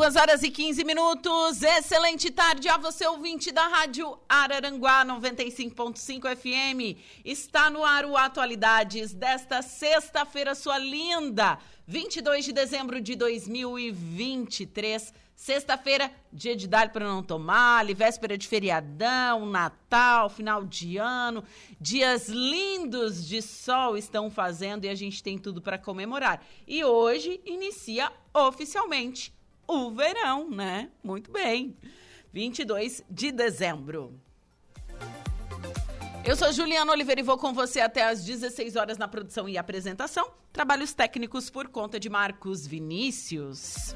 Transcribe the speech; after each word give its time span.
Duas 0.00 0.16
horas 0.16 0.42
e 0.42 0.50
15 0.50 0.82
minutos. 0.82 1.62
Excelente 1.62 2.30
tarde 2.30 2.70
a 2.70 2.78
você, 2.78 3.06
ouvinte 3.06 3.52
da 3.52 3.68
Rádio 3.68 4.18
Araranguá 4.26 5.04
95.5 5.04 6.36
FM. 6.36 6.98
Está 7.22 7.68
no 7.68 7.84
ar 7.84 8.06
o 8.06 8.16
Atualidades 8.16 9.12
desta 9.12 9.60
sexta-feira, 9.60 10.54
sua 10.54 10.78
linda, 10.78 11.58
22 11.86 12.46
de 12.46 12.52
dezembro 12.54 12.98
de 12.98 13.14
2023. 13.14 15.12
Sexta-feira, 15.36 16.10
dia 16.32 16.56
de 16.56 16.66
dar 16.66 16.90
para 16.92 17.06
não 17.06 17.22
tomar, 17.22 17.84
véspera 17.94 18.38
de 18.38 18.48
feriadão, 18.48 19.44
Natal, 19.44 20.30
final 20.30 20.64
de 20.64 20.96
ano. 20.96 21.44
Dias 21.78 22.26
lindos 22.26 23.26
de 23.26 23.42
sol 23.42 23.98
estão 23.98 24.30
fazendo 24.30 24.86
e 24.86 24.88
a 24.88 24.94
gente 24.94 25.22
tem 25.22 25.36
tudo 25.36 25.60
para 25.60 25.76
comemorar. 25.76 26.42
E 26.66 26.82
hoje 26.82 27.38
inicia 27.44 28.10
oficialmente 28.32 29.38
o 29.70 29.90
verão, 29.90 30.50
né? 30.50 30.90
Muito 31.02 31.30
bem. 31.30 31.76
22 32.32 33.04
de 33.08 33.30
dezembro. 33.30 34.20
Eu 36.24 36.36
sou 36.36 36.52
Juliana 36.52 36.92
Oliveira 36.92 37.20
e 37.20 37.24
vou 37.24 37.38
com 37.38 37.52
você 37.52 37.80
até 37.80 38.04
às 38.04 38.24
16 38.24 38.76
horas 38.76 38.98
na 38.98 39.08
produção 39.08 39.48
e 39.48 39.56
apresentação. 39.56 40.30
Trabalhos 40.52 40.92
técnicos 40.92 41.48
por 41.48 41.68
conta 41.68 41.98
de 41.98 42.10
Marcos 42.10 42.66
Vinícius. 42.66 43.94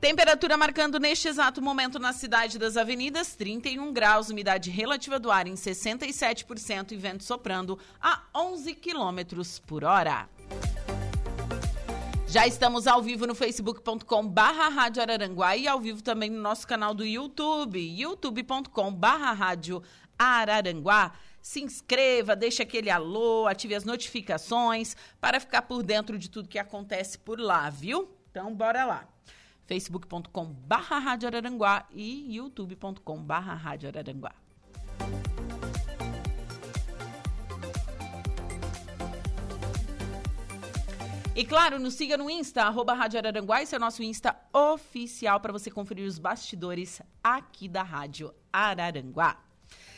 Temperatura 0.00 0.56
marcando 0.56 0.98
neste 0.98 1.28
exato 1.28 1.62
momento 1.62 1.98
na 1.98 2.12
cidade 2.12 2.58
das 2.58 2.76
avenidas, 2.76 3.36
31 3.36 3.92
graus, 3.92 4.30
umidade 4.30 4.70
relativa 4.70 5.18
do 5.18 5.30
ar 5.30 5.46
em 5.46 5.54
67% 5.54 6.92
e 6.92 6.96
vento 6.96 7.22
soprando 7.22 7.78
a 8.00 8.22
11 8.34 8.74
quilômetros 8.74 9.58
por 9.58 9.84
hora. 9.84 10.28
Já 12.30 12.46
estamos 12.46 12.86
ao 12.86 13.02
vivo 13.02 13.26
no 13.26 13.34
facebook.com 13.34 14.28
barra 14.28 14.68
Rádio 14.68 15.02
Araranguá 15.02 15.56
e 15.56 15.66
ao 15.66 15.80
vivo 15.80 16.00
também 16.00 16.30
no 16.30 16.40
nosso 16.40 16.64
canal 16.64 16.94
do 16.94 17.04
YouTube, 17.04 17.76
youtube.com 17.76 18.94
barra 18.94 19.32
Rádio 19.32 19.82
Araranguá. 20.16 21.12
Se 21.42 21.60
inscreva, 21.60 22.36
deixe 22.36 22.62
aquele 22.62 22.88
alô, 22.88 23.48
ative 23.48 23.74
as 23.74 23.84
notificações 23.84 24.96
para 25.20 25.40
ficar 25.40 25.62
por 25.62 25.82
dentro 25.82 26.16
de 26.16 26.30
tudo 26.30 26.48
que 26.48 26.60
acontece 26.60 27.18
por 27.18 27.40
lá, 27.40 27.68
viu? 27.68 28.08
Então, 28.30 28.54
bora 28.54 28.84
lá. 28.84 29.08
facebook.com 29.66 30.44
barra 30.44 31.00
Rádio 31.00 31.26
Araranguá 31.26 31.84
e 31.90 32.36
youtube.com 32.36 33.20
barra 33.24 33.54
Rádio 33.54 33.88
Araranguá. 33.88 34.32
E 41.40 41.44
claro, 41.46 41.78
nos 41.78 41.94
siga 41.94 42.18
no 42.18 42.28
Insta, 42.28 42.64
arroba 42.64 42.92
Rádio 42.92 43.18
Araranguá, 43.18 43.62
esse 43.62 43.74
é 43.74 43.78
o 43.78 43.80
nosso 43.80 44.02
Insta 44.02 44.36
oficial 44.52 45.40
para 45.40 45.50
você 45.50 45.70
conferir 45.70 46.06
os 46.06 46.18
bastidores 46.18 47.00
aqui 47.24 47.66
da 47.66 47.82
Rádio 47.82 48.34
Araranguá. 48.52 49.42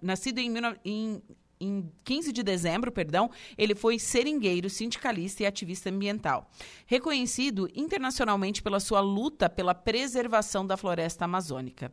nascido 0.00 0.38
em, 0.38 0.52
em 0.84 1.20
em 1.64 1.90
15 2.04 2.32
de 2.32 2.42
dezembro, 2.42 2.92
perdão, 2.92 3.30
ele 3.56 3.74
foi 3.74 3.98
seringueiro, 3.98 4.68
sindicalista 4.70 5.42
e 5.42 5.46
ativista 5.46 5.90
ambiental. 5.90 6.50
Reconhecido 6.86 7.68
internacionalmente 7.74 8.62
pela 8.62 8.80
sua 8.80 9.00
luta 9.00 9.48
pela 9.48 9.74
preservação 9.74 10.66
da 10.66 10.76
floresta 10.76 11.24
amazônica. 11.24 11.92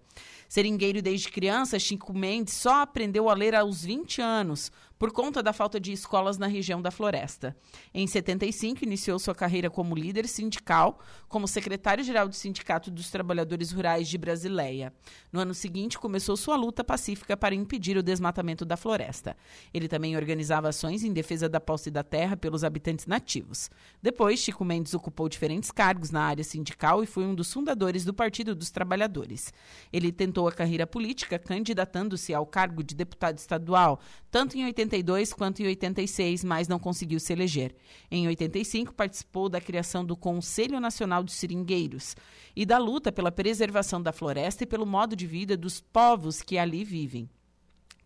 Seringueiro 0.51 1.01
desde 1.01 1.29
criança, 1.29 1.79
Chico 1.79 2.13
Mendes 2.13 2.55
só 2.55 2.81
aprendeu 2.81 3.29
a 3.29 3.33
ler 3.33 3.55
aos 3.55 3.85
20 3.85 4.21
anos, 4.21 4.69
por 5.01 5.11
conta 5.11 5.41
da 5.41 5.51
falta 5.51 5.79
de 5.79 5.91
escolas 5.91 6.37
na 6.37 6.45
região 6.45 6.79
da 6.79 6.91
Floresta. 6.91 7.57
Em 7.91 8.05
75, 8.05 8.83
iniciou 8.83 9.17
sua 9.17 9.33
carreira 9.33 9.67
como 9.67 9.95
líder 9.95 10.27
sindical, 10.27 10.99
como 11.27 11.47
secretário-geral 11.47 12.27
do 12.27 12.35
Sindicato 12.35 12.91
dos 12.91 13.09
Trabalhadores 13.09 13.71
Rurais 13.71 14.07
de 14.07 14.15
Brasileia. 14.15 14.93
No 15.31 15.39
ano 15.39 15.55
seguinte, 15.55 15.97
começou 15.97 16.37
sua 16.37 16.55
luta 16.55 16.83
pacífica 16.83 17.35
para 17.35 17.55
impedir 17.55 17.97
o 17.97 18.03
desmatamento 18.03 18.63
da 18.63 18.77
floresta. 18.77 19.35
Ele 19.73 19.87
também 19.87 20.15
organizava 20.15 20.69
ações 20.69 21.03
em 21.03 21.11
defesa 21.11 21.49
da 21.49 21.59
posse 21.59 21.89
da 21.89 22.03
terra 22.03 22.37
pelos 22.37 22.63
habitantes 22.63 23.07
nativos. 23.07 23.71
Depois, 24.03 24.39
Chico 24.39 24.63
Mendes 24.63 24.93
ocupou 24.93 25.27
diferentes 25.27 25.71
cargos 25.71 26.11
na 26.11 26.21
área 26.25 26.43
sindical 26.43 27.01
e 27.01 27.07
foi 27.07 27.23
um 27.23 27.33
dos 27.33 27.51
fundadores 27.51 28.05
do 28.05 28.13
Partido 28.13 28.53
dos 28.53 28.69
Trabalhadores. 28.69 29.51
Ele 29.91 30.11
tentou 30.11 30.40
a 30.47 30.51
carreira 30.51 30.85
política 30.85 31.39
candidatando-se 31.39 32.33
ao 32.33 32.45
cargo 32.45 32.83
de 32.83 32.93
deputado 32.93 33.37
estadual, 33.37 33.99
tanto 34.29 34.57
em 34.57 34.65
80 34.65 34.81
82 34.81 35.33
quanto 35.33 35.61
em 35.61 35.67
86, 35.67 36.43
mas 36.43 36.67
não 36.67 36.79
conseguiu 36.79 37.19
se 37.19 37.31
eleger. 37.33 37.73
Em 38.09 38.27
85, 38.27 38.93
participou 38.93 39.47
da 39.47 39.61
criação 39.61 40.03
do 40.03 40.15
Conselho 40.15 40.79
Nacional 40.79 41.23
dos 41.23 41.35
Seringueiros 41.35 42.15
e 42.55 42.65
da 42.65 42.77
luta 42.77 43.11
pela 43.11 43.31
preservação 43.31 44.01
da 44.01 44.11
floresta 44.11 44.63
e 44.63 44.67
pelo 44.67 44.85
modo 44.85 45.15
de 45.15 45.25
vida 45.25 45.55
dos 45.55 45.79
povos 45.79 46.41
que 46.41 46.57
ali 46.57 46.83
vivem 46.83 47.29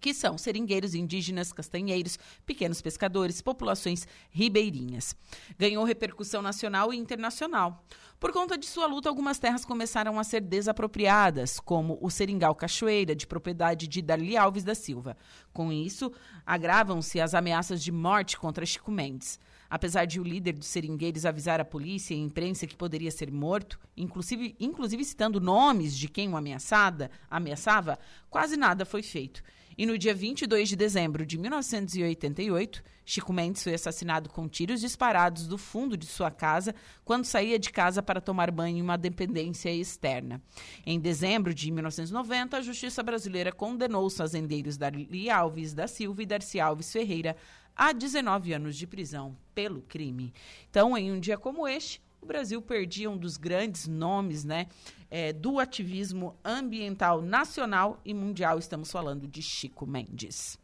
que 0.05 0.13
são 0.13 0.37
seringueiros 0.37 0.93
indígenas, 0.93 1.51
castanheiros, 1.51 2.19
pequenos 2.45 2.79
pescadores, 2.79 3.41
populações 3.41 4.07
ribeirinhas. 4.29 5.15
Ganhou 5.57 5.83
repercussão 5.83 6.43
nacional 6.43 6.93
e 6.93 6.95
internacional. 6.95 7.83
Por 8.19 8.31
conta 8.31 8.55
de 8.55 8.67
sua 8.67 8.85
luta, 8.85 9.09
algumas 9.09 9.39
terras 9.39 9.65
começaram 9.65 10.19
a 10.19 10.23
ser 10.23 10.41
desapropriadas, 10.41 11.59
como 11.59 11.97
o 11.99 12.11
Seringal 12.11 12.53
Cachoeira, 12.53 13.15
de 13.15 13.25
propriedade 13.25 13.87
de 13.87 13.99
Darli 13.99 14.37
Alves 14.37 14.63
da 14.63 14.75
Silva. 14.75 15.17
Com 15.51 15.73
isso, 15.73 16.11
agravam-se 16.45 17.19
as 17.19 17.33
ameaças 17.33 17.83
de 17.83 17.91
morte 17.91 18.37
contra 18.37 18.63
Chico 18.63 18.91
Mendes. 18.91 19.39
Apesar 19.67 20.05
de 20.05 20.19
o 20.19 20.23
líder 20.23 20.53
dos 20.53 20.67
seringueiros 20.67 21.25
avisar 21.25 21.59
a 21.59 21.65
polícia 21.65 22.13
e 22.13 22.17
a 22.17 22.21
imprensa 22.21 22.67
que 22.67 22.75
poderia 22.75 23.09
ser 23.09 23.31
morto, 23.31 23.79
inclusive, 23.97 24.55
inclusive 24.59 25.03
citando 25.03 25.41
nomes 25.41 25.97
de 25.97 26.07
quem 26.07 26.29
o 26.29 26.37
ameaçada, 26.37 27.09
ameaçava, 27.27 27.97
quase 28.29 28.55
nada 28.55 28.85
foi 28.85 29.01
feito. 29.01 29.41
E 29.77 29.85
no 29.85 29.97
dia 29.97 30.13
22 30.13 30.69
de 30.69 30.75
dezembro 30.75 31.25
de 31.25 31.37
1988, 31.37 32.81
Chico 33.03 33.33
Mendes 33.33 33.61
foi 33.61 33.73
assassinado 33.73 34.29
com 34.29 34.47
tiros 34.47 34.79
disparados 34.79 35.47
do 35.47 35.57
fundo 35.57 35.97
de 35.97 36.05
sua 36.05 36.31
casa 36.31 36.73
quando 37.03 37.25
saía 37.25 37.59
de 37.59 37.69
casa 37.71 38.01
para 38.01 38.21
tomar 38.21 38.51
banho 38.51 38.77
em 38.77 38.81
uma 38.81 38.97
dependência 38.97 39.69
externa. 39.69 40.41
Em 40.85 40.97
dezembro 40.97 41.53
de 41.53 41.69
1990, 41.71 42.55
a 42.55 42.61
justiça 42.61 43.03
brasileira 43.03 43.51
condenou 43.51 44.05
os 44.05 44.15
fazendeiros 44.15 44.77
Darli 44.77 45.29
Alves 45.29 45.73
da 45.73 45.87
Silva 45.87 46.23
e 46.23 46.25
Darcy 46.25 46.59
Alves 46.59 46.91
Ferreira 46.91 47.35
a 47.75 47.91
19 47.91 48.53
anos 48.53 48.77
de 48.77 48.87
prisão 48.87 49.37
pelo 49.53 49.81
crime. 49.81 50.33
Então, 50.69 50.97
em 50.97 51.11
um 51.11 51.19
dia 51.19 51.37
como 51.37 51.67
este, 51.67 52.01
o 52.25 52.27
Brasil 52.27 52.59
perdia 52.59 53.07
um 53.07 53.15
dos 53.15 53.37
grandes 53.37 53.87
nomes 53.87 54.43
né, 54.43 54.65
é, 55.11 55.31
do 55.31 55.59
ativismo 55.59 56.35
ambiental 56.43 57.21
nacional 57.21 58.01
e 58.03 58.15
mundial. 58.15 58.57
Estamos 58.57 58.91
falando 58.91 59.27
de 59.27 59.43
Chico 59.43 59.85
Mendes. 59.85 60.57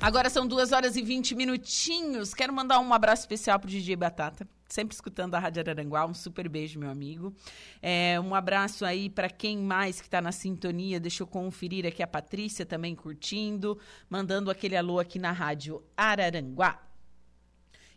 Agora 0.00 0.30
são 0.30 0.46
duas 0.46 0.70
horas 0.70 0.94
e 0.94 1.02
20 1.02 1.34
minutinhos. 1.34 2.32
Quero 2.32 2.52
mandar 2.52 2.78
um 2.78 2.94
abraço 2.94 3.22
especial 3.22 3.58
pro 3.58 3.68
DJ 3.68 3.96
Batata. 3.96 4.46
Sempre 4.70 4.94
escutando 4.94 5.34
a 5.34 5.38
Rádio 5.40 5.60
Araranguá. 5.60 6.06
Um 6.06 6.14
super 6.14 6.48
beijo, 6.48 6.78
meu 6.78 6.88
amigo. 6.88 7.34
É, 7.82 8.20
um 8.20 8.36
abraço 8.36 8.84
aí 8.84 9.10
para 9.10 9.28
quem 9.28 9.58
mais 9.58 10.00
que 10.00 10.06
está 10.06 10.22
na 10.22 10.30
sintonia. 10.30 11.00
Deixa 11.00 11.24
eu 11.24 11.26
conferir 11.26 11.84
aqui 11.84 12.04
a 12.04 12.06
Patrícia 12.06 12.64
também 12.64 12.94
curtindo. 12.94 13.76
Mandando 14.08 14.48
aquele 14.48 14.76
alô 14.76 15.00
aqui 15.00 15.18
na 15.18 15.32
Rádio 15.32 15.82
Araranguá. 15.96 16.80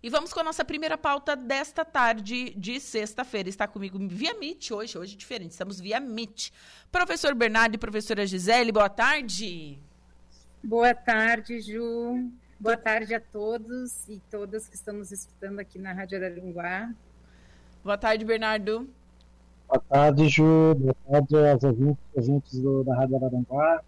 E 0.02 0.10
vamos 0.10 0.34
com 0.34 0.40
a 0.40 0.44
nossa 0.44 0.66
primeira 0.66 0.98
pauta 0.98 1.36
desta 1.36 1.86
tarde 1.86 2.50
de 2.58 2.80
sexta-feira. 2.80 3.48
Está 3.48 3.68
comigo 3.68 4.00
via 4.08 4.34
Meet 4.34 4.72
hoje, 4.72 4.98
hoje 4.98 5.14
é 5.14 5.18
diferente, 5.18 5.52
estamos 5.52 5.80
via 5.80 6.00
Meet. 6.00 6.52
Professor 6.92 7.34
Bernardo 7.34 7.76
e 7.76 7.78
professora 7.78 8.28
Gisele, 8.28 8.72
boa 8.72 8.90
tarde. 8.90 9.80
Boa 10.62 10.94
tarde, 10.94 11.62
Ju. 11.62 12.34
Boa 12.60 12.78
tarde 12.78 13.14
a 13.14 13.20
todos 13.20 14.08
e 14.08 14.22
todas 14.30 14.68
que 14.68 14.76
estamos 14.76 15.12
escutando 15.12 15.60
aqui 15.60 15.78
na 15.78 15.92
Rádio 15.92 16.18
Araranguá. 16.18 16.94
Boa 17.84 17.98
tarde, 17.98 18.24
Bernardo. 18.24 18.88
Boa 19.68 19.82
tarde, 19.90 20.30
Ju. 20.30 20.76
Boa 20.76 20.96
tarde 21.10 21.36
aos 21.36 21.64
ouvintes, 21.64 22.04
ouvintes 22.16 22.60
do, 22.60 22.84
da 22.84 22.96
Rádio 22.96 23.18
Araranguá. 23.18 23.84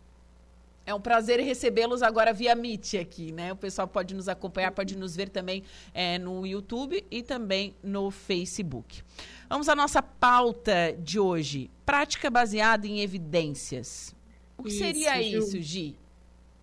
É 0.86 0.94
um 0.94 1.02
prazer 1.02 1.40
recebê-los 1.40 2.04
agora 2.04 2.32
via 2.32 2.54
Meet 2.54 2.96
aqui, 2.96 3.32
né? 3.32 3.52
O 3.52 3.56
pessoal 3.56 3.88
pode 3.88 4.14
nos 4.14 4.28
acompanhar, 4.28 4.72
pode 4.72 4.96
nos 4.96 5.16
ver 5.16 5.30
também 5.30 5.64
é, 5.94 6.20
no 6.20 6.46
YouTube 6.46 7.04
e 7.10 7.24
também 7.24 7.74
no 7.82 8.12
Facebook. 8.12 9.02
Vamos 9.50 9.68
à 9.68 9.76
nossa 9.76 10.02
pauta 10.02 10.96
de 11.00 11.20
hoje. 11.20 11.72
Prática 11.86 12.30
baseada 12.30 12.86
em 12.86 13.00
evidências. 13.00 14.14
O 14.58 14.64
que 14.64 14.70
isso, 14.70 14.78
seria 14.78 15.22
Ju. 15.24 15.40
isso, 15.40 15.62
Gi? 15.62 15.98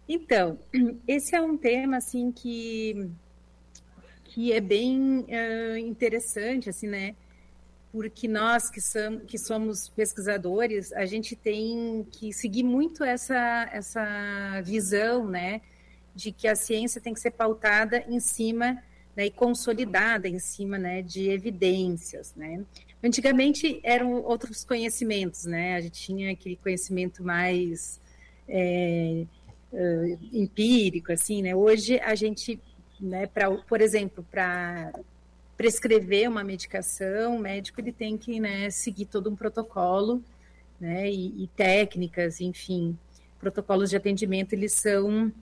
Então, 0.08 0.58
esse 1.06 1.34
é 1.34 1.40
um 1.40 1.56
tema 1.56 1.98
assim 1.98 2.30
que 2.32 3.10
que 4.24 4.50
é 4.50 4.60
bem 4.60 5.26
uh, 5.28 5.76
interessante, 5.76 6.70
assim, 6.70 6.86
né? 6.86 7.14
Porque 7.92 8.26
nós 8.26 8.70
que, 8.70 8.80
somos, 8.80 9.22
que 9.24 9.36
somos 9.36 9.90
pesquisadores, 9.90 10.90
a 10.94 11.04
gente 11.04 11.36
tem 11.36 12.06
que 12.10 12.32
seguir 12.32 12.62
muito 12.62 13.04
essa, 13.04 13.68
essa 13.70 14.62
visão, 14.62 15.28
né? 15.28 15.60
De 16.14 16.32
que 16.32 16.48
a 16.48 16.56
ciência 16.56 16.98
tem 16.98 17.12
que 17.12 17.20
ser 17.20 17.32
pautada 17.32 18.02
em 18.08 18.18
cima 18.20 18.82
né, 19.14 19.26
e 19.26 19.30
consolidada 19.30 20.26
em 20.26 20.38
cima 20.38 20.78
né, 20.78 21.02
de 21.02 21.28
evidências. 21.28 22.34
Né? 22.34 22.64
Antigamente 23.02 23.80
eram 23.82 24.22
outros 24.22 24.64
conhecimentos, 24.64 25.44
né? 25.44 25.76
A 25.76 25.80
gente 25.80 26.00
tinha 26.00 26.32
aquele 26.32 26.56
conhecimento 26.56 27.22
mais 27.22 28.00
é, 28.48 29.26
uh, 29.72 30.18
empírico, 30.32 31.12
assim, 31.12 31.42
né? 31.42 31.54
Hoje 31.54 31.98
a 32.00 32.14
gente, 32.14 32.60
né, 33.00 33.26
pra, 33.26 33.50
por 33.50 33.80
exemplo, 33.80 34.24
para 34.30 34.92
prescrever 35.56 36.28
uma 36.28 36.42
medicação, 36.42 37.36
o 37.36 37.38
médico 37.38 37.80
ele 37.80 37.92
tem 37.92 38.16
que 38.16 38.40
né, 38.40 38.70
seguir 38.70 39.06
todo 39.06 39.30
um 39.30 39.36
protocolo, 39.36 40.22
né, 40.80 41.08
e, 41.08 41.44
e 41.44 41.46
técnicas, 41.48 42.40
enfim, 42.40 42.98
protocolos 43.38 43.90
de 43.90 43.96
atendimento 43.96 44.52
eles 44.52 44.72
são 44.72 45.32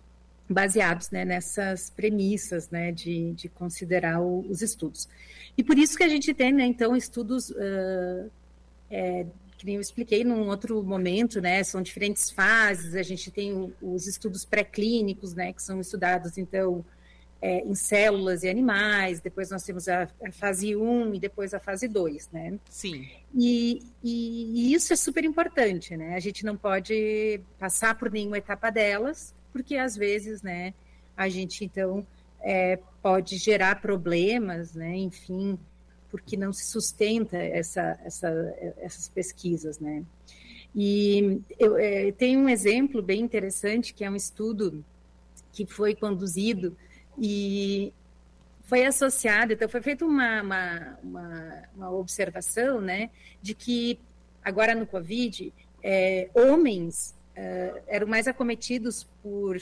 baseados 0.48 1.10
né, 1.10 1.24
nessas 1.24 1.90
premissas 1.90 2.68
né, 2.70 2.90
de, 2.90 3.32
de 3.32 3.48
considerar 3.48 4.20
o, 4.20 4.40
os 4.50 4.60
estudos. 4.60 5.08
E 5.56 5.62
por 5.62 5.78
isso 5.78 5.96
que 5.96 6.02
a 6.02 6.08
gente 6.08 6.34
tem, 6.34 6.52
né, 6.52 6.66
então, 6.66 6.96
estudos 6.96 7.50
uh, 7.50 8.30
é, 8.90 9.24
que 9.60 9.66
nem 9.66 9.74
eu 9.74 9.80
expliquei 9.82 10.24
num 10.24 10.48
outro 10.48 10.82
momento, 10.82 11.38
né? 11.38 11.62
São 11.62 11.82
diferentes 11.82 12.30
fases. 12.30 12.94
A 12.94 13.02
gente 13.02 13.30
tem 13.30 13.74
os 13.82 14.06
estudos 14.06 14.42
pré-clínicos, 14.42 15.34
né? 15.34 15.52
Que 15.52 15.62
são 15.62 15.78
estudados, 15.78 16.38
então, 16.38 16.82
é, 17.42 17.58
em 17.58 17.74
células 17.74 18.42
e 18.42 18.48
animais. 18.48 19.20
Depois 19.20 19.50
nós 19.50 19.62
temos 19.62 19.86
a, 19.86 20.08
a, 20.24 20.32
fase 20.32 20.74
1 20.74 21.14
e 21.14 21.20
depois 21.20 21.52
a 21.52 21.60
fase 21.60 21.86
2, 21.86 22.30
né? 22.32 22.58
Sim. 22.70 23.06
E, 23.34 23.82
e, 24.02 24.70
e 24.70 24.72
isso 24.72 24.94
é 24.94 24.96
super 24.96 25.24
importante, 25.24 25.94
né? 25.94 26.14
A 26.14 26.20
gente 26.20 26.42
não 26.42 26.56
pode 26.56 27.38
passar 27.58 27.98
por 27.98 28.10
nenhuma 28.10 28.38
etapa 28.38 28.70
delas, 28.70 29.34
porque 29.52 29.76
às 29.76 29.94
vezes, 29.94 30.40
né? 30.40 30.72
A 31.14 31.28
gente, 31.28 31.66
então, 31.66 32.06
é, 32.40 32.78
pode 33.02 33.36
gerar 33.36 33.82
problemas, 33.82 34.72
né? 34.72 34.96
Enfim, 34.96 35.58
porque 36.10 36.36
não 36.36 36.52
se 36.52 36.64
sustenta 36.64 37.36
essa, 37.36 37.98
essa, 38.04 38.28
essas 38.78 39.08
pesquisas, 39.08 39.78
né? 39.78 40.04
E 40.74 41.40
eu 41.58 41.76
é, 41.76 42.12
tenho 42.12 42.40
um 42.40 42.48
exemplo 42.48 43.02
bem 43.02 43.20
interessante 43.20 43.92
que 43.92 44.04
é 44.04 44.10
um 44.10 44.16
estudo 44.16 44.84
que 45.52 45.66
foi 45.66 45.94
conduzido 45.94 46.76
e 47.18 47.92
foi 48.62 48.84
associado, 48.84 49.52
então 49.52 49.68
foi 49.68 49.82
feita 49.82 50.04
uma, 50.04 50.42
uma, 50.42 50.98
uma, 51.02 51.62
uma 51.74 51.90
observação, 51.90 52.80
né, 52.80 53.10
de 53.42 53.52
que 53.52 53.98
agora 54.44 54.76
no 54.76 54.86
Covid, 54.86 55.52
é, 55.82 56.30
homens 56.32 57.16
é, 57.34 57.82
eram 57.88 58.06
mais 58.06 58.28
acometidos 58.28 59.08
por 59.20 59.60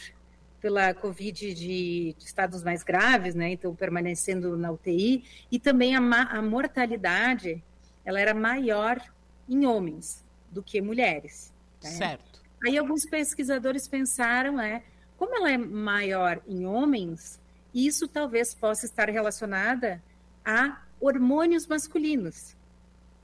pela 0.61 0.93
Covid 0.93 1.55
de, 1.55 2.15
de, 2.15 2.17
estados 2.19 2.63
mais 2.63 2.83
graves, 2.83 3.35
né? 3.35 3.53
Então, 3.53 3.75
permanecendo 3.75 4.57
na 4.57 4.71
UTI. 4.71 5.25
E 5.51 5.59
também 5.59 5.95
a, 5.95 6.01
a, 6.01 6.43
mortalidade, 6.43 7.63
ela 8.05 8.21
era 8.21 8.35
maior 8.35 9.01
em 9.49 9.67
homens 9.67 10.25
do 10.51 10.63
que 10.63 10.81
mulheres. 10.81 11.53
Né? 11.83 11.91
Certo. 11.91 12.41
Aí 12.67 12.77
alguns 12.77 13.07
pesquisadores 13.07 13.87
pensaram, 13.87 14.61
é, 14.61 14.83
como 15.17 15.37
ela 15.37 15.51
é 15.51 15.57
maior 15.57 16.43
em 16.47 16.67
homens, 16.67 17.41
isso 17.73 18.09
talvez 18.09 18.55
possa 18.55 18.87
estar 18.87 19.09
relacionada 19.09 20.03
a 20.45 20.83
hormônios 21.01 21.67
masculinos, 21.67 22.57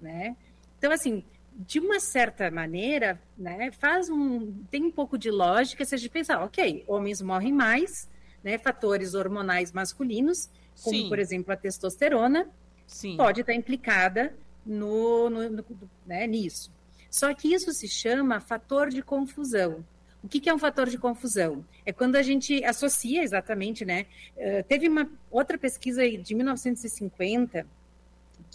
né? 0.01 0.37
Então, 0.79 0.93
assim, 0.93 1.25
de 1.55 1.79
uma 1.79 2.01
certa 2.01 2.51
maneira, 2.51 3.21
né, 3.39 3.71
faz 3.71 4.11
um 4.11 4.53
tem 4.71 4.85
um 4.85 4.91
pouco 4.91 5.17
de 5.17 5.31
lógica 5.31 5.85
se 5.85 5.95
a 5.95 5.99
gente 5.99 6.11
pensar, 6.11 6.43
ok, 6.43 6.85
homens 6.87 7.23
morrem 7.23 7.53
mais, 7.53 8.09
né, 8.43 8.59
fatores 8.59 9.15
hormonais 9.15 9.73
masculinos, 9.73 10.51
como 10.83 10.97
Sim. 10.97 11.09
por 11.09 11.19
exemplo 11.19 11.53
a 11.53 11.57
testosterona, 11.57 12.49
Sim. 12.87 13.17
pode 13.17 13.43
estar 13.43 13.55
implicada 13.55 14.35
no, 14.67 15.31
no, 15.31 15.51
no 15.51 15.65
né, 16.05 16.27
nisso. 16.27 16.73
Só 17.09 17.33
que 17.33 17.55
isso 17.55 17.73
se 17.73 17.87
chama 17.87 18.41
fator 18.41 18.89
de 18.89 19.01
confusão. 19.01 19.85
O 20.23 20.29
que, 20.29 20.41
que, 20.41 20.49
é 20.49 20.55
um 20.55 20.59
fator 20.59 20.89
de 20.89 20.99
confusão? 20.99 21.65
É 21.85 21.93
quando 21.93 22.17
a 22.17 22.23
gente 22.23 22.65
associa 22.65 23.23
exatamente, 23.23 23.85
né? 23.85 24.07
Uh, 24.37 24.65
teve 24.67 24.89
uma 24.89 25.09
outra 25.31 25.59
pesquisa 25.59 26.03
de 26.09 26.35
1950 26.35 27.67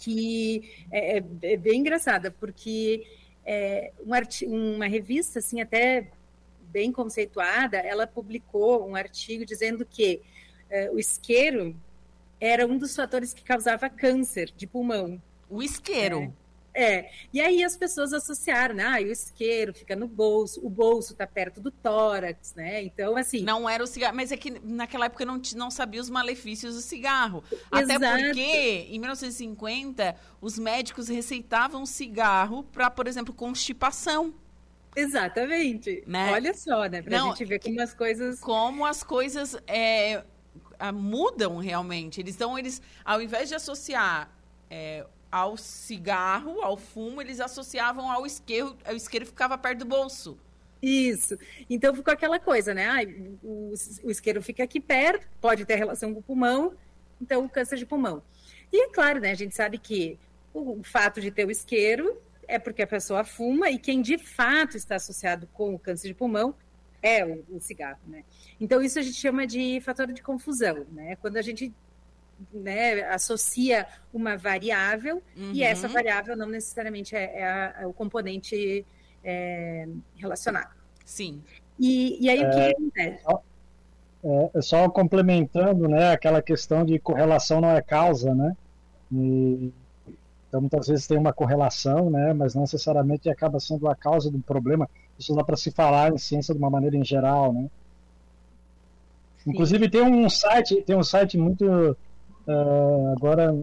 que 0.00 0.70
é, 0.90 1.18
é, 1.18 1.24
é 1.42 1.56
bem 1.56 1.80
engraçada, 1.80 2.30
porque 2.30 3.06
é, 3.44 3.92
um 4.46 4.76
uma 4.76 4.86
revista, 4.86 5.38
assim, 5.38 5.60
até 5.60 6.08
bem 6.70 6.92
conceituada, 6.92 7.78
ela 7.78 8.06
publicou 8.06 8.88
um 8.88 8.94
artigo 8.94 9.44
dizendo 9.44 9.84
que 9.84 10.22
é, 10.68 10.90
o 10.90 10.98
isqueiro 10.98 11.76
era 12.40 12.66
um 12.66 12.78
dos 12.78 12.94
fatores 12.94 13.34
que 13.34 13.42
causava 13.42 13.90
câncer 13.90 14.50
de 14.56 14.66
pulmão. 14.66 15.20
O 15.48 15.62
isqueiro? 15.62 16.32
É, 16.72 17.10
e 17.32 17.40
aí 17.40 17.64
as 17.64 17.76
pessoas 17.76 18.12
associaram, 18.12 18.74
né? 18.74 18.84
Ah, 18.84 19.02
o 19.02 19.10
isqueiro 19.10 19.74
fica 19.74 19.96
no 19.96 20.06
bolso, 20.06 20.64
o 20.64 20.70
bolso 20.70 21.14
tá 21.14 21.26
perto 21.26 21.60
do 21.60 21.70
tórax, 21.70 22.54
né? 22.54 22.82
Então, 22.82 23.16
assim. 23.16 23.42
Não 23.42 23.68
era 23.68 23.82
o 23.82 23.86
cigarro, 23.86 24.14
mas 24.14 24.30
é 24.30 24.36
que 24.36 24.50
naquela 24.62 25.06
época 25.06 25.24
não, 25.24 25.40
não 25.56 25.70
sabia 25.70 26.00
os 26.00 26.08
malefícios 26.08 26.74
do 26.74 26.80
cigarro. 26.80 27.42
Exato. 27.50 28.04
Até 28.04 28.24
porque, 28.24 28.86
em 28.88 28.98
1950, 28.98 30.14
os 30.40 30.58
médicos 30.58 31.08
receitavam 31.08 31.84
cigarro 31.84 32.62
para, 32.62 32.90
por 32.90 33.08
exemplo, 33.08 33.34
constipação. 33.34 34.32
Exatamente. 34.94 36.02
Né? 36.06 36.32
Olha 36.32 36.54
só, 36.54 36.86
né? 36.86 37.02
Pra 37.02 37.18
não, 37.18 37.28
gente 37.30 37.44
ver 37.44 37.60
como 37.60 37.80
as 37.80 37.94
coisas. 37.94 38.40
Como 38.40 38.86
as 38.86 39.02
coisas 39.02 39.56
é, 39.66 40.22
mudam 40.94 41.58
realmente. 41.58 42.20
Eles, 42.20 42.36
então, 42.36 42.58
eles, 42.58 42.80
ao 43.04 43.20
invés 43.20 43.48
de 43.48 43.54
associar. 43.54 44.30
É, 44.68 45.04
ao 45.30 45.56
cigarro, 45.56 46.60
ao 46.62 46.76
fumo, 46.76 47.20
eles 47.20 47.40
associavam 47.40 48.10
ao 48.10 48.26
isqueiro, 48.26 48.76
o 48.88 48.92
isqueiro 48.92 49.26
ficava 49.26 49.56
perto 49.56 49.80
do 49.80 49.84
bolso. 49.84 50.38
Isso. 50.82 51.38
Então 51.68 51.94
ficou 51.94 52.12
aquela 52.12 52.38
coisa, 52.38 52.72
né? 52.72 52.86
Ah, 52.86 52.98
o, 53.42 53.74
o 54.02 54.10
isqueiro 54.10 54.42
fica 54.42 54.64
aqui 54.64 54.80
perto, 54.80 55.28
pode 55.40 55.64
ter 55.64 55.76
relação 55.76 56.12
com 56.12 56.20
o 56.20 56.22
pulmão, 56.22 56.74
então 57.20 57.48
câncer 57.48 57.76
de 57.76 57.86
pulmão. 57.86 58.22
E 58.72 58.84
é 58.84 58.88
claro, 58.88 59.20
né? 59.20 59.30
A 59.30 59.34
gente 59.34 59.54
sabe 59.54 59.78
que 59.78 60.18
o, 60.54 60.82
fato 60.82 61.20
de 61.20 61.30
ter 61.30 61.46
o 61.46 61.50
isqueiro 61.50 62.20
é 62.48 62.58
porque 62.58 62.82
a 62.82 62.86
pessoa 62.86 63.24
fuma 63.24 63.70
e 63.70 63.78
quem 63.78 64.00
de 64.00 64.18
fato 64.18 64.76
está 64.76 64.96
associado 64.96 65.46
com 65.52 65.74
o 65.74 65.78
câncer 65.78 66.08
de 66.08 66.14
pulmão 66.14 66.54
é 67.02 67.24
o, 67.24 67.44
o 67.50 67.60
cigarro, 67.60 68.00
né? 68.06 68.24
Então 68.60 68.82
isso 68.82 68.98
a 68.98 69.02
gente 69.02 69.16
chama 69.16 69.46
de 69.46 69.80
fator 69.82 70.06
de 70.12 70.22
confusão, 70.22 70.86
né? 70.92 71.16
Quando 71.16 71.36
a 71.36 71.42
gente 71.42 71.72
né, 72.52 73.02
associa 73.04 73.86
uma 74.12 74.36
variável 74.36 75.22
uhum. 75.36 75.52
e 75.52 75.62
essa 75.62 75.88
variável 75.88 76.36
não 76.36 76.48
necessariamente 76.48 77.14
é, 77.14 77.40
é, 77.40 77.44
a, 77.44 77.74
é 77.80 77.86
o 77.86 77.92
componente 77.92 78.84
é, 79.24 79.88
relacionado. 80.16 80.74
Sim. 81.04 81.42
E, 81.78 82.18
e 82.20 82.28
aí 82.28 82.38
o 82.38 82.50
que 82.50 82.56
é, 82.56 82.70
acontece? 82.70 83.24
é, 84.22 84.50
é, 84.54 84.62
só 84.62 84.88
complementando, 84.88 85.88
né, 85.88 86.12
aquela 86.12 86.42
questão 86.42 86.84
de 86.84 86.98
correlação 86.98 87.60
não 87.60 87.70
é 87.70 87.80
causa, 87.80 88.34
né? 88.34 88.56
E, 89.12 89.72
então 90.48 90.60
muitas 90.60 90.88
vezes 90.88 91.06
tem 91.06 91.16
uma 91.16 91.32
correlação, 91.32 92.10
né, 92.10 92.32
mas 92.32 92.54
não 92.54 92.62
necessariamente 92.62 93.30
acaba 93.30 93.60
sendo 93.60 93.88
a 93.88 93.94
causa 93.94 94.30
do 94.30 94.40
problema. 94.40 94.88
Isso 95.18 95.34
dá 95.34 95.44
para 95.44 95.56
se 95.56 95.70
falar 95.70 96.12
em 96.12 96.18
ciência 96.18 96.54
de 96.54 96.58
uma 96.58 96.70
maneira 96.70 96.96
em 96.96 97.04
geral, 97.04 97.52
né? 97.52 97.70
Sim. 99.38 99.50
Inclusive 99.50 99.88
tem 99.88 100.02
um 100.02 100.28
site, 100.28 100.82
tem 100.82 100.96
um 100.96 101.02
site 101.02 101.38
muito 101.38 101.96
uh, 102.46 103.14
agora 103.16 103.56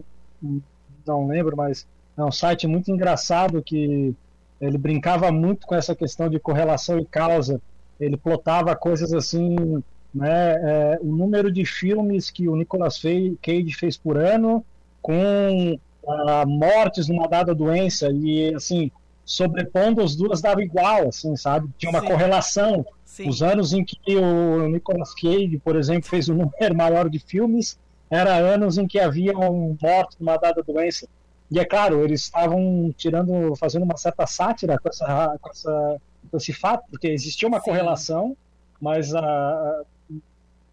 não 1.06 1.26
lembro, 1.26 1.56
mas 1.56 1.86
é 2.16 2.24
um 2.24 2.32
site 2.32 2.66
muito 2.66 2.90
engraçado 2.90 3.62
que 3.62 4.14
ele 4.60 4.78
brincava 4.78 5.30
muito 5.30 5.66
com 5.66 5.74
essa 5.74 5.94
questão 5.94 6.28
de 6.28 6.38
correlação 6.38 6.98
e 6.98 7.04
causa. 7.04 7.60
Ele 7.98 8.16
plotava 8.16 8.74
coisas 8.76 9.12
assim, 9.12 9.82
né, 10.14 10.54
é, 10.54 10.98
o 11.00 11.06
número 11.06 11.50
de 11.50 11.64
filmes 11.64 12.30
que 12.30 12.48
o 12.48 12.56
Nicolas 12.56 13.00
Cage 13.00 13.72
fez 13.72 13.96
por 13.96 14.16
ano 14.16 14.64
com 15.00 15.78
uh, 16.02 16.48
mortes 16.48 17.08
numa 17.08 17.28
dada 17.28 17.54
doença 17.54 18.10
e 18.12 18.54
assim 18.54 18.90
sobrepondo 19.24 20.00
as 20.00 20.16
duas 20.16 20.40
dava 20.40 20.62
igual, 20.62 21.08
assim, 21.08 21.36
sabe? 21.36 21.68
Tinha 21.76 21.90
uma 21.90 22.00
Sim. 22.00 22.06
correlação. 22.06 22.86
Sim. 23.04 23.28
Os 23.28 23.42
anos 23.42 23.74
em 23.74 23.84
que 23.84 24.16
o 24.16 24.68
Nicolas 24.68 25.14
Cage, 25.14 25.60
por 25.62 25.76
exemplo, 25.76 26.08
fez 26.08 26.28
um 26.30 26.34
número 26.34 26.74
maior 26.74 27.10
de 27.10 27.18
filmes, 27.18 27.78
era 28.10 28.34
anos 28.36 28.78
em 28.78 28.86
que 28.86 28.98
havia 28.98 29.36
um 29.36 29.76
morto 29.80 30.16
numa 30.18 30.36
dada 30.36 30.62
doença. 30.62 31.08
E 31.50 31.58
é 31.58 31.64
claro, 31.64 32.04
eles 32.04 32.22
estavam 32.22 32.94
tirando, 32.96 33.56
fazendo 33.56 33.82
uma 33.82 33.96
certa 33.96 34.26
sátira 34.26 34.78
com, 34.78 34.88
essa, 34.88 35.38
com, 35.40 35.50
essa, 35.50 36.00
com 36.30 36.36
esse 36.36 36.52
fato, 36.52 36.84
porque 36.90 37.08
existia 37.08 37.48
uma 37.48 37.58
Sim. 37.58 37.64
correlação, 37.64 38.36
mas 38.80 39.14
a, 39.14 39.82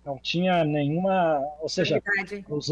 não 0.05 0.17
tinha 0.17 0.63
nenhuma. 0.63 1.41
Ou 1.61 1.69
seja, 1.69 2.01
os, 2.49 2.71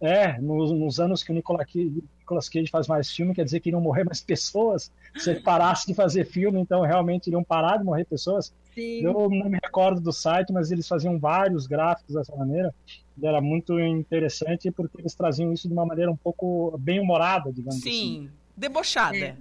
é, 0.00 0.38
nos, 0.38 0.72
nos, 0.72 1.00
anos 1.00 1.22
que 1.22 1.30
o 1.30 1.34
Nicolas 1.34 1.66
Cage, 1.66 2.02
Nicolas 2.20 2.48
Cage 2.48 2.70
faz 2.70 2.88
mais 2.88 3.10
filme, 3.10 3.34
quer 3.34 3.44
dizer 3.44 3.60
que 3.60 3.70
iriam 3.70 3.80
morrer 3.80 4.04
mais 4.04 4.20
pessoas. 4.20 4.90
Se 5.16 5.30
ele 5.30 5.40
parasse 5.40 5.86
de 5.86 5.94
fazer 5.94 6.24
filme, 6.26 6.60
então 6.60 6.82
realmente 6.82 7.28
iriam 7.28 7.44
parar 7.44 7.78
de 7.78 7.84
morrer 7.84 8.04
pessoas. 8.04 8.52
Sim. 8.74 9.02
Eu 9.02 9.12
não 9.12 9.48
me 9.48 9.58
recordo 9.62 10.00
do 10.00 10.12
site, 10.12 10.52
mas 10.52 10.70
eles 10.70 10.88
faziam 10.88 11.18
vários 11.18 11.66
gráficos 11.66 12.14
dessa 12.14 12.34
maneira. 12.34 12.74
Era 13.22 13.40
muito 13.40 13.78
interessante 13.78 14.70
porque 14.70 15.00
eles 15.00 15.14
traziam 15.14 15.52
isso 15.52 15.68
de 15.68 15.74
uma 15.74 15.86
maneira 15.86 16.10
um 16.10 16.16
pouco 16.16 16.76
bem 16.78 16.98
humorada, 16.98 17.52
digamos 17.52 17.80
Sim, 17.80 17.88
assim. 17.88 18.22
Sim, 18.26 18.30
debochada. 18.56 19.16
É. 19.16 19.36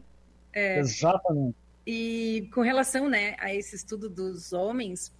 É. 0.53 0.79
Exatamente. 0.79 1.55
E 1.85 2.47
com 2.53 2.61
relação 2.61 3.09
né, 3.09 3.35
a 3.39 3.53
esse 3.53 3.75
estudo 3.75 4.09
dos 4.09 4.53
homens, 4.53 5.11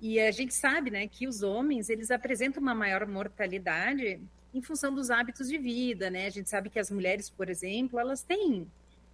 e 0.00 0.18
a 0.18 0.30
gente 0.30 0.52
sabe 0.52 0.90
né, 0.90 1.06
que 1.06 1.26
os 1.26 1.42
homens 1.42 1.88
eles 1.88 2.10
apresentam 2.10 2.60
uma 2.60 2.74
maior 2.74 3.06
mortalidade 3.06 4.20
em 4.52 4.60
função 4.60 4.92
dos 4.92 5.10
hábitos 5.10 5.48
de 5.48 5.58
vida, 5.58 6.10
né? 6.10 6.26
A 6.26 6.30
gente 6.30 6.50
sabe 6.50 6.68
que 6.68 6.78
as 6.78 6.90
mulheres, 6.90 7.30
por 7.30 7.48
exemplo, 7.48 8.00
elas 8.00 8.22
têm 8.22 8.66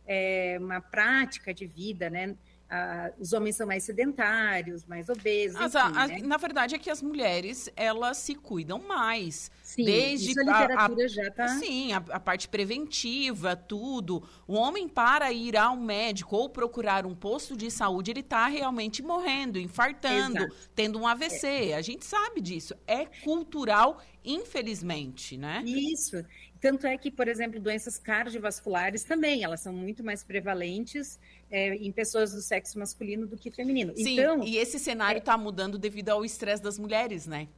é, 0.07 0.57
uma 0.59 0.81
prática 0.81 1.53
de 1.53 1.67
vida, 1.67 2.09
né? 2.09 2.35
Ah, 2.69 3.13
os 3.19 3.33
homens 3.33 3.55
são 3.55 3.67
mais 3.67 3.85
sedentários, 3.85 4.85
mais 4.87 5.09
obesos. 5.09 5.57
Mas, 5.59 5.75
enfim, 5.75 5.99
a, 5.99 6.07
né? 6.09 6.19
Na 6.25 6.37
verdade 6.37 6.75
é 6.75 6.79
que 6.79 6.91
as 6.91 7.01
mulheres 7.01 7.71
elas 7.77 8.17
se 8.17 8.35
cuidam 8.35 8.81
mais. 8.81 9.53
Sim, 9.63 9.85
desde 9.85 10.31
isso 10.31 10.41
a 10.41 10.43
literatura 10.43 11.05
a, 11.05 11.09
já 11.09 11.23
está. 11.23 11.49
Sim, 11.49 11.93
a, 11.93 11.99
a, 11.99 12.19
parte 12.19 12.49
preventiva, 12.49 13.55
tudo. 13.55 14.29
O 14.49 14.55
homem 14.55 14.89
para 14.89 15.31
ir 15.33 15.57
ao 15.57 15.77
médico 15.77 16.35
ou 16.35 16.49
procurar 16.49 17.07
um 17.07 17.15
posto 17.15 17.57
de 17.57 17.71
saúde, 17.71 18.11
ele 18.11 18.21
está 18.21 18.49
realmente 18.49 19.01
morrendo, 19.01 19.61
infartando, 19.61 20.39
Exato. 20.39 20.57
tendo 20.75 20.99
um 20.99 21.07
AVC. 21.07 21.71
É. 21.71 21.75
A 21.77 21.83
gente 21.83 22.05
sabe 22.05 22.41
disso. 22.41 22.75
É 22.85 23.07
cultural, 23.07 24.03
infelizmente, 24.25 25.37
né? 25.37 25.63
Isso. 25.65 26.25
Tanto 26.61 26.87
é 26.87 26.97
que, 26.99 27.11
por 27.11 27.29
exemplo, 27.29 27.61
doenças 27.61 27.99
cardiovasculares 27.99 29.05
também, 29.05 29.45
elas 29.45 29.61
são 29.61 29.73
muito 29.73 30.03
mais 30.03 30.25
prevalentes 30.25 31.19
é, 31.51 31.75
em 31.75 31.93
pessoas 31.93 32.33
do 32.33 32.41
sexo 32.41 32.79
masculino 32.79 33.27
do 33.27 33.37
que 33.37 33.51
feminino. 33.51 33.93
Sim, 33.97 34.19
então, 34.19 34.43
e 34.43 34.57
esse 34.57 34.79
cenário 34.79 35.19
está 35.19 35.35
é... 35.35 35.37
mudando 35.37 35.79
devido 35.79 36.11
ao 36.11 36.25
estresse 36.25 36.63
das 36.63 36.79
mulheres, 36.79 37.27
né? 37.27 37.49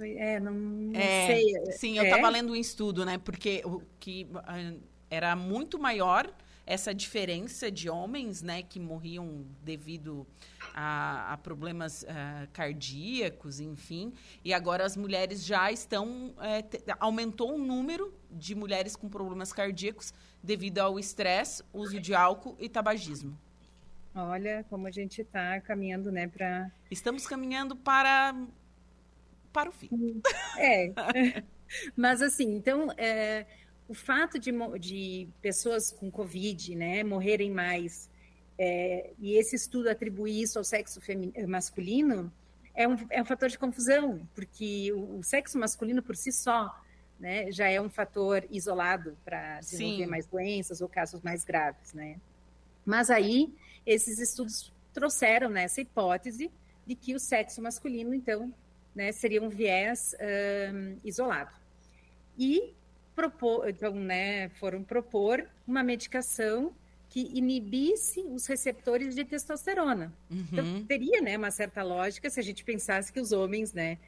É, 0.00 0.38
não, 0.38 0.52
não 0.52 1.00
é, 1.00 1.26
sei. 1.26 1.72
Sim, 1.72 1.98
eu 1.98 2.04
estava 2.04 2.28
é? 2.28 2.30
lendo 2.30 2.52
um 2.52 2.56
estudo, 2.56 3.04
né? 3.04 3.18
Porque 3.18 3.62
o 3.64 3.82
que 3.98 4.28
ah, 4.36 4.72
era 5.10 5.34
muito 5.34 5.76
maior 5.78 6.32
essa 6.68 6.94
diferença 6.94 7.70
de 7.70 7.88
homens, 7.88 8.42
né, 8.42 8.62
que 8.62 8.78
morriam 8.78 9.46
devido 9.62 10.26
a, 10.74 11.32
a 11.32 11.36
problemas 11.38 12.02
uh, 12.02 12.46
cardíacos, 12.52 13.58
enfim, 13.58 14.12
e 14.44 14.52
agora 14.52 14.84
as 14.84 14.94
mulheres 14.94 15.46
já 15.46 15.72
estão 15.72 16.34
é, 16.38 16.60
te, 16.60 16.84
aumentou 17.00 17.54
o 17.54 17.58
número 17.58 18.12
de 18.30 18.54
mulheres 18.54 18.94
com 18.94 19.08
problemas 19.08 19.50
cardíacos 19.50 20.12
devido 20.42 20.78
ao 20.78 20.98
estresse, 20.98 21.62
uso 21.72 22.00
de 22.00 22.14
álcool 22.14 22.56
e 22.58 22.68
tabagismo. 22.68 23.38
Olha 24.14 24.64
como 24.68 24.86
a 24.86 24.90
gente 24.90 25.20
está 25.20 25.60
caminhando, 25.60 26.10
né, 26.10 26.26
para. 26.26 26.70
Estamos 26.90 27.26
caminhando 27.26 27.76
para 27.76 28.34
para 29.52 29.70
o 29.70 29.72
fim. 29.72 29.88
É. 30.58 30.92
Mas 31.96 32.22
assim, 32.22 32.54
então 32.54 32.88
é, 32.96 33.46
o 33.88 33.94
fato 33.94 34.38
de, 34.38 34.50
de 34.78 35.28
pessoas 35.40 35.92
com 35.92 36.10
Covid, 36.10 36.74
né, 36.74 37.04
morrerem 37.04 37.50
mais 37.50 38.10
é, 38.58 39.12
e 39.18 39.34
esse 39.36 39.54
estudo 39.54 39.88
atribuir 39.88 40.42
isso 40.42 40.58
ao 40.58 40.64
sexo 40.64 41.00
masculino 41.46 42.32
é 42.74 42.88
um, 42.88 42.96
é 43.10 43.22
um 43.22 43.24
fator 43.24 43.48
de 43.48 43.58
confusão, 43.58 44.26
porque 44.34 44.92
o, 44.92 45.18
o 45.18 45.22
sexo 45.22 45.58
masculino 45.58 46.02
por 46.02 46.16
si 46.16 46.32
só 46.32 46.74
né, 47.18 47.50
já 47.50 47.68
é 47.68 47.80
um 47.80 47.88
fator 47.88 48.44
isolado 48.50 49.16
para 49.24 49.60
desenvolver 49.60 50.04
Sim. 50.04 50.10
mais 50.10 50.26
doenças 50.26 50.80
ou 50.80 50.88
casos 50.88 51.20
mais 51.20 51.44
graves, 51.44 51.92
né? 51.92 52.20
Mas 52.84 53.10
aí 53.10 53.54
esses 53.84 54.18
estudos 54.18 54.72
trouxeram 54.92 55.48
né, 55.48 55.66
hipótese 55.76 56.50
de 56.86 56.94
que 56.94 57.14
o 57.14 57.20
sexo 57.20 57.60
masculino, 57.60 58.14
então, 58.14 58.52
né, 58.94 59.12
seria 59.12 59.42
um 59.42 59.48
viés 59.48 60.14
um, 60.72 60.96
isolado. 61.04 61.54
E 62.36 62.74
propor, 63.14 63.68
então, 63.68 63.94
né, 63.94 64.48
foram 64.50 64.82
propor 64.82 65.46
uma 65.66 65.82
medicação 65.82 66.72
que 67.08 67.20
inibisse 67.36 68.20
os 68.20 68.46
receptores 68.46 69.14
de 69.14 69.24
testosterona. 69.24 70.12
Uhum. 70.30 70.46
Então, 70.52 70.84
teria 70.84 71.20
né, 71.20 71.36
uma 71.36 71.50
certa 71.50 71.82
lógica 71.82 72.30
se 72.30 72.38
a 72.38 72.42
gente 72.42 72.64
pensasse 72.64 73.12
que 73.12 73.20
os 73.20 73.32
homens, 73.32 73.72
né, 73.72 73.98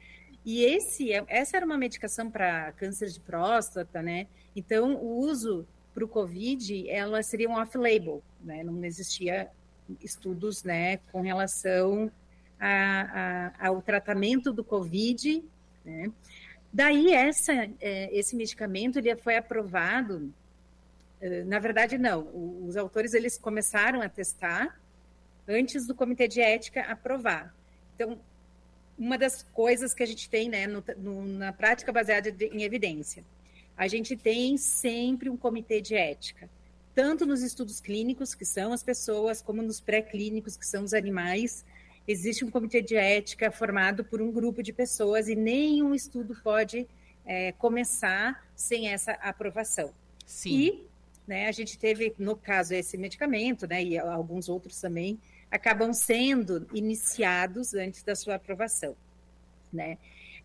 e 0.45 0.63
esse, 0.63 1.13
é, 1.13 1.23
essa 1.27 1.57
era 1.57 1.65
uma 1.65 1.77
medicação 1.77 2.29
para 2.29 2.71
câncer 2.73 3.09
de 3.09 3.19
próstata, 3.19 4.01
né? 4.01 4.27
Então, 4.55 4.95
o 4.95 5.19
uso 5.19 5.67
para 5.93 6.03
o 6.03 6.07
COVID, 6.07 6.89
ela 6.89 7.21
seria 7.21 7.49
um 7.49 7.53
off-label, 7.53 8.23
né? 8.43 8.63
Não 8.63 8.83
existia 8.83 9.49
estudos, 10.01 10.63
né, 10.63 10.97
com 11.11 11.21
relação 11.21 12.09
a, 12.59 13.51
a, 13.59 13.67
ao 13.67 13.81
tratamento 13.81 14.53
do 14.53 14.63
COVID, 14.63 15.43
né? 15.83 16.11
Daí, 16.73 17.11
essa, 17.11 17.51
é, 17.81 18.17
esse 18.17 18.35
medicamento 18.35 18.97
ele 18.97 19.13
foi 19.17 19.35
aprovado, 19.35 20.33
é, 21.19 21.43
na 21.43 21.59
verdade, 21.59 21.97
não, 21.97 22.29
os 22.65 22.77
autores 22.77 23.13
eles 23.13 23.37
começaram 23.37 24.01
a 24.01 24.07
testar 24.07 24.79
antes 25.47 25.85
do 25.85 25.93
Comitê 25.93 26.27
de 26.27 26.39
Ética 26.39 26.81
aprovar. 26.83 27.53
Então, 27.95 28.17
uma 29.01 29.17
das 29.17 29.41
coisas 29.41 29.95
que 29.95 30.03
a 30.03 30.05
gente 30.05 30.29
tem 30.29 30.47
né, 30.47 30.67
no, 30.67 30.83
no, 30.97 31.25
na 31.25 31.51
prática 31.51 31.91
baseada 31.91 32.29
em 32.29 32.61
evidência. 32.61 33.23
A 33.75 33.87
gente 33.87 34.15
tem 34.15 34.57
sempre 34.57 35.27
um 35.27 35.35
comitê 35.35 35.81
de 35.81 35.95
ética, 35.95 36.47
tanto 36.93 37.25
nos 37.25 37.41
estudos 37.41 37.81
clínicos, 37.81 38.35
que 38.35 38.45
são 38.45 38.71
as 38.71 38.83
pessoas, 38.83 39.41
como 39.41 39.63
nos 39.63 39.81
pré-clínicos, 39.81 40.55
que 40.55 40.67
são 40.67 40.83
os 40.83 40.93
animais. 40.93 41.65
Existe 42.07 42.45
um 42.45 42.51
comitê 42.51 42.79
de 42.79 42.95
ética 42.95 43.49
formado 43.49 44.05
por 44.05 44.21
um 44.21 44.31
grupo 44.31 44.61
de 44.61 44.71
pessoas 44.71 45.27
e 45.27 45.35
nenhum 45.35 45.95
estudo 45.95 46.37
pode 46.43 46.87
é, 47.25 47.53
começar 47.53 48.47
sem 48.55 48.89
essa 48.89 49.13
aprovação. 49.13 49.91
Sim. 50.27 50.49
E 50.51 50.87
né, 51.25 51.47
a 51.47 51.51
gente 51.51 51.79
teve, 51.79 52.13
no 52.19 52.35
caso, 52.35 52.75
esse 52.75 52.97
medicamento, 52.99 53.65
né, 53.65 53.83
e 53.83 53.97
alguns 53.97 54.47
outros 54.47 54.79
também, 54.79 55.19
acabam 55.51 55.93
sendo 55.93 56.65
iniciados 56.73 57.73
antes 57.73 58.01
da 58.03 58.15
sua 58.15 58.35
aprovação. 58.35 58.95
Né? 59.71 59.97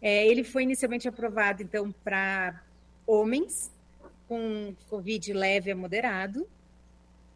É, 0.02 0.26
ele 0.26 0.42
foi 0.42 0.64
inicialmente 0.64 1.08
aprovado, 1.08 1.62
então, 1.62 1.92
para 2.04 2.62
homens 3.06 3.70
com 4.28 4.74
Covid 4.90 5.32
leve 5.32 5.70
a 5.70 5.76
moderado 5.76 6.46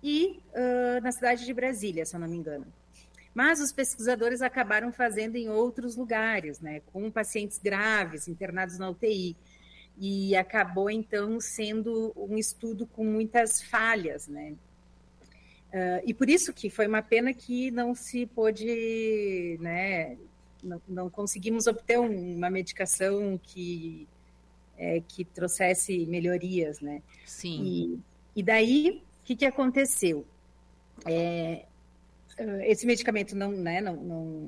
e 0.03 0.41
uh, 0.53 1.01
na 1.03 1.13
cidade 1.13 1.45
de 1.45 1.55
Brasília, 1.55 2.05
se 2.05 2.17
eu 2.17 2.21
não 2.21 2.27
me 2.27 2.37
engano. 2.37 2.67
Mas 3.33 3.61
os 3.61 3.71
pesquisadores 3.71 4.43
acabaram 4.43 4.93
fazendo 4.93 5.37
em 5.37 5.49
outros 5.49 5.95
lugares, 5.95 6.61
né, 6.61 6.83
com 6.93 7.11
pacientes 7.11 7.59
graves, 7.59 8.27
internados 8.27 8.77
na 8.77 8.91
UTI. 8.91 9.37
E 9.97 10.35
acabou, 10.35 10.91
então, 10.91 11.39
sendo 11.41 12.13
um 12.17 12.39
estudo 12.39 12.87
com 12.87 13.05
muitas 13.05 13.63
falhas, 13.63 14.27
né? 14.27 14.55
Uh, 15.73 16.03
e 16.05 16.13
por 16.13 16.29
isso 16.29 16.53
que 16.53 16.69
foi 16.69 16.87
uma 16.87 17.01
pena 17.01 17.33
que 17.33 17.71
não 17.71 17.95
se 17.95 18.27
pôde 18.27 19.57
né, 19.61 20.17
não, 20.63 20.83
não 20.89 21.11
conseguimos 21.11 21.67
obter 21.67 21.99
uma 21.99 22.51
medicação 22.51 23.39
que, 23.43 24.09
é, 24.77 25.01
que 25.07 25.25
trouxesse 25.25 26.07
melhorias, 26.07 26.81
né? 26.81 27.03
Sim. 27.25 27.63
E, 28.35 28.41
e 28.41 28.43
daí, 28.43 29.03
o 29.23 29.25
que, 29.25 29.37
que 29.37 29.47
aconteceu? 29.47 30.27
É, 31.07 31.65
esse 32.63 32.87
medicamento 32.87 33.37
não, 33.37 33.53
né, 33.53 33.81
não, 33.81 33.97
não, 33.97 34.47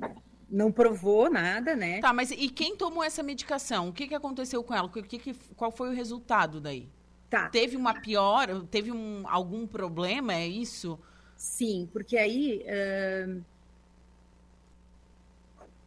não 0.49 0.71
provou 0.71 1.29
nada, 1.29 1.75
né? 1.75 1.99
Tá, 1.99 2.13
mas 2.13 2.31
e 2.31 2.49
quem 2.49 2.75
tomou 2.75 3.03
essa 3.03 3.23
medicação? 3.23 3.89
O 3.89 3.93
que, 3.93 4.07
que 4.07 4.15
aconteceu 4.15 4.63
com 4.63 4.73
ela? 4.73 4.87
O 4.87 4.89
que, 4.89 5.19
que, 5.19 5.33
qual 5.55 5.71
foi 5.71 5.89
o 5.89 5.93
resultado 5.93 6.59
daí? 6.59 6.89
Tá. 7.29 7.49
Teve 7.49 7.75
uma 7.75 7.99
pior? 7.99 8.63
Teve 8.69 8.91
um, 8.91 9.23
algum 9.27 9.65
problema? 9.65 10.33
É 10.33 10.47
isso? 10.47 10.99
Sim, 11.43 11.89
porque 11.91 12.17
aí. 12.17 12.63
Uh... 12.63 13.43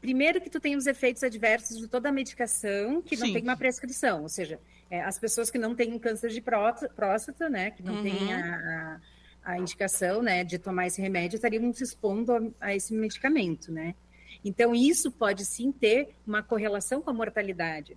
Primeiro 0.03 0.39
que 0.39 0.51
tu 0.51 0.61
tem 0.61 0.77
os 0.77 0.87
efeitos 0.87 1.25
adversos 1.25 1.79
de 1.79 1.89
toda 1.89 2.11
a 2.11 2.13
medicação 2.13 3.01
que 3.01 3.17
não 3.17 3.27
Sim. 3.27 3.33
tem 3.33 3.43
uma 3.43 3.57
prescrição, 3.57 4.23
ou 4.23 4.29
seja, 4.29 4.61
é, 4.89 5.01
as 5.03 5.19
pessoas 5.19 5.51
que 5.51 5.59
não 5.59 5.75
têm 5.75 5.99
câncer 5.99 6.29
de 6.29 6.41
próstata, 6.41 7.49
né, 7.49 7.73
que 7.73 7.83
não 7.83 7.95
uhum. 7.95 8.03
têm 8.03 8.33
a, 8.33 9.01
a, 9.43 9.53
a, 9.53 9.59
indicação, 9.59 10.23
né, 10.23 10.45
de 10.45 10.59
tomar 10.59 10.87
esse 10.87 11.01
remédio, 11.01 11.37
estariam 11.37 11.73
se 11.73 11.83
expondo 11.83 12.33
a, 12.33 12.41
a 12.61 12.77
esse 12.77 12.95
medicamento, 12.95 13.73
né. 13.73 13.97
Então, 14.45 14.77
isso 14.77 15.11
pode 15.11 15.45
sim 15.45 15.73
ter 15.73 16.15
uma 16.25 16.41
correlação 16.41 17.03
com 17.03 17.11
a 17.11 17.15
mortalidade. 17.15 17.97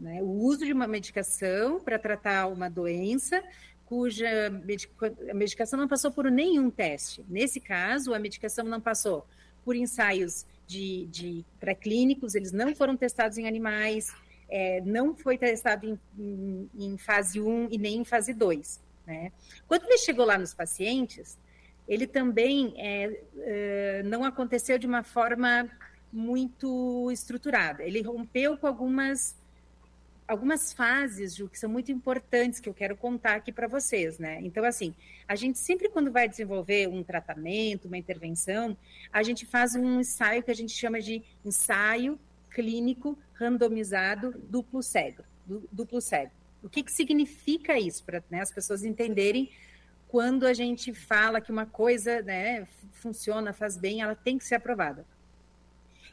Né? 0.00 0.20
O 0.22 0.30
uso 0.30 0.64
de 0.64 0.72
uma 0.72 0.88
medicação 0.88 1.78
para 1.78 1.98
tratar 1.98 2.48
uma 2.48 2.68
doença 2.68 3.40
cuja 3.90 4.28
a 5.28 5.34
medicação 5.34 5.76
não 5.76 5.88
passou 5.88 6.12
por 6.12 6.30
nenhum 6.30 6.70
teste. 6.70 7.24
Nesse 7.28 7.58
caso, 7.58 8.14
a 8.14 8.20
medicação 8.20 8.64
não 8.64 8.80
passou 8.80 9.26
por 9.64 9.74
ensaios 9.74 10.46
de, 10.64 11.06
de 11.06 11.44
pré-clínicos, 11.58 12.36
eles 12.36 12.52
não 12.52 12.72
foram 12.72 12.96
testados 12.96 13.36
em 13.36 13.48
animais, 13.48 14.14
é, 14.48 14.80
não 14.82 15.12
foi 15.12 15.36
testado 15.36 15.86
em, 15.86 15.98
em, 16.16 16.70
em, 16.78 16.96
fase 16.96 17.40
1 17.40 17.68
e 17.72 17.78
nem 17.78 17.98
em 17.98 18.04
fase 18.04 18.32
2. 18.32 18.80
Né? 19.04 19.32
Quando 19.66 19.86
ele 19.86 19.98
chegou 19.98 20.24
lá 20.24 20.38
nos 20.38 20.54
pacientes, 20.54 21.36
ele 21.88 22.06
também 22.06 22.72
é, 22.76 23.20
é, 23.38 24.02
não 24.04 24.24
aconteceu 24.24 24.78
de 24.78 24.86
uma 24.86 25.02
forma 25.02 25.68
muito 26.12 27.10
estruturada. 27.10 27.82
Ele 27.82 28.02
rompeu 28.02 28.56
com 28.56 28.68
algumas 28.68 29.36
algumas 30.30 30.72
fases, 30.72 31.34
Ju, 31.34 31.48
que 31.48 31.58
são 31.58 31.68
muito 31.68 31.90
importantes 31.90 32.60
que 32.60 32.68
eu 32.68 32.74
quero 32.74 32.96
contar 32.96 33.34
aqui 33.34 33.50
para 33.50 33.66
vocês, 33.66 34.16
né? 34.16 34.38
Então, 34.42 34.64
assim, 34.64 34.94
a 35.26 35.34
gente 35.34 35.58
sempre 35.58 35.88
quando 35.88 36.12
vai 36.12 36.28
desenvolver 36.28 36.88
um 36.88 37.02
tratamento, 37.02 37.88
uma 37.88 37.98
intervenção, 37.98 38.76
a 39.12 39.24
gente 39.24 39.44
faz 39.44 39.74
um 39.74 39.98
ensaio 39.98 40.40
que 40.44 40.50
a 40.50 40.54
gente 40.54 40.72
chama 40.72 41.00
de 41.00 41.20
ensaio 41.44 42.16
clínico 42.48 43.18
randomizado 43.34 44.32
duplo 44.48 44.80
cego, 44.84 45.24
duplo 45.72 46.00
cego. 46.00 46.30
O 46.62 46.68
que, 46.68 46.84
que 46.84 46.92
significa 46.92 47.76
isso 47.76 48.04
para 48.04 48.22
né, 48.30 48.40
as 48.40 48.52
pessoas 48.52 48.84
entenderem 48.84 49.50
quando 50.06 50.46
a 50.46 50.54
gente 50.54 50.94
fala 50.94 51.40
que 51.40 51.50
uma 51.50 51.66
coisa 51.66 52.22
né, 52.22 52.68
funciona, 52.92 53.52
faz 53.52 53.76
bem, 53.76 54.00
ela 54.00 54.14
tem 54.14 54.38
que 54.38 54.44
ser 54.44 54.54
aprovada. 54.54 55.04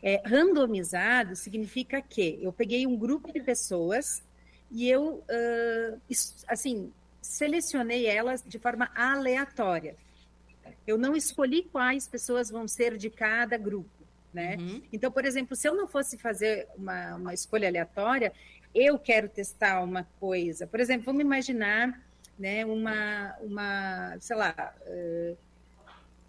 É, 0.01 0.21
randomizado 0.25 1.35
significa 1.35 2.01
que 2.01 2.39
eu 2.41 2.53
peguei 2.53 2.85
um 2.85 2.95
grupo 2.95 3.31
de 3.31 3.41
pessoas 3.41 4.23
e 4.69 4.89
eu, 4.89 5.23
uh, 5.23 6.01
assim, 6.47 6.91
selecionei 7.21 8.05
elas 8.05 8.43
de 8.45 8.59
forma 8.59 8.91
aleatória. 8.95 9.95
Eu 10.85 10.97
não 10.97 11.15
escolhi 11.15 11.63
quais 11.63 12.07
pessoas 12.07 12.49
vão 12.49 12.67
ser 12.67 12.97
de 12.97 13.09
cada 13.09 13.57
grupo, 13.57 13.89
né? 14.33 14.55
Uhum. 14.57 14.81
Então, 14.91 15.11
por 15.11 15.25
exemplo, 15.25 15.55
se 15.55 15.67
eu 15.67 15.75
não 15.75 15.87
fosse 15.87 16.17
fazer 16.17 16.67
uma, 16.77 17.15
uma 17.15 17.33
escolha 17.33 17.67
aleatória, 17.67 18.31
eu 18.73 18.99
quero 18.99 19.27
testar 19.27 19.83
uma 19.83 20.07
coisa. 20.19 20.67
Por 20.67 20.79
exemplo, 20.79 21.05
vamos 21.05 21.21
imaginar, 21.21 22.01
né, 22.37 22.65
uma, 22.65 23.35
uma 23.41 24.17
sei 24.19 24.35
lá, 24.35 24.73
uh, 24.85 25.37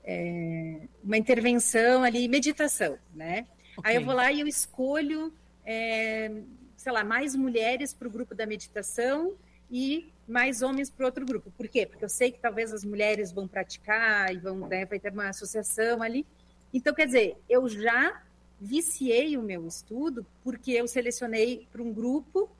é, 0.04 0.80
uma 1.04 1.18
intervenção 1.18 2.02
ali, 2.02 2.26
meditação, 2.28 2.98
né? 3.14 3.46
Okay. 3.78 3.90
Aí 3.90 3.96
eu 3.96 4.04
vou 4.04 4.14
lá 4.14 4.32
e 4.32 4.40
eu 4.40 4.46
escolho, 4.48 5.32
é, 5.64 6.32
sei 6.76 6.92
lá, 6.92 7.04
mais 7.04 7.36
mulheres 7.36 7.94
para 7.94 8.08
o 8.08 8.10
grupo 8.10 8.34
da 8.34 8.44
meditação 8.44 9.34
e 9.70 10.12
mais 10.26 10.62
homens 10.62 10.90
para 10.90 11.06
outro 11.06 11.24
grupo. 11.24 11.50
Por 11.52 11.68
quê? 11.68 11.86
Porque 11.86 12.04
eu 12.04 12.08
sei 12.08 12.32
que 12.32 12.40
talvez 12.40 12.72
as 12.72 12.84
mulheres 12.84 13.30
vão 13.30 13.46
praticar 13.46 14.34
e 14.34 14.38
vão, 14.38 14.66
né, 14.66 14.84
vai 14.84 14.98
ter 14.98 15.12
uma 15.12 15.28
associação 15.28 16.02
ali. 16.02 16.26
Então, 16.74 16.92
quer 16.92 17.06
dizer, 17.06 17.36
eu 17.48 17.68
já 17.68 18.20
viciei 18.60 19.36
o 19.36 19.42
meu 19.42 19.66
estudo 19.66 20.26
porque 20.42 20.72
eu 20.72 20.88
selecionei 20.88 21.68
para 21.70 21.80
um 21.80 21.92
grupo, 21.92 22.50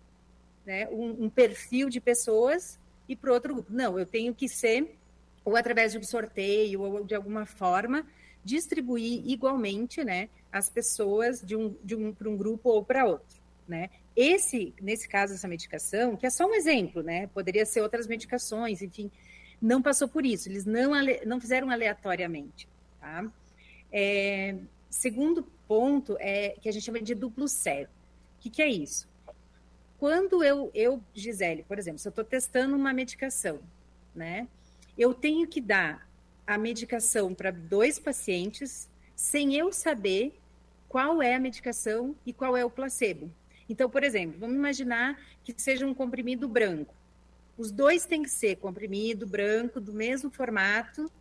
né, 0.64 0.88
um, 0.88 1.24
um 1.24 1.28
perfil 1.28 1.88
de 1.88 2.00
pessoas 2.00 2.78
e 3.08 3.16
para 3.16 3.32
outro 3.32 3.54
grupo. 3.54 3.72
Não, 3.72 3.98
eu 3.98 4.06
tenho 4.06 4.32
que 4.32 4.48
ser, 4.48 4.96
ou 5.44 5.56
através 5.56 5.92
de 5.92 5.98
um 5.98 6.02
sorteio, 6.04 6.80
ou 6.80 7.04
de 7.04 7.14
alguma 7.14 7.44
forma, 7.44 8.06
distribuir 8.44 9.22
igualmente, 9.28 10.04
né, 10.04 10.28
as 10.50 10.68
pessoas 10.70 11.42
de 11.42 11.56
um, 11.56 11.76
de 11.84 11.94
um 11.94 12.12
para 12.12 12.28
um 12.28 12.36
grupo 12.36 12.70
ou 12.70 12.84
para 12.84 13.04
outro, 13.04 13.40
né? 13.66 13.90
Esse, 14.16 14.74
nesse 14.80 15.08
caso, 15.08 15.34
essa 15.34 15.46
medicação, 15.46 16.16
que 16.16 16.26
é 16.26 16.30
só 16.30 16.44
um 16.44 16.54
exemplo, 16.54 17.02
né? 17.02 17.28
Poderia 17.28 17.64
ser 17.64 17.82
outras 17.82 18.06
medicações, 18.06 18.82
enfim, 18.82 19.10
não 19.60 19.80
passou 19.80 20.08
por 20.08 20.26
isso. 20.26 20.48
Eles 20.48 20.64
não, 20.64 20.92
não 21.24 21.40
fizeram 21.40 21.70
aleatoriamente, 21.70 22.68
tá? 23.00 23.30
É, 23.92 24.56
segundo 24.90 25.44
ponto 25.68 26.16
é 26.18 26.56
que 26.60 26.68
a 26.68 26.72
gente 26.72 26.84
chama 26.84 27.00
de 27.00 27.14
duplo 27.14 27.46
cego. 27.46 27.90
O 28.38 28.40
que, 28.40 28.50
que 28.50 28.62
é 28.62 28.68
isso? 28.68 29.08
Quando 29.98 30.42
eu, 30.42 30.70
eu, 30.74 31.02
Gisele, 31.12 31.64
por 31.64 31.78
exemplo, 31.78 31.98
se 31.98 32.08
eu 32.08 32.10
estou 32.10 32.24
testando 32.24 32.74
uma 32.74 32.92
medicação, 32.92 33.60
né? 34.14 34.48
Eu 34.96 35.14
tenho 35.14 35.46
que 35.46 35.60
dar 35.60 36.07
a 36.48 36.56
medicação 36.56 37.34
para 37.34 37.50
dois 37.50 37.98
pacientes 37.98 38.88
sem 39.14 39.54
eu 39.54 39.70
saber 39.70 40.32
qual 40.88 41.20
é 41.20 41.34
a 41.34 41.38
medicação 41.38 42.16
e 42.24 42.32
qual 42.32 42.56
é 42.56 42.64
o 42.64 42.70
placebo. 42.70 43.30
Então, 43.68 43.90
por 43.90 44.02
exemplo, 44.02 44.38
vamos 44.40 44.56
imaginar 44.56 45.20
que 45.44 45.52
seja 45.58 45.86
um 45.86 45.92
comprimido 45.92 46.48
branco. 46.48 46.94
Os 47.58 47.70
dois 47.70 48.06
têm 48.06 48.22
que 48.22 48.30
ser 48.30 48.56
comprimido 48.56 49.26
branco, 49.26 49.78
do 49.78 49.92
mesmo 49.92 50.30
formato, 50.30 51.12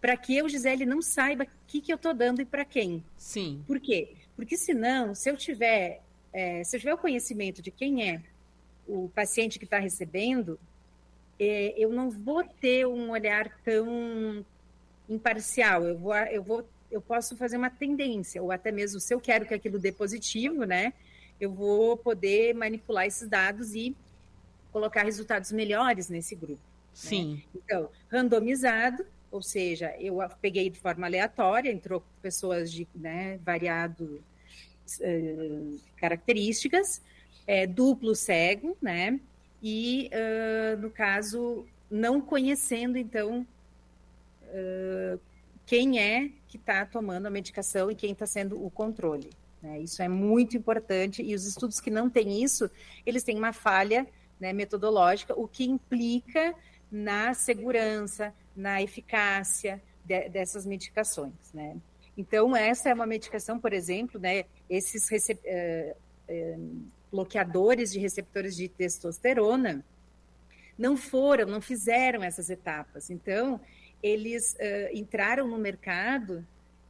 para 0.00 0.16
que 0.16 0.36
eu, 0.36 0.48
Gisele, 0.48 0.86
não 0.86 1.02
saiba 1.02 1.42
o 1.42 1.48
que, 1.66 1.80
que 1.80 1.92
eu 1.92 1.96
estou 1.96 2.14
dando 2.14 2.40
e 2.40 2.44
para 2.44 2.64
quem. 2.64 3.02
Sim. 3.16 3.64
Por 3.66 3.80
quê? 3.80 4.14
Porque 4.36 4.56
senão, 4.56 5.16
se 5.16 5.28
eu 5.28 5.36
tiver, 5.36 6.00
é, 6.32 6.62
se 6.62 6.76
eu 6.76 6.80
tiver 6.80 6.94
o 6.94 6.98
conhecimento 6.98 7.60
de 7.60 7.72
quem 7.72 8.08
é 8.08 8.22
o 8.86 9.08
paciente 9.08 9.58
que 9.58 9.64
está 9.64 9.80
recebendo, 9.80 10.60
é, 11.40 11.74
eu 11.76 11.90
não 11.90 12.08
vou 12.08 12.44
ter 12.44 12.86
um 12.86 13.10
olhar 13.10 13.50
tão 13.64 14.44
imparcial. 15.08 15.84
Eu 15.84 15.98
vou, 15.98 16.14
eu 16.14 16.42
vou, 16.42 16.68
eu 16.90 17.00
posso 17.00 17.36
fazer 17.36 17.56
uma 17.56 17.70
tendência, 17.70 18.42
ou 18.42 18.50
até 18.50 18.70
mesmo 18.70 19.00
se 19.00 19.14
eu 19.14 19.20
quero 19.20 19.46
que 19.46 19.54
aquilo 19.54 19.78
dê 19.78 19.92
positivo, 19.92 20.64
né? 20.64 20.92
Eu 21.40 21.52
vou 21.52 21.96
poder 21.96 22.54
manipular 22.54 23.06
esses 23.06 23.28
dados 23.28 23.74
e 23.74 23.94
colocar 24.72 25.04
resultados 25.04 25.52
melhores 25.52 26.08
nesse 26.08 26.34
grupo. 26.34 26.54
Né? 26.54 26.58
Sim. 26.92 27.34
Né? 27.34 27.42
Então, 27.54 27.90
randomizado, 28.10 29.04
ou 29.30 29.42
seja, 29.42 29.94
eu 29.98 30.18
peguei 30.40 30.70
de 30.70 30.78
forma 30.78 31.06
aleatória, 31.06 31.70
entrou 31.70 32.02
pessoas 32.22 32.72
de 32.72 32.88
né, 32.94 33.38
variado 33.44 34.22
uh, 35.00 35.80
características, 35.96 37.02
é, 37.46 37.66
duplo 37.66 38.14
cego, 38.14 38.76
né? 38.80 39.20
E, 39.62 40.10
uh, 40.12 40.80
no 40.80 40.90
caso, 40.90 41.66
não 41.90 42.20
conhecendo, 42.20 42.98
então, 42.98 43.46
quem 45.64 45.98
é 45.98 46.30
que 46.46 46.56
está 46.56 46.86
tomando 46.86 47.26
a 47.26 47.30
medicação 47.30 47.90
e 47.90 47.94
quem 47.94 48.12
está 48.12 48.26
sendo 48.26 48.64
o 48.64 48.70
controle. 48.70 49.30
Né? 49.60 49.80
Isso 49.80 50.02
é 50.02 50.08
muito 50.08 50.56
importante 50.56 51.22
e 51.22 51.34
os 51.34 51.46
estudos 51.46 51.80
que 51.80 51.90
não 51.90 52.08
têm 52.08 52.42
isso, 52.42 52.70
eles 53.04 53.24
têm 53.24 53.36
uma 53.36 53.52
falha 53.52 54.06
né, 54.38 54.52
metodológica, 54.52 55.34
o 55.38 55.48
que 55.48 55.64
implica 55.64 56.54
na 56.90 57.34
segurança, 57.34 58.32
na 58.54 58.80
eficácia 58.80 59.82
de, 60.04 60.28
dessas 60.28 60.64
medicações, 60.64 61.52
né? 61.52 61.76
Então, 62.16 62.56
essa 62.56 62.88
é 62.88 62.94
uma 62.94 63.06
medicação, 63.06 63.58
por 63.58 63.74
exemplo, 63.74 64.18
né, 64.18 64.44
esses 64.70 65.06
bloqueadores 67.10 67.92
de 67.92 67.98
receptores 67.98 68.56
de 68.56 68.68
testosterona 68.68 69.84
não 70.78 70.96
foram, 70.96 71.46
não 71.46 71.60
fizeram 71.60 72.22
essas 72.22 72.48
etapas. 72.50 73.10
Então, 73.10 73.60
eles 74.06 74.54
uh, 74.54 74.96
entraram 74.96 75.48
no 75.48 75.58
mercado 75.58 76.46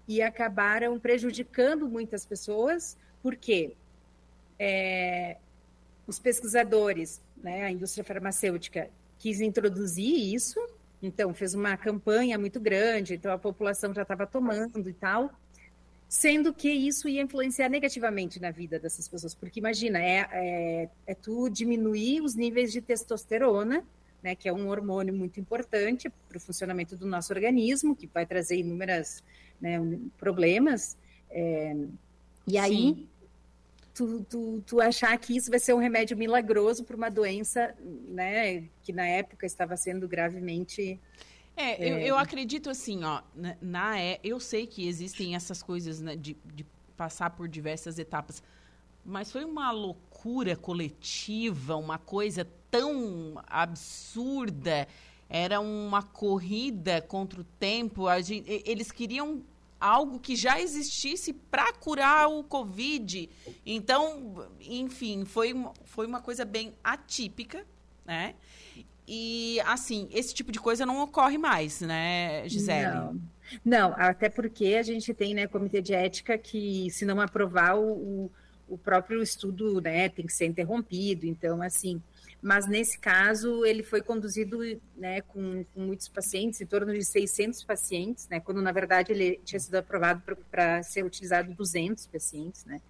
e 0.07 0.23
acabaram 0.23 0.99
prejudicando 0.99 1.89
muitas 1.89 2.25
pessoas, 2.25 2.97
porque 3.23 3.75
é, 4.59 5.37
os 6.07 6.19
pesquisadores, 6.19 7.21
né, 7.37 7.65
a 7.65 7.71
indústria 7.71 8.05
farmacêutica, 8.05 8.89
quis 9.19 9.41
introduzir 9.41 10.35
isso, 10.35 10.61
então 11.03 11.35
fez 11.35 11.55
uma 11.55 11.77
campanha 11.77 12.39
muito 12.39 12.61
grande, 12.61 13.15
então 13.15 13.33
a 13.33 13.39
população 13.39 13.93
já 13.93 14.03
estava 14.03 14.27
tomando 14.27 14.89
e 14.89 14.93
tal, 14.93 15.31
sendo 16.09 16.55
que 16.55 16.71
isso 16.71 17.09
ia 17.09 17.23
influenciar 17.23 17.69
negativamente 17.69 18.41
na 18.41 18.51
vida 18.51 18.79
dessas 18.79 19.09
pessoas, 19.09 19.35
porque 19.35 19.59
imagina, 19.59 19.99
é, 19.99 20.29
é, 20.31 20.89
é 21.07 21.15
tu 21.15 21.49
diminuir 21.49 22.21
os 22.21 22.35
níveis 22.35 22.73
de 22.73 22.81
testosterona, 22.81 23.85
né, 24.27 24.35
que 24.35 24.49
é 24.49 24.53
um 24.53 24.69
hormônio 24.69 25.15
muito 25.15 25.39
importante 25.39 26.11
para 26.29 26.37
o 26.37 26.41
funcionamento 26.41 26.97
do 26.97 27.07
nosso 27.07 27.33
organismo, 27.33 27.95
que 27.95 28.09
vai 28.09 28.27
trazer 28.27 28.57
inúmeros 28.57 29.23
né, 29.61 29.79
problemas, 30.19 30.99
é, 31.31 31.77
e 32.45 32.59
aí 32.59 33.09
tu, 33.95 34.27
tu, 34.29 34.65
tu, 34.67 34.81
achar 34.81 35.17
que 35.17 35.37
isso 35.37 35.49
vai 35.49 35.61
ser 35.61 35.75
um 35.75 35.79
remédio 35.79 36.17
milagroso 36.17 36.83
para 36.83 36.97
uma 36.97 37.09
doença, 37.09 37.73
né, 38.09 38.65
que 38.83 38.93
na 38.93 39.07
época 39.07 39.47
estava 39.47 39.77
sendo 39.77 40.09
gravemente 40.09 40.99
é, 41.57 41.91
eu, 41.91 41.99
eu, 41.99 42.19
acredito 42.19 42.69
assim, 42.69 43.03
ó, 43.03 43.23
na, 43.35 43.57
na, 43.63 43.99
é, 43.99 44.21
eu 44.23 44.39
sei 44.39 44.67
que 44.67 44.87
existem 44.87 45.35
essas 45.35 45.63
coisas 45.63 46.03
né, 46.03 46.15
de, 46.15 46.37
de 46.53 46.67
passar 46.97 47.31
por 47.31 47.49
diversas 47.49 47.99
etapas, 47.99 48.43
mas 49.07 49.31
foi 49.31 49.45
uma 49.45 49.71
loucura 49.71 50.57
coletiva, 50.57 51.77
uma 51.77 51.99
coisa 51.99 52.47
tão 52.71 53.41
absurda. 53.47 54.89
Era 55.29 55.61
uma 55.61 56.03
corrida 56.03 57.01
contra 57.01 57.41
o 57.41 57.45
tempo. 57.45 58.07
Gente, 58.23 58.63
eles 58.65 58.91
queriam 58.91 59.43
algo 59.81 60.19
que 60.19 60.35
já 60.35 60.61
existisse 60.61 61.33
para 61.33 61.73
curar 61.73 62.29
o 62.29 62.43
Covid. 62.43 63.29
Então, 63.65 64.49
enfim, 64.61 65.25
foi, 65.25 65.55
foi 65.85 66.07
uma 66.07 66.21
coisa 66.21 66.45
bem 66.45 66.75
atípica, 66.83 67.65
né? 68.05 68.35
E, 69.09 69.61
assim, 69.65 70.09
esse 70.11 70.35
tipo 70.35 70.51
de 70.51 70.59
coisa 70.59 70.85
não 70.85 71.01
ocorre 71.01 71.39
mais, 71.39 71.81
né, 71.81 72.49
Gisele? 72.49 72.87
Não, 72.87 73.21
não 73.65 73.95
até 73.97 74.29
porque 74.29 74.75
a 74.75 74.83
gente 74.83 75.15
tem, 75.15 75.33
né, 75.33 75.47
comitê 75.47 75.81
de 75.81 75.95
ética 75.95 76.37
que, 76.37 76.91
se 76.91 77.05
não 77.05 77.21
aprovar, 77.21 77.79
o, 77.79 77.93
o 77.93 78.31
próprio 78.77 79.23
estudo, 79.23 79.81
né, 79.81 80.09
tem 80.09 80.27
que 80.27 80.33
ser 80.33 80.47
interrompido. 80.47 81.27
Então, 81.27 81.63
assim, 81.63 82.03
mas 82.43 82.67
nesse 82.67 82.99
caso 82.99 83.65
ele 83.65 83.83
foi 83.83 84.03
conduzido 84.03 84.59
né, 84.97 85.21
com, 85.23 85.65
com, 85.75 85.81
muitos 85.81 86.09
pacientes, 86.09 86.61
em 86.61 86.67
torno 86.67 86.93
de 86.93 87.05
600 87.05 87.65
pacientes, 87.65 88.29
né, 88.29 88.41
quando 88.41 88.63
na 88.63 88.73
verdade 88.73 89.13
ele 89.13 89.41
tinha 89.45 89.61
sido 89.61 89.77
aprovado 89.77 90.23
para 90.51 90.83
ser 90.83 91.05
utilizado 91.05 91.55
200 91.55 92.07
pacientes, 92.07 92.65
né, 92.65 92.81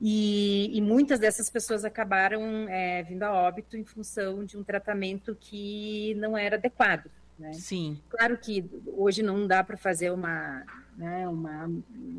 e, 0.00 0.70
e 0.76 0.80
muitas 0.80 1.18
dessas 1.18 1.50
pessoas 1.50 1.84
acabaram 1.84 2.68
é, 2.68 3.02
vindo 3.02 3.24
a 3.24 3.32
óbito 3.32 3.76
em 3.76 3.84
função 3.84 4.44
de 4.44 4.56
um 4.56 4.62
tratamento 4.62 5.36
que 5.40 6.14
não 6.14 6.38
era 6.38 6.56
adequado. 6.56 7.10
Né? 7.38 7.52
Sim. 7.52 8.00
Claro 8.08 8.36
que 8.36 8.68
hoje 8.86 9.22
não 9.22 9.46
dá 9.46 9.62
para 9.62 9.76
fazer 9.76 10.10
uma, 10.10 10.64
né, 10.96 11.28
uma 11.28 11.70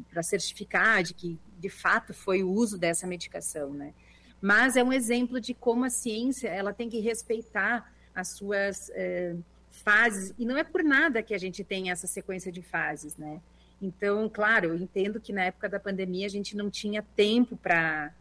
para 0.10 0.24
certificar 0.24 1.04
de 1.04 1.14
que 1.14 1.38
de 1.58 1.70
fato 1.70 2.14
foi 2.14 2.42
o 2.42 2.50
uso 2.50 2.78
dessa 2.78 3.06
medicação, 3.06 3.74
né? 3.74 3.94
Mas 4.42 4.78
é 4.78 4.84
um 4.84 4.94
exemplo 4.94 5.42
de 5.42 5.54
como 5.54 5.84
a 5.84 5.90
ciência 5.90 6.48
ela 6.48 6.74
tem 6.74 6.90
que 6.90 7.00
respeitar 7.00 7.94
as 8.16 8.30
suas 8.30 8.90
é, 8.94 9.36
fases 9.70 10.34
e 10.38 10.46
não 10.46 10.56
é 10.56 10.64
por 10.64 10.82
nada 10.84 11.22
que 11.22 11.34
a 11.34 11.38
gente 11.38 11.64
tem 11.64 11.92
essa 11.92 12.08
sequência 12.08 12.50
de 12.50 12.62
fases, 12.62 13.18
né? 13.18 13.42
Então, 13.82 14.30
claro, 14.30 14.68
eu 14.68 14.76
entendo 14.76 15.20
que 15.20 15.34
na 15.34 15.44
época 15.44 15.68
da 15.68 15.80
pandemia 15.80 16.26
a 16.26 16.30
gente 16.30 16.56
não 16.56 16.70
tinha 16.70 17.02
tempo 17.02 17.58
para, 17.58 18.14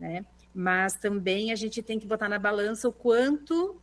né? 0.00 0.24
Mas 0.54 0.94
também 0.94 1.52
a 1.52 1.54
gente 1.54 1.82
tem 1.82 1.98
que 1.98 2.06
botar 2.06 2.28
na 2.28 2.38
balança 2.38 2.88
o 2.88 2.92
quanto 2.92 3.80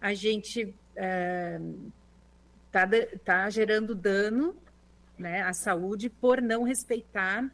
a 0.00 0.12
gente 0.14 0.74
está 0.94 2.88
é, 2.96 3.16
tá 3.24 3.50
gerando 3.50 3.94
dano 3.94 4.56
né, 5.18 5.42
à 5.42 5.52
saúde 5.52 6.10
por 6.10 6.40
não 6.40 6.62
respeitar 6.62 7.50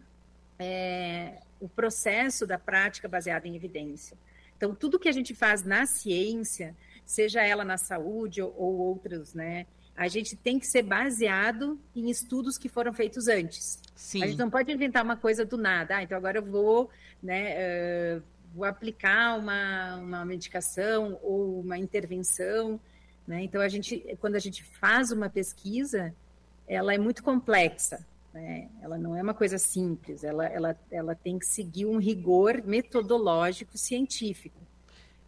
é, 0.59 1.39
o 1.61 1.69
processo 1.69 2.47
da 2.47 2.59
prática 2.59 3.09
baseada 3.09 3.47
em 3.47 3.57
evidência. 3.57 4.17
Então, 4.57 4.75
tudo 4.75 4.99
que 4.99 5.09
a 5.09 5.13
gente 5.13 5.35
faz 5.35 5.63
na 5.63 5.87
ciência, 5.87 6.75
seja 7.05 7.43
ela 7.43 7.65
na 7.65 7.77
saúde 7.77 8.43
ou, 8.43 8.55
ou 8.57 8.79
outros, 8.79 9.35
né, 9.35 9.67
a 9.99 10.07
gente 10.07 10.37
tem 10.37 10.61
que 10.61 10.67
ser 10.67 10.83
baseado 10.83 11.79
em 11.95 12.09
estudos 12.09 12.57
que 12.57 12.69
foram 12.69 12.93
feitos 12.93 13.27
antes. 13.27 13.81
Sim. 13.97 14.23
A 14.23 14.27
gente 14.29 14.39
não 14.39 14.49
pode 14.49 14.71
inventar 14.71 15.05
uma 15.05 15.17
coisa 15.17 15.45
do 15.45 15.57
nada. 15.57 15.97
Ah, 15.97 16.03
então 16.05 16.17
agora 16.17 16.39
eu 16.39 16.45
vou, 16.45 16.89
né, 17.21 17.57
uh, 18.17 18.23
vou 18.55 18.65
aplicar 18.65 19.37
uma, 19.37 19.97
uma 19.97 20.25
medicação 20.25 21.19
ou 21.21 21.61
uma 21.61 21.77
intervenção. 21.77 22.81
Né? 23.29 23.43
Então 23.43 23.61
a 23.61 23.69
gente, 23.69 24.03
quando 24.21 24.37
a 24.37 24.39
gente 24.39 24.65
faz 24.65 25.13
uma 25.13 25.29
pesquisa, 25.29 26.15
ela 26.67 26.95
é 26.95 26.99
muito 26.99 27.23
complexa. 27.23 28.05
Né? 28.33 28.71
Ela 28.81 28.97
não 28.97 29.15
é 29.15 29.23
uma 29.23 29.35
coisa 29.35 29.59
simples. 29.59 30.25
Ela, 30.25 30.47
ela, 30.47 30.81
ela 30.91 31.15
tem 31.15 31.39
que 31.39 31.45
seguir 31.45 31.85
um 31.85 31.99
rigor 31.99 32.63
metodológico 32.65 33.77
científico. 33.77 34.59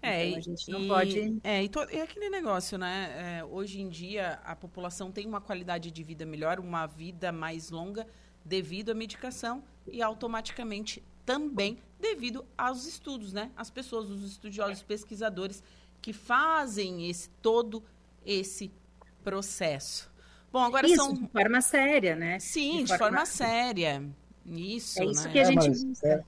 É, 0.00 0.28
então, 0.28 0.38
a 0.38 0.40
gente 0.40 0.70
não 0.70 0.80
e, 0.80 0.88
pode. 0.88 1.40
É, 1.44 1.62
e 1.62 1.68
to, 1.68 1.80
aquele 1.80 2.30
negócio, 2.30 2.78
né? 2.78 3.40
É, 3.40 3.44
hoje 3.44 3.82
em 3.82 3.88
dia 3.90 4.40
a 4.44 4.56
população 4.56 5.12
tem 5.12 5.26
uma 5.26 5.42
qualidade 5.42 5.90
de 5.90 6.02
vida 6.02 6.24
melhor, 6.24 6.58
uma 6.58 6.86
vida 6.86 7.30
mais 7.30 7.68
longa 7.68 8.06
devido 8.42 8.92
à 8.92 8.94
medicação 8.94 9.62
e 9.86 10.00
automaticamente 10.00 11.04
também 11.26 11.78
devido 12.00 12.46
aos 12.56 12.86
estudos, 12.86 13.34
né? 13.34 13.50
As 13.54 13.68
pessoas, 13.68 14.08
os 14.08 14.24
estudiosos, 14.24 14.78
os 14.78 14.82
pesquisadores 14.82 15.62
que 16.00 16.12
fazem 16.12 17.08
esse 17.08 17.28
todo 17.42 17.82
esse 18.24 18.70
processo. 19.22 20.10
Bom, 20.52 20.60
agora 20.60 20.86
isso, 20.86 20.96
são 20.96 21.14
de 21.14 21.26
forma 21.28 21.60
séria, 21.60 22.16
né? 22.16 22.38
Sim, 22.38 22.78
de, 22.78 22.84
de 22.84 22.98
forma... 22.98 23.18
forma... 23.18 23.26
séria. 23.26 24.02
Isso, 24.46 25.00
é 25.00 25.06
isso 25.06 25.24
né? 25.24 25.32
que 25.32 25.38
a 25.38 25.44
gente 25.44 25.66
é, 25.66 25.70
busca. 25.70 26.08
É 26.08 26.24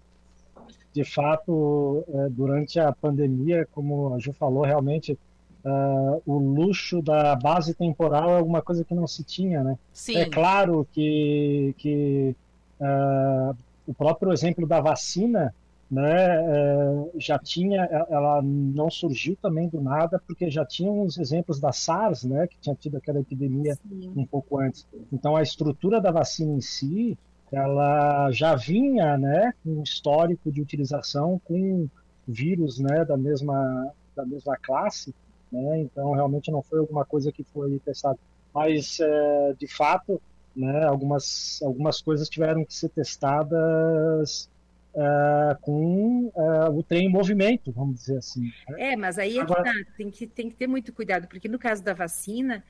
de 0.93 1.05
fato, 1.05 2.05
é, 2.07 2.29
durante 2.29 2.79
a 2.79 2.93
pandemia, 2.93 3.67
como 3.73 4.15
a 4.15 4.19
Ju 4.19 4.33
falou, 4.33 4.63
realmente 4.63 5.19
Uh, 5.65 6.21
o 6.27 6.39
luxo 6.39 7.01
da 7.01 7.37
base 7.37 7.73
temporal 7.73 8.31
é 8.31 8.39
alguma 8.39 8.61
coisa 8.61 8.85
que 8.85 8.93
não 8.93 9.07
se 9.07 9.23
tinha, 9.23 9.63
né? 9.63 9.79
Sim. 9.93 10.17
É 10.17 10.29
claro 10.29 10.85
que, 10.93 11.73
que 11.79 12.35
uh, 12.81 13.57
o 13.87 13.95
próprio 13.95 14.33
exemplo 14.33 14.67
da 14.67 14.81
vacina, 14.81 15.55
né, 15.93 16.41
uh, 16.41 17.13
já 17.19 17.39
tinha, 17.39 17.83
ela 18.09 18.41
não 18.43 18.89
surgiu 18.91 19.37
também 19.37 19.69
do 19.69 19.79
nada, 19.79 20.19
porque 20.27 20.51
já 20.51 20.65
tinha 20.65 20.91
uns 20.91 21.19
exemplos 21.19 21.61
da 21.61 21.71
SARS, 21.71 22.25
né, 22.25 22.47
que 22.47 22.57
tinha 22.59 22.75
tido 22.75 22.97
aquela 22.97 23.21
epidemia 23.21 23.75
Sim. 23.75 24.11
um 24.17 24.25
pouco 24.25 24.59
antes. 24.59 24.89
Então 25.13 25.37
a 25.37 25.43
estrutura 25.43 26.01
da 26.01 26.11
vacina 26.11 26.51
em 26.51 26.63
si, 26.63 27.19
ela 27.53 28.31
já 28.33 28.57
vinha 28.57 29.19
né, 29.19 29.53
com 29.63 29.81
um 29.81 29.83
histórico 29.83 30.51
de 30.51 30.63
utilização 30.63 31.39
com 31.45 31.87
vírus 32.27 32.79
né, 32.79 33.05
da, 33.05 33.19
mesma, 33.19 33.93
da 34.17 34.25
mesma 34.25 34.57
classe, 34.57 35.15
né, 35.53 35.81
então 35.81 36.13
realmente 36.13 36.51
não 36.51 36.63
foi 36.63 36.79
alguma 36.79 37.05
coisa 37.05 37.31
que 37.31 37.45
foi 37.45 37.79
testada. 37.81 38.19
Mas, 38.55 38.99
é, 38.99 39.55
de 39.59 39.67
fato, 39.67 40.19
né, 40.57 40.85
algumas, 40.85 41.61
algumas 41.63 42.01
coisas 42.01 42.31
tiveram 42.31 42.65
que 42.65 42.75
ser 42.75 42.89
testadas 42.89 44.51
é, 44.95 45.57
com 45.61 46.31
é, 46.35 46.69
o 46.69 46.83
trem 46.83 47.07
em 47.07 47.09
movimento, 47.09 47.73
vamos 47.73 47.97
dizer 47.97 48.19
assim. 48.19 48.51
Né? 48.69 48.93
É, 48.93 48.97
mas 48.97 49.19
aí 49.19 49.39
é 49.39 49.41
Agora... 49.41 49.63
que 49.63 49.85
tá, 49.85 49.91
tem, 49.97 50.11
que, 50.11 50.27
tem 50.27 50.49
que 50.49 50.57
ter 50.57 50.67
muito 50.67 50.93
cuidado, 50.93 51.27
porque 51.29 51.49
no 51.49 51.59
caso 51.59 51.83
da 51.83 51.95
vacina, 51.95 52.63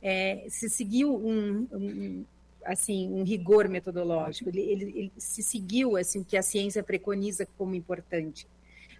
é, 0.00 0.46
se 0.48 0.68
seguiu 0.68 1.14
um, 1.14 1.66
um, 1.72 2.24
assim 2.64 3.12
um 3.12 3.22
rigor 3.22 3.68
metodológico. 3.68 4.48
Ele, 4.50 4.60
ele, 4.60 4.84
ele, 4.84 5.12
se 5.16 5.42
seguiu 5.42 5.96
assim 5.96 6.20
o 6.20 6.24
que 6.24 6.36
a 6.36 6.42
ciência 6.42 6.82
preconiza 6.82 7.46
como 7.56 7.74
importante. 7.74 8.46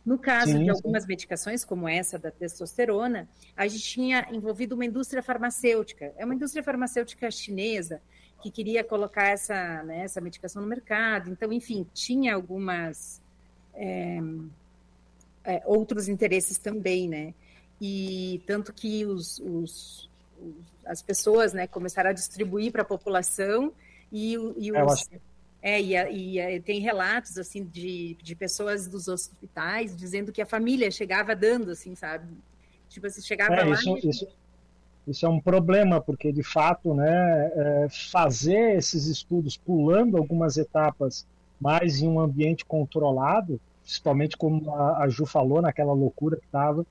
No 0.05 0.19
caso 0.19 0.53
sim, 0.53 0.63
de 0.63 0.71
algumas 0.71 1.03
sim. 1.03 1.09
medicações, 1.09 1.65
como 1.65 1.89
essa 1.89 2.17
da 2.17 2.31
testosterona, 2.31 3.29
a 3.57 3.67
gente 3.67 3.83
tinha 3.83 4.29
envolvido 4.31 4.77
uma 4.77 4.85
indústria 4.85 5.21
farmacêutica. 5.21 6.13
É 6.17 6.25
uma 6.25 6.35
indústria 6.35 6.63
farmacêutica 6.63 7.29
chinesa 7.29 8.01
que 8.43 8.51
queria 8.51 8.85
colocar 8.85 9.29
essa, 9.29 9.83
né, 9.83 10.01
essa 10.05 10.21
medicação 10.21 10.63
no 10.63 10.69
mercado. 10.69 11.31
Então, 11.31 11.53
enfim, 11.53 11.87
tinha 11.93 12.35
algumas 12.35 13.21
é, 13.75 14.19
é, 15.45 15.63
outros 15.65 16.09
interesses 16.09 16.59
também, 16.59 17.09
né? 17.09 17.35
E 17.81 18.43
tanto 18.47 18.73
que 18.73 19.05
os, 19.05 19.39
os 19.39 20.09
as 20.85 21.03
pessoas 21.03 21.53
né, 21.53 21.67
começaram 21.67 22.11
a 22.11 22.13
distribuir 22.13 22.71
para 22.71 22.83
a 22.83 22.85
população 22.85 23.73
e, 24.13 24.35
e 24.35 24.73
os, 24.73 25.09
é, 25.63 25.81
e, 25.81 25.95
e, 25.95 26.39
e, 26.39 26.61
tem 26.61 26.81
relatos 26.81 27.37
assim 27.39 27.65
de, 27.65 28.17
de 28.23 28.37
pessoas 28.37 28.87
dos 28.87 29.09
hospitais 29.09 29.97
dizendo 29.97 30.31
que 30.31 30.41
a 30.41 30.47
família 30.47 30.91
chegava 30.91 31.35
dando, 31.35 31.71
assim, 31.73 31.95
sabe? 31.95 32.33
Tipo, 32.89 33.09
assim, 33.09 33.21
chegava 33.23 33.55
é, 33.55 33.65
lá. 33.65 33.75
Isso, 33.75 33.99
e... 33.99 34.09
isso, 34.09 34.29
isso, 35.07 35.25
é 35.25 35.29
um 35.29 35.41
problema, 35.41 36.01
porque 36.01 36.33
de 36.33 36.43
fato, 36.43 36.95
né, 36.95 37.53
é, 37.55 37.87
fazer 37.89 38.77
esses 38.77 39.07
estudos 39.07 39.57
pulando 39.57 40.17
algumas 40.17 40.57
etapas 40.57 41.27
mais 41.61 42.03
em 42.03 42.09
um 42.09 42.21
ambiente 42.21 42.65
controlado, 42.65 43.61
principalmente 43.83 44.37
como 44.37 44.75
a, 44.75 45.05
a 45.05 45.09
Ju 45.09 45.25
falou, 45.25 45.63
naquela 45.63 45.93
loucura 45.93 46.37
que 46.37 46.45
estava, 46.45 46.85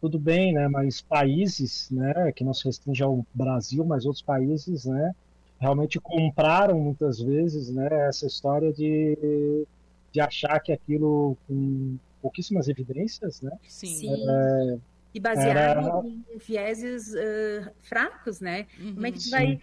tudo 0.00 0.18
bem, 0.18 0.52
né? 0.52 0.68
Mas 0.68 1.00
países, 1.00 1.90
né, 1.90 2.30
que 2.32 2.44
não 2.44 2.54
se 2.54 2.64
restringe 2.64 3.02
ao 3.02 3.26
Brasil, 3.34 3.84
mas 3.84 4.06
outros 4.06 4.22
países, 4.22 4.84
né, 4.84 5.14
realmente 5.58 5.98
compraram 5.98 6.78
muitas 6.78 7.18
vezes 7.20 7.70
né, 7.70 7.88
essa 8.08 8.26
história 8.26 8.72
de, 8.72 9.66
de 10.12 10.20
achar 10.20 10.60
que 10.60 10.72
aquilo 10.72 11.36
com 11.48 11.96
pouquíssimas 12.22 12.68
evidências, 12.68 13.40
né? 13.40 13.52
Sim. 13.66 14.08
É, 14.28 14.78
e 15.14 15.20
baseado 15.20 15.56
era... 15.56 16.02
em 16.06 16.38
vieses 16.38 17.12
uh, 17.14 17.70
fracos, 17.80 18.40
né? 18.40 18.66
Uhum, 18.78 18.94
Como 18.94 19.06
é 19.06 19.12
que 19.12 19.18
tu 19.18 19.30
vai, 19.30 19.60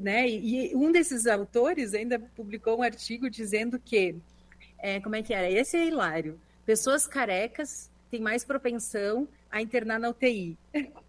né? 0.00 0.28
E 0.28 0.74
um 0.76 0.92
desses 0.92 1.26
autores 1.26 1.94
ainda 1.94 2.18
publicou 2.18 2.78
um 2.78 2.82
artigo 2.82 3.28
dizendo 3.28 3.78
que, 3.78 4.14
é, 4.78 5.00
como 5.00 5.16
é 5.16 5.22
que 5.22 5.34
era? 5.34 5.50
Esse 5.50 5.76
é 5.76 5.86
hilário. 5.86 6.38
Pessoas 6.64 7.06
carecas 7.06 7.90
têm 8.10 8.20
mais 8.20 8.44
propensão 8.44 9.26
a 9.50 9.60
internar 9.60 9.98
na 9.98 10.10
UTI. 10.10 10.56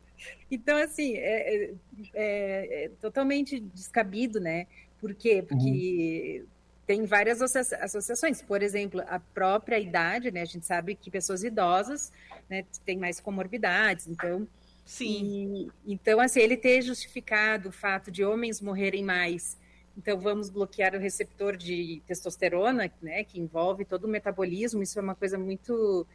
Então, 0.50 0.78
assim, 0.78 1.18
é, 1.18 1.56
é, 1.56 1.74
é, 2.14 2.84
é, 2.86 2.92
totalmente 3.02 3.60
descabido, 3.60 4.40
né? 4.40 4.68
Por 5.00 5.14
quê? 5.14 5.44
Porque 5.46 6.40
uhum. 6.40 6.48
Tem 6.86 7.06
várias 7.06 7.42
associações. 7.42 8.42
Por 8.42 8.62
exemplo, 8.62 9.02
a 9.08 9.20
própria 9.20 9.80
idade, 9.80 10.32
né? 10.32 10.42
A 10.42 10.46
gente 10.46 10.66
sabe 10.66 10.96
que 10.96 11.10
pessoas 11.10 11.44
idosas 11.44 12.12
né, 12.50 12.66
têm 12.86 12.98
mais 12.98 13.20
comorbidades, 13.20 14.08
então... 14.08 14.48
Sim. 14.86 15.72
E, 15.86 15.94
então, 15.94 16.20
assim, 16.20 16.42
ele 16.42 16.58
ter 16.58 16.82
justificado 16.82 17.70
o 17.70 17.72
fato 17.72 18.12
de 18.12 18.24
homens 18.26 18.60
morrerem 18.60 19.02
mais 19.02 19.58
então, 19.98 20.20
vamos 20.20 20.50
bloquear 20.50 20.96
o 20.96 21.00
receptor 21.00 21.56
de 21.56 22.02
testosterona, 22.08 22.92
né, 23.02 23.24
que 23.24 23.40
envolve 23.40 23.86
todo 23.86 24.06
o 24.06 24.08
metabolismo. 24.08 24.82
Isso 24.82 24.98
é 24.98 25.02
uma 25.02 25.16
coisa 25.16 25.38
muito 25.38 26.06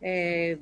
é, 0.00 0.56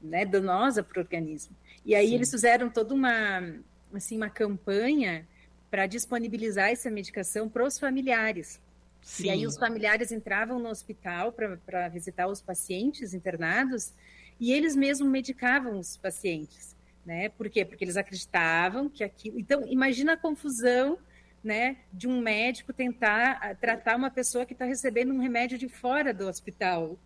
né, 0.00 0.24
danosa 0.24 0.82
para 0.82 0.98
o 0.98 1.02
organismo. 1.02 1.54
E 1.84 1.94
aí 1.94 2.08
Sim. 2.08 2.14
eles 2.14 2.30
fizeram 2.30 2.70
toda 2.70 2.94
uma, 2.94 3.54
assim, 3.92 4.16
uma 4.16 4.30
campanha 4.30 5.26
para 5.70 5.86
disponibilizar 5.86 6.70
essa 6.70 6.90
medicação 6.90 7.48
para 7.48 7.64
os 7.64 7.78
familiares. 7.78 8.58
Sim. 9.02 9.26
E 9.26 9.30
aí 9.30 9.46
os 9.46 9.56
familiares 9.56 10.12
entravam 10.12 10.58
no 10.58 10.68
hospital 10.68 11.32
para 11.32 11.88
visitar 11.88 12.26
os 12.26 12.42
pacientes 12.42 13.14
internados 13.14 13.92
e 14.38 14.52
eles 14.52 14.76
mesmos 14.76 15.08
medicavam 15.08 15.78
os 15.78 15.96
pacientes, 15.96 16.76
né? 17.04 17.28
Por 17.30 17.48
quê? 17.48 17.64
Porque 17.64 17.84
eles 17.84 17.96
acreditavam 17.96 18.88
que 18.88 19.02
aquilo... 19.02 19.38
Então, 19.38 19.66
imagina 19.66 20.12
a 20.12 20.16
confusão 20.16 20.98
né, 21.42 21.76
de 21.92 22.06
um 22.06 22.20
médico 22.20 22.72
tentar 22.72 23.38
ah, 23.40 23.54
tratar 23.54 23.96
uma 23.96 24.10
pessoa 24.10 24.44
que 24.44 24.52
está 24.52 24.64
recebendo 24.64 25.12
um 25.12 25.20
remédio 25.20 25.56
de 25.56 25.68
fora 25.68 26.12
do 26.12 26.26
hospital. 26.26 26.98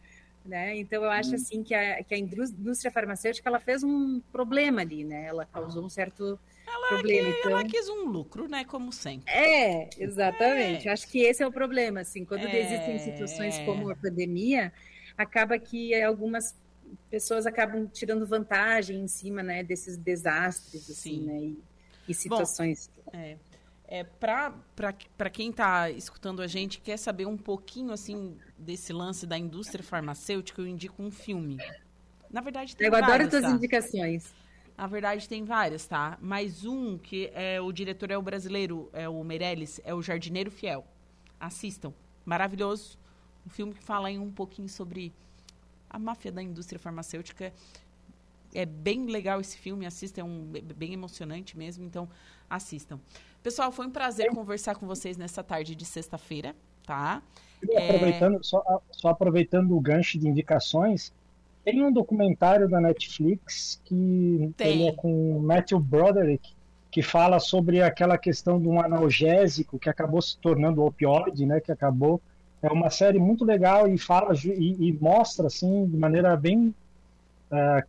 Né? 0.44 0.76
Então 0.76 1.04
eu 1.04 1.10
acho 1.10 1.30
hum. 1.30 1.34
assim 1.34 1.62
que 1.62 1.72
a, 1.72 2.02
que 2.02 2.14
a 2.14 2.18
indústria 2.18 2.90
farmacêutica 2.90 3.48
ela 3.48 3.60
fez 3.60 3.84
um 3.84 4.20
problema 4.32 4.80
ali, 4.80 5.04
né? 5.04 5.26
Ela 5.26 5.46
causou 5.46 5.84
um 5.84 5.88
certo 5.88 6.38
ela 6.66 6.88
problema. 6.88 7.30
Que, 7.30 7.38
então... 7.38 7.50
Ela 7.52 7.64
quis 7.64 7.88
um 7.88 8.04
lucro, 8.06 8.48
né? 8.48 8.64
Como 8.64 8.92
sempre. 8.92 9.32
É, 9.32 9.88
exatamente. 9.98 10.88
É. 10.88 10.92
Acho 10.92 11.06
que 11.08 11.20
esse 11.20 11.42
é 11.42 11.46
o 11.46 11.52
problema, 11.52 12.00
assim, 12.00 12.24
quando 12.24 12.44
é... 12.44 12.60
existem 12.60 12.98
situações 12.98 13.58
como 13.60 13.88
a 13.88 13.94
pandemia, 13.94 14.72
acaba 15.16 15.56
que 15.58 15.94
algumas 16.02 16.60
pessoas 17.10 17.46
acabam 17.46 17.86
tirando 17.86 18.26
vantagem 18.26 19.00
em 19.00 19.08
cima, 19.08 19.42
né, 19.42 19.62
desses 19.62 19.96
desastres, 19.96 20.90
assim, 20.90 21.20
Sim. 21.20 21.26
né, 21.26 21.38
e, 21.38 21.58
e 22.08 22.14
situações. 22.14 22.90
Bom, 23.06 23.12
é. 23.18 23.36
É, 23.94 24.04
para 24.04 25.28
quem 25.30 25.50
está 25.50 25.90
escutando 25.90 26.40
a 26.40 26.46
gente, 26.46 26.80
quer 26.80 26.96
saber 26.96 27.26
um 27.26 27.36
pouquinho 27.36 27.92
assim 27.92 28.38
desse 28.56 28.90
lance 28.90 29.26
da 29.26 29.36
indústria 29.36 29.84
farmacêutica, 29.84 30.62
eu 30.62 30.66
indico 30.66 31.02
um 31.02 31.10
filme. 31.10 31.58
Na 32.30 32.40
verdade, 32.40 32.74
tem 32.74 32.86
eu 32.86 32.90
vários. 32.90 33.08
Eu 33.10 33.14
adoro 33.14 33.30
suas 33.30 33.42
tá? 33.42 33.50
indicações. 33.50 34.32
Na 34.78 34.86
verdade, 34.86 35.28
tem 35.28 35.44
vários, 35.44 35.84
tá? 35.84 36.16
Mas 36.22 36.64
um 36.64 36.96
que 36.96 37.30
é 37.34 37.60
o 37.60 37.70
diretor 37.70 38.10
é 38.10 38.16
o 38.16 38.22
brasileiro, 38.22 38.88
é 38.94 39.06
o 39.06 39.22
Meirelles, 39.22 39.78
é 39.84 39.92
o 39.92 40.00
Jardineiro 40.00 40.50
Fiel. 40.50 40.86
Assistam. 41.38 41.92
Maravilhoso. 42.24 42.98
Um 43.46 43.50
filme 43.50 43.74
que 43.74 43.84
fala 43.84 44.08
aí 44.08 44.18
um 44.18 44.32
pouquinho 44.32 44.70
sobre 44.70 45.12
a 45.90 45.98
máfia 45.98 46.32
da 46.32 46.42
indústria 46.42 46.78
farmacêutica. 46.78 47.52
É 48.54 48.64
bem 48.64 49.04
legal 49.04 49.38
esse 49.38 49.58
filme, 49.58 49.84
assistam, 49.84 50.22
é 50.22 50.24
um, 50.24 50.50
bem 50.74 50.94
emocionante 50.94 51.58
mesmo, 51.58 51.84
então 51.84 52.08
assistam. 52.48 52.98
Pessoal, 53.42 53.72
foi 53.72 53.86
um 53.86 53.90
prazer 53.90 54.30
conversar 54.30 54.76
com 54.76 54.86
vocês 54.86 55.16
nessa 55.16 55.42
tarde 55.42 55.74
de 55.74 55.84
sexta-feira, 55.84 56.54
tá? 56.86 57.20
Aproveitando, 57.76 58.36
é... 58.36 58.42
só, 58.42 58.82
só, 58.92 59.08
aproveitando 59.08 59.76
o 59.76 59.80
gancho 59.80 60.18
de 60.18 60.28
indicações, 60.28 61.12
tem 61.64 61.82
um 61.82 61.92
documentário 61.92 62.68
da 62.68 62.80
Netflix 62.80 63.80
que 63.84 64.52
ele 64.58 64.88
é 64.88 64.92
com 64.92 65.40
Matthew 65.40 65.80
Broderick, 65.80 66.52
que 66.90 67.02
fala 67.02 67.40
sobre 67.40 67.82
aquela 67.82 68.16
questão 68.16 68.60
de 68.60 68.68
um 68.68 68.80
analgésico 68.80 69.78
que 69.78 69.88
acabou 69.88 70.22
se 70.22 70.36
tornando 70.38 70.84
opioide, 70.84 71.44
né? 71.44 71.60
Que 71.60 71.72
acabou 71.72 72.20
é 72.62 72.68
uma 72.68 72.90
série 72.90 73.18
muito 73.18 73.44
legal 73.44 73.88
e 73.88 73.98
fala 73.98 74.34
e, 74.44 74.88
e 74.88 74.92
mostra 74.92 75.48
assim 75.48 75.86
de 75.86 75.96
maneira 75.96 76.36
bem 76.36 76.72
uh, 77.50 77.88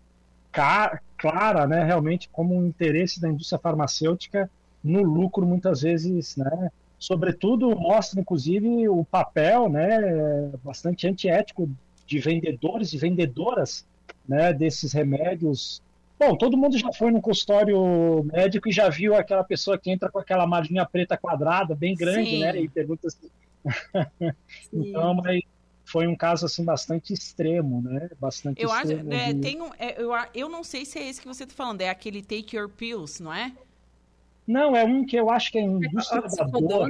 clara, 1.17 1.67
né? 1.67 1.83
Realmente 1.83 2.27
como 2.29 2.57
um 2.57 2.65
interesse 2.65 3.21
da 3.21 3.29
indústria 3.29 3.59
farmacêutica 3.59 4.49
no 4.83 5.01
lucro 5.01 5.45
muitas 5.45 5.81
vezes, 5.81 6.35
né? 6.35 6.69
Sobretudo 6.99 7.75
mostra 7.75 8.19
inclusive 8.19 8.87
o 8.87 9.03
papel, 9.03 9.69
né, 9.69 10.51
bastante 10.63 11.07
antiético 11.07 11.69
de 12.05 12.19
vendedores 12.19 12.93
e 12.93 12.97
vendedoras, 12.97 13.85
né, 14.27 14.53
desses 14.53 14.93
remédios. 14.93 15.81
Bom, 16.19 16.37
todo 16.37 16.57
mundo 16.57 16.77
já 16.77 16.91
foi 16.93 17.11
no 17.11 17.21
consultório 17.21 18.23
médico 18.31 18.69
e 18.69 18.71
já 18.71 18.87
viu 18.89 19.15
aquela 19.15 19.43
pessoa 19.43 19.77
que 19.77 19.91
entra 19.91 20.09
com 20.09 20.19
aquela 20.19 20.47
malinha 20.47 20.85
preta 20.85 21.17
quadrada, 21.17 21.75
bem 21.75 21.95
grande, 21.95 22.29
Sim. 22.29 22.39
né, 22.39 22.57
e 22.61 22.69
pergunta 22.69 23.07
assim. 23.07 23.29
então, 24.71 25.13
mas 25.15 25.41
foi 25.85 26.07
um 26.07 26.15
caso 26.15 26.45
assim 26.45 26.63
bastante 26.63 27.13
extremo, 27.13 27.81
né? 27.81 28.09
Bastante 28.19 28.61
eu 28.61 28.69
extremo. 28.69 29.13
Acho, 29.13 29.29
é, 29.29 29.33
tem 29.33 29.61
um, 29.61 29.69
é, 29.77 30.01
eu, 30.01 30.11
eu 30.33 30.49
não 30.49 30.63
sei 30.63 30.85
se 30.85 30.97
é 30.97 31.09
esse 31.09 31.21
que 31.21 31.27
você 31.27 31.43
está 31.43 31.55
falando, 31.55 31.81
é 31.81 31.89
aquele 31.89 32.21
Take 32.21 32.55
Your 32.55 32.69
Pills, 32.69 33.21
não 33.21 33.33
é? 33.33 33.51
Não, 34.45 34.75
é 34.75 34.83
um 34.83 35.05
que 35.05 35.15
eu 35.15 35.29
acho 35.29 35.51
que 35.51 35.57
é 35.57 35.61
a 35.61 35.65
indústria 35.65 36.21
da 36.21 36.43
dor. 36.45 36.89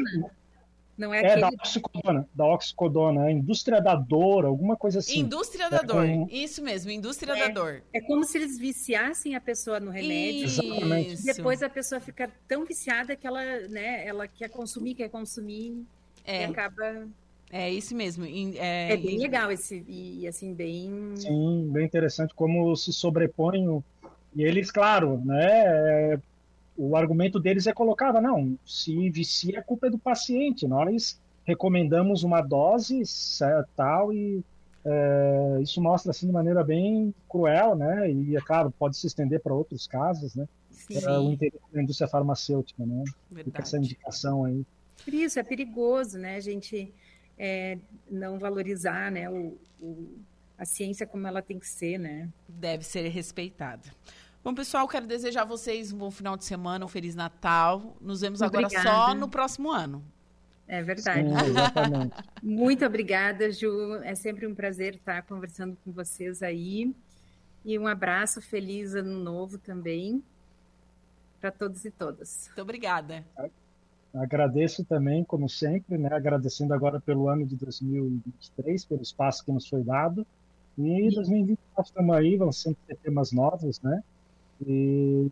Não 0.96 1.12
é, 1.12 1.26
é 1.26 1.40
da 1.40 1.48
oxicodona, 1.48 2.30
da 2.36 2.46
oxicodona, 2.46 3.24
a 3.24 3.32
indústria 3.32 3.82
da 3.82 3.96
dor, 3.96 4.46
alguma 4.46 4.76
coisa 4.76 5.00
assim. 5.00 5.22
Indústria 5.22 5.68
da 5.68 5.78
é 5.78 5.84
dor, 5.84 6.06
com... 6.06 6.28
isso 6.30 6.64
mesmo, 6.64 6.92
indústria 6.92 7.34
é, 7.34 7.48
da 7.48 7.48
dor. 7.48 7.82
É 7.92 8.00
como 8.00 8.24
se 8.24 8.38
eles 8.38 8.60
viciassem 8.60 9.36
a 9.36 9.42
pessoa 9.42 9.80
no 9.80 9.90
remédio. 9.90 10.46
Isso. 10.46 10.64
Exatamente. 10.64 11.22
E 11.22 11.26
depois 11.26 11.64
a 11.64 11.70
pessoa 11.70 12.00
fica 12.00 12.30
tão 12.48 12.64
viciada 12.64 13.16
que 13.16 13.26
ela, 13.26 13.42
né, 13.70 14.06
ela 14.06 14.28
quer 14.28 14.50
consumir, 14.50 14.94
quer 14.94 15.10
consumir 15.10 15.84
é. 16.26 16.42
e 16.42 16.46
acaba... 16.46 17.08
É 17.52 17.72
isso 17.72 17.96
mesmo. 17.96 18.26
É, 18.26 18.94
é 18.94 18.98
bem 18.98 19.18
legal 19.18 19.52
esse, 19.52 19.84
e 19.88 20.28
assim, 20.28 20.54
bem... 20.54 21.16
Sim, 21.16 21.70
bem 21.72 21.86
interessante 21.86 22.36
como 22.36 22.76
se 22.76 22.94
sobrepõem... 22.94 23.84
E 24.36 24.44
eles, 24.44 24.72
claro, 24.72 25.22
né, 25.24 26.20
o 26.76 26.96
argumento 26.96 27.40
deles 27.40 27.68
é 27.68 27.74
colocado, 27.74 28.20
não, 28.22 28.58
se 28.66 29.10
vicia, 29.10 29.60
a 29.60 29.64
culpa 29.64 29.88
é 29.88 29.90
do 29.90 30.00
paciente, 30.00 30.68
nós 30.68 31.22
recomendamos 31.46 32.24
uma 32.24 32.42
dose 32.42 33.04
tal 33.76 34.14
e 34.14 34.44
é, 34.86 35.60
isso 35.62 35.82
mostra 35.82 36.12
assim 36.12 36.28
de 36.28 36.34
maneira 36.34 36.64
bem 36.64 37.14
cruel, 37.30 37.76
né? 37.76 38.12
E 38.12 38.36
é 38.36 38.42
claro, 38.42 38.72
pode 38.72 38.98
se 38.98 39.08
estender 39.08 39.40
para 39.42 39.54
outros 39.54 39.88
casos, 39.88 40.36
né? 40.36 40.48
É, 40.92 41.18
o 41.18 41.32
interesse 41.32 41.64
da 41.72 41.82
indústria 41.82 42.08
farmacêutica, 42.08 42.86
né? 42.86 43.04
Verdade. 43.30 43.46
Fica 43.46 43.62
essa 43.62 43.78
indicação 43.78 44.44
aí. 44.44 44.66
Por 45.04 45.14
isso 45.14 45.40
é 45.40 45.44
perigoso, 45.44 46.18
né? 46.18 46.36
A 46.36 46.42
gente 46.42 46.94
é, 47.38 47.78
não 48.10 48.38
valorizar, 48.38 49.10
né? 49.10 49.30
O, 49.30 49.58
o, 49.82 50.18
a 50.58 50.66
ciência 50.66 51.08
como 51.08 51.28
ela 51.28 51.42
tem 51.42 51.58
que 51.58 51.68
ser, 51.68 51.98
né? 51.98 52.30
Deve 52.48 52.84
ser 52.84 53.08
respeitada. 53.08 53.84
Bom, 54.44 54.54
pessoal, 54.54 54.86
quero 54.90 55.08
desejar 55.08 55.44
a 55.44 55.46
vocês 55.46 55.94
um 55.94 55.98
bom 55.98 56.12
final 56.12 56.36
de 56.36 56.44
semana, 56.44 56.84
um 56.84 56.88
Feliz 56.90 57.16
Natal. 57.16 57.96
Nos 58.02 58.20
vemos 58.20 58.42
obrigada. 58.42 58.78
agora 58.78 59.08
só 59.08 59.16
no 59.16 59.30
próximo 59.30 59.72
ano. 59.72 60.04
É 60.68 60.84
verdade. 60.84 61.30
Sim, 61.30 62.12
Muito 62.44 62.86
obrigada, 62.86 63.50
Ju. 63.50 63.96
É 64.04 64.14
sempre 64.16 64.46
um 64.46 64.54
prazer 64.54 64.96
estar 64.96 65.22
conversando 65.22 65.78
com 65.86 65.94
vocês 65.94 66.44
aí. 66.44 66.94
E 67.64 67.80
um 67.80 67.88
abraço, 67.88 68.42
feliz 68.42 68.94
ano 68.96 69.18
novo 69.18 69.58
também 69.58 70.22
para 71.40 71.50
todos 71.50 71.86
e 71.86 71.92
todas. 71.92 72.48
Muito 72.48 72.62
obrigada. 72.64 73.24
Agradeço 74.14 74.84
também, 74.84 75.24
como 75.24 75.48
sempre, 75.48 75.98
né? 75.98 76.10
agradecendo 76.12 76.74
agora 76.74 77.00
pelo 77.00 77.30
ano 77.30 77.46
de 77.46 77.56
2023, 77.56 78.84
pelo 78.84 79.02
espaço 79.02 79.46
que 79.46 79.54
nos 79.54 79.70
foi 79.70 79.84
dado. 79.84 80.28
E 80.78 81.10
2024 81.16 81.90
estamos 81.90 82.14
aí, 82.14 82.36
vão 82.36 82.52
sempre 82.52 82.80
ter 82.88 82.98
temas 82.98 83.32
novos, 83.32 83.80
né? 83.82 84.04
E 84.68 85.32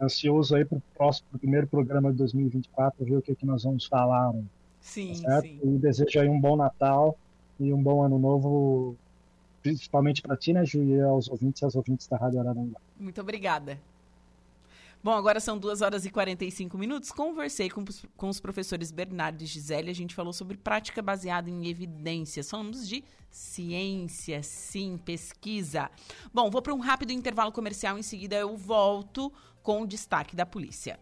ansioso 0.00 0.56
aí 0.56 0.64
para 0.64 0.78
o 0.78 0.82
próximo, 0.94 1.28
pro 1.30 1.38
primeiro 1.38 1.66
programa 1.66 2.10
de 2.10 2.18
2024, 2.18 3.04
ver 3.04 3.16
o 3.16 3.22
que, 3.22 3.34
que 3.34 3.46
nós 3.46 3.62
vamos 3.62 3.86
falar. 3.86 4.32
Né? 4.32 4.42
Sim, 4.80 5.14
certo? 5.14 5.46
sim. 5.46 5.60
E 5.62 5.78
desejo 5.78 6.20
aí 6.20 6.28
um 6.28 6.40
bom 6.40 6.56
Natal 6.56 7.16
e 7.60 7.72
um 7.72 7.82
bom 7.82 8.02
ano 8.02 8.18
novo, 8.18 8.96
principalmente 9.62 10.20
para 10.20 10.36
ti, 10.36 10.52
né, 10.52 10.64
Ju, 10.64 10.82
e 10.82 11.00
aos 11.00 11.28
ouvintes 11.28 11.62
e 11.62 11.64
às 11.64 11.76
ouvintes 11.76 12.06
da 12.08 12.16
Rádio 12.16 12.40
Araranguá. 12.40 12.80
Muito 12.98 13.20
obrigada. 13.20 13.78
Bom, 15.04 15.10
agora 15.10 15.40
são 15.40 15.58
2 15.58 15.82
horas 15.82 16.06
e 16.06 16.10
45 16.10 16.78
minutos. 16.78 17.10
Conversei 17.10 17.68
com, 17.68 17.84
com 18.16 18.28
os 18.28 18.38
professores 18.38 18.92
Bernardo 18.92 19.42
e 19.42 19.46
Gisele. 19.46 19.90
A 19.90 19.94
gente 19.94 20.14
falou 20.14 20.32
sobre 20.32 20.56
prática 20.56 21.02
baseada 21.02 21.50
em 21.50 21.66
evidências. 21.66 22.48
Falamos 22.48 22.88
de 22.88 23.02
ciência, 23.28 24.40
sim, 24.44 24.96
pesquisa. 24.96 25.90
Bom, 26.32 26.48
vou 26.48 26.62
para 26.62 26.72
um 26.72 26.78
rápido 26.78 27.10
intervalo 27.10 27.50
comercial. 27.50 27.98
Em 27.98 28.02
seguida, 28.02 28.36
eu 28.36 28.56
volto 28.56 29.32
com 29.60 29.82
o 29.82 29.86
destaque 29.86 30.36
da 30.36 30.46
polícia. 30.46 31.00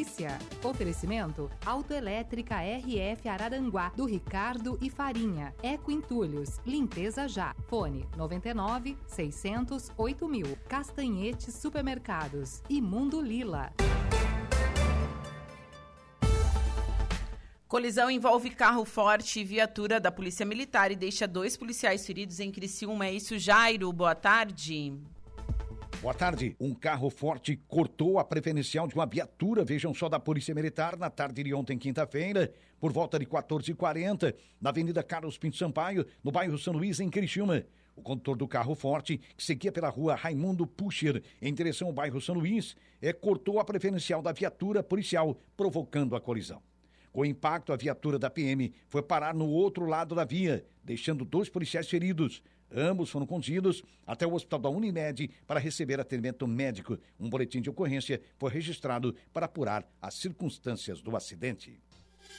Polícia. 0.00 0.38
Oferecimento 0.64 1.50
Autoelétrica 1.64 2.56
RF 2.56 3.28
Araranguá, 3.28 3.92
do 3.94 4.06
Ricardo 4.06 4.78
e 4.80 4.88
Farinha. 4.88 5.54
Eco 5.62 5.90
Entulhos. 5.90 6.58
Limpeza 6.64 7.28
já. 7.28 7.54
Fone 7.68 8.08
99 8.16 8.96
600 9.06 9.90
8000. 9.98 10.56
Castanhetes 10.66 11.54
Supermercados. 11.54 12.62
E 12.70 12.80
Mundo 12.80 13.20
Lila. 13.20 13.74
Colisão 17.68 18.10
envolve 18.10 18.48
carro 18.48 18.86
forte 18.86 19.40
e 19.40 19.44
viatura 19.44 20.00
da 20.00 20.10
Polícia 20.10 20.46
Militar 20.46 20.90
e 20.90 20.96
deixa 20.96 21.28
dois 21.28 21.58
policiais 21.58 22.06
feridos 22.06 22.40
em 22.40 22.50
Criciúma. 22.50 23.04
É 23.04 23.12
isso, 23.12 23.38
Jairo. 23.38 23.92
Boa 23.92 24.14
tarde. 24.14 24.94
Boa 26.02 26.14
tarde. 26.14 26.56
Um 26.58 26.72
carro 26.72 27.10
forte 27.10 27.56
cortou 27.68 28.18
a 28.18 28.24
preferencial 28.24 28.88
de 28.88 28.94
uma 28.94 29.04
viatura, 29.04 29.62
vejam 29.62 29.92
só, 29.92 30.08
da 30.08 30.18
Polícia 30.18 30.54
Militar 30.54 30.96
na 30.96 31.10
tarde 31.10 31.42
de 31.42 31.52
ontem, 31.52 31.76
quinta-feira, 31.76 32.50
por 32.80 32.90
volta 32.90 33.18
de 33.18 33.26
14h40, 33.26 34.34
na 34.58 34.70
Avenida 34.70 35.02
Carlos 35.02 35.36
Pinto 35.36 35.58
Sampaio, 35.58 36.06
no 36.24 36.32
bairro 36.32 36.56
São 36.56 36.72
Luís, 36.72 37.00
em 37.00 37.10
Criciúma. 37.10 37.64
O 37.94 38.00
condutor 38.00 38.34
do 38.34 38.48
carro 38.48 38.74
forte, 38.74 39.20
que 39.36 39.44
seguia 39.44 39.70
pela 39.70 39.90
rua 39.90 40.14
Raimundo 40.14 40.66
Puscher, 40.66 41.22
em 41.42 41.52
direção 41.52 41.88
ao 41.88 41.92
bairro 41.92 42.18
São 42.18 42.34
Luís, 42.34 42.74
é, 43.02 43.12
cortou 43.12 43.60
a 43.60 43.64
preferencial 43.64 44.22
da 44.22 44.32
viatura 44.32 44.82
policial, 44.82 45.38
provocando 45.54 46.16
a 46.16 46.20
colisão. 46.20 46.62
Com 47.12 47.20
o 47.20 47.26
impacto, 47.26 47.74
a 47.74 47.76
viatura 47.76 48.18
da 48.18 48.30
PM 48.30 48.72
foi 48.88 49.02
parar 49.02 49.34
no 49.34 49.48
outro 49.50 49.84
lado 49.84 50.14
da 50.14 50.24
via, 50.24 50.64
deixando 50.82 51.26
dois 51.26 51.50
policiais 51.50 51.90
feridos. 51.90 52.42
Ambos 52.74 53.10
foram 53.10 53.26
conduzidos 53.26 53.82
até 54.06 54.26
o 54.26 54.34
hospital 54.34 54.60
da 54.60 54.68
Unimed 54.68 55.30
para 55.46 55.60
receber 55.60 56.00
atendimento 56.00 56.46
médico. 56.46 56.98
Um 57.18 57.28
boletim 57.28 57.60
de 57.60 57.70
ocorrência 57.70 58.20
foi 58.38 58.50
registrado 58.50 59.14
para 59.32 59.46
apurar 59.46 59.86
as 60.00 60.14
circunstâncias 60.14 61.00
do 61.00 61.16
acidente. 61.16 61.80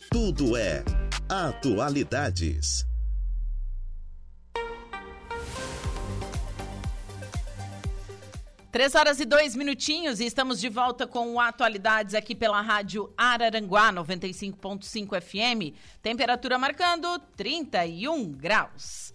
Tudo 0.09 0.55
é 0.55 0.83
atualidades. 1.27 2.85
Três 8.71 8.95
horas 8.95 9.19
e 9.19 9.25
dois 9.25 9.53
minutinhos 9.53 10.21
e 10.21 10.25
estamos 10.25 10.57
de 10.57 10.69
volta 10.69 11.05
com 11.05 11.33
o 11.33 11.39
Atualidades 11.41 12.15
aqui 12.15 12.33
pela 12.33 12.61
Rádio 12.61 13.13
Araranguá 13.17 13.91
95.5 13.91 15.21
FM. 15.21 15.75
Temperatura 16.01 16.57
marcando 16.57 17.19
31 17.35 18.31
graus. 18.31 19.10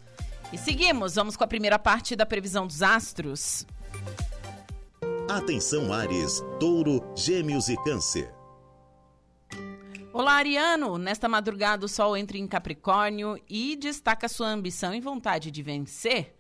E 0.53 0.59
seguimos, 0.59 1.17
vamos 1.17 1.37
com 1.37 1.43
a 1.43 1.49
primeira 1.49 1.79
parte 1.79 2.15
da 2.15 2.25
previsão 2.25 2.67
dos 2.67 2.83
astros. 2.83 3.67
Atenção 5.29 5.93
Ares, 5.93 6.41
Touro, 6.61 7.03
Gêmeos 7.17 7.69
e 7.69 7.77
Câncer. 7.83 8.33
Olá, 10.13 10.35
Ariano! 10.35 10.99
Nesta 10.99 11.29
madrugada 11.29 11.85
o 11.85 11.89
Sol 11.89 12.17
entra 12.17 12.39
em 12.39 12.47
Capricórnio 12.47 13.37
e 13.49 13.77
destaca 13.77 14.29
sua 14.29 14.49
ambição 14.49 14.95
e 14.95 15.01
vontade 15.01 15.51
de 15.51 15.63
vencer 15.63 16.36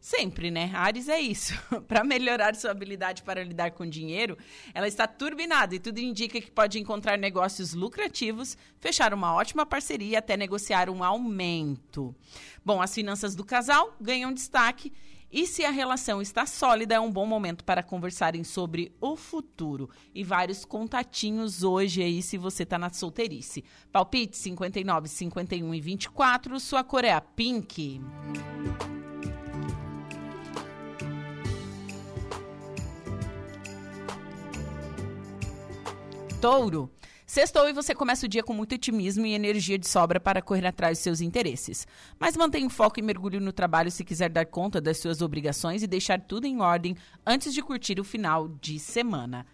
Sempre, 0.00 0.50
né? 0.50 0.70
Ares 0.74 1.08
é 1.08 1.20
isso. 1.20 1.54
para 1.88 2.04
melhorar 2.04 2.54
sua 2.54 2.70
habilidade 2.70 3.22
para 3.22 3.42
lidar 3.42 3.72
com 3.72 3.84
dinheiro, 3.86 4.38
ela 4.72 4.86
está 4.86 5.06
turbinada 5.06 5.74
e 5.74 5.80
tudo 5.80 5.98
indica 5.98 6.40
que 6.40 6.50
pode 6.50 6.78
encontrar 6.78 7.18
negócios 7.18 7.74
lucrativos, 7.74 8.56
fechar 8.78 9.12
uma 9.12 9.34
ótima 9.34 9.66
parceria 9.66 10.20
até 10.20 10.36
negociar 10.36 10.88
um 10.88 11.02
aumento. 11.02 12.14
Bom, 12.64 12.80
as 12.80 12.94
finanças 12.94 13.34
do 13.34 13.44
casal 13.44 13.96
ganham 14.00 14.32
destaque 14.32 14.92
e 15.30 15.46
se 15.46 15.62
a 15.62 15.70
relação 15.70 16.22
está 16.22 16.46
sólida, 16.46 16.94
é 16.94 17.00
um 17.00 17.12
bom 17.12 17.26
momento 17.26 17.62
para 17.62 17.82
conversarem 17.82 18.42
sobre 18.42 18.92
o 18.98 19.14
futuro. 19.14 19.90
E 20.14 20.24
vários 20.24 20.64
contatinhos 20.64 21.62
hoje 21.62 22.02
aí, 22.02 22.22
se 22.22 22.38
você 22.38 22.62
está 22.62 22.78
na 22.78 22.90
solteirice. 22.90 23.62
Palpite 23.92 24.38
59, 24.38 25.06
51 25.06 25.74
e 25.74 25.80
24, 25.80 26.58
sua 26.58 26.82
cor 26.82 27.04
é 27.04 27.12
a 27.12 27.20
pink. 27.20 28.00
Touro. 36.40 36.88
Sextou 37.26 37.68
e 37.68 37.72
você 37.72 37.94
começa 37.94 38.24
o 38.24 38.28
dia 38.28 38.44
com 38.44 38.54
muito 38.54 38.74
otimismo 38.74 39.26
e 39.26 39.34
energia 39.34 39.76
de 39.76 39.88
sobra 39.88 40.20
para 40.20 40.40
correr 40.40 40.66
atrás 40.66 40.96
dos 40.96 41.02
seus 41.02 41.20
interesses. 41.20 41.86
Mas 42.18 42.36
mantenha 42.36 42.66
o 42.66 42.70
foco 42.70 43.00
e 43.00 43.02
mergulhe 43.02 43.40
no 43.40 43.52
trabalho 43.52 43.90
se 43.90 44.04
quiser 44.04 44.30
dar 44.30 44.46
conta 44.46 44.80
das 44.80 44.98
suas 44.98 45.20
obrigações 45.20 45.82
e 45.82 45.86
deixar 45.86 46.20
tudo 46.20 46.46
em 46.46 46.60
ordem 46.60 46.96
antes 47.26 47.52
de 47.52 47.60
curtir 47.60 47.98
o 47.98 48.04
final 48.04 48.48
de 48.48 48.78
semana. 48.78 49.44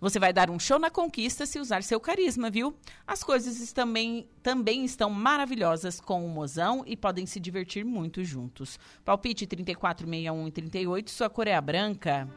Você 0.00 0.18
vai 0.18 0.34
dar 0.34 0.50
um 0.50 0.58
show 0.58 0.78
na 0.78 0.90
conquista 0.90 1.46
se 1.46 1.58
usar 1.58 1.82
seu 1.82 1.98
carisma, 1.98 2.50
viu? 2.50 2.76
As 3.06 3.24
coisas 3.24 3.72
também, 3.72 4.28
também 4.42 4.84
estão 4.84 5.08
maravilhosas 5.08 5.98
com 5.98 6.24
o 6.24 6.28
mozão 6.28 6.84
e 6.86 6.94
podem 6.94 7.24
se 7.24 7.40
divertir 7.40 7.86
muito 7.86 8.22
juntos. 8.22 8.78
Palpite 9.02 9.46
34, 9.46 10.06
61 10.06 10.48
e 10.48 10.50
38, 10.52 11.10
sua 11.10 11.30
cor 11.30 11.48
é 11.48 11.54
a 11.54 11.60
branca. 11.60 12.28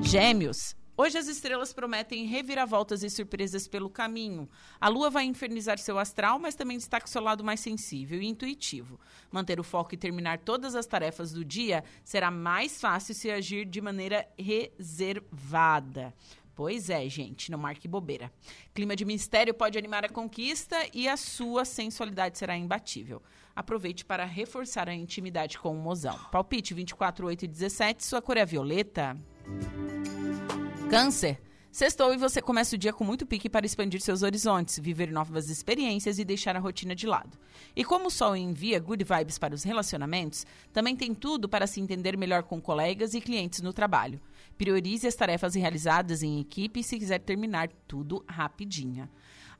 Gêmeos. 0.00 0.77
Hoje 1.00 1.16
as 1.16 1.28
estrelas 1.28 1.72
prometem 1.72 2.26
reviravoltas 2.26 3.04
e 3.04 3.08
surpresas 3.08 3.68
pelo 3.68 3.88
caminho. 3.88 4.48
A 4.80 4.88
lua 4.88 5.08
vai 5.08 5.26
infernizar 5.26 5.78
seu 5.78 5.96
astral, 5.96 6.40
mas 6.40 6.56
também 6.56 6.76
destaca 6.76 7.06
seu 7.06 7.22
lado 7.22 7.44
mais 7.44 7.60
sensível 7.60 8.20
e 8.20 8.26
intuitivo. 8.26 8.98
Manter 9.30 9.60
o 9.60 9.62
foco 9.62 9.94
e 9.94 9.96
terminar 9.96 10.40
todas 10.40 10.74
as 10.74 10.86
tarefas 10.86 11.32
do 11.32 11.44
dia 11.44 11.84
será 12.02 12.32
mais 12.32 12.80
fácil 12.80 13.14
se 13.14 13.30
agir 13.30 13.64
de 13.64 13.80
maneira 13.80 14.28
reservada. 14.36 16.12
Pois 16.52 16.90
é, 16.90 17.08
gente, 17.08 17.52
não 17.52 17.58
marque 17.60 17.86
bobeira. 17.86 18.32
Clima 18.74 18.96
de 18.96 19.04
mistério 19.04 19.54
pode 19.54 19.78
animar 19.78 20.04
a 20.04 20.08
conquista 20.08 20.76
e 20.92 21.06
a 21.06 21.16
sua 21.16 21.64
sensualidade 21.64 22.36
será 22.36 22.56
imbatível. 22.56 23.22
Aproveite 23.54 24.04
para 24.04 24.24
reforçar 24.24 24.88
a 24.88 24.94
intimidade 24.94 25.60
com 25.60 25.70
o 25.70 25.80
mozão. 25.80 26.18
Palpite 26.32 26.74
24, 26.74 27.24
8 27.24 27.44
e 27.44 27.46
17, 27.46 28.04
sua 28.04 28.20
cor 28.20 28.36
é 28.36 28.44
violeta. 28.44 29.16
Câncer. 30.90 31.38
Sextou 31.70 32.12
e 32.14 32.16
você 32.16 32.40
começa 32.40 32.74
o 32.74 32.78
dia 32.78 32.92
com 32.92 33.04
muito 33.04 33.26
pique 33.26 33.48
para 33.48 33.66
expandir 33.66 34.00
seus 34.00 34.22
horizontes, 34.22 34.78
viver 34.78 35.12
novas 35.12 35.48
experiências 35.48 36.18
e 36.18 36.24
deixar 36.24 36.56
a 36.56 36.58
rotina 36.58 36.94
de 36.94 37.06
lado. 37.06 37.38
E 37.76 37.84
como 37.84 38.08
o 38.08 38.10
Sol 38.10 38.34
envia 38.34 38.80
good 38.80 39.04
vibes 39.04 39.38
para 39.38 39.54
os 39.54 39.62
relacionamentos, 39.62 40.46
também 40.72 40.96
tem 40.96 41.14
tudo 41.14 41.48
para 41.48 41.66
se 41.66 41.80
entender 41.80 42.16
melhor 42.16 42.42
com 42.42 42.60
colegas 42.60 43.14
e 43.14 43.20
clientes 43.20 43.60
no 43.60 43.72
trabalho. 43.72 44.20
Priorize 44.56 45.06
as 45.06 45.14
tarefas 45.14 45.54
realizadas 45.54 46.22
em 46.22 46.40
equipe 46.40 46.82
se 46.82 46.98
quiser 46.98 47.20
terminar 47.20 47.68
tudo 47.86 48.24
rapidinho. 48.26 49.08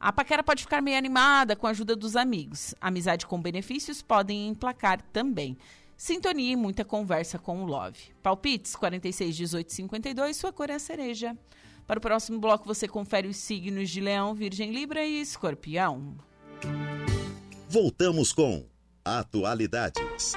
A 0.00 0.12
paquera 0.12 0.42
pode 0.42 0.62
ficar 0.62 0.80
meio 0.80 0.96
animada 0.96 1.56
com 1.56 1.66
a 1.66 1.70
ajuda 1.70 1.94
dos 1.94 2.14
amigos. 2.14 2.74
Amizade 2.80 3.26
com 3.26 3.40
benefícios 3.40 4.00
podem 4.00 4.48
emplacar 4.48 5.02
também. 5.12 5.58
Sintonia 5.98 6.52
e 6.52 6.56
muita 6.56 6.84
conversa 6.84 7.40
com 7.40 7.60
o 7.60 7.66
Love. 7.66 7.98
Palpites 8.22 8.76
46 8.76 9.36
18 9.36 9.72
52, 9.72 10.36
sua 10.36 10.52
cor 10.52 10.70
é 10.70 10.74
a 10.74 10.78
cereja. 10.78 11.36
Para 11.88 11.98
o 11.98 12.00
próximo 12.00 12.38
bloco 12.38 12.64
você 12.64 12.86
confere 12.86 13.26
os 13.26 13.36
signos 13.36 13.90
de 13.90 14.00
Leão, 14.00 14.32
Virgem, 14.32 14.70
Libra 14.70 15.04
e 15.04 15.20
Escorpião. 15.20 16.16
Voltamos 17.68 18.32
com 18.32 18.64
Atualidades. 19.04 20.34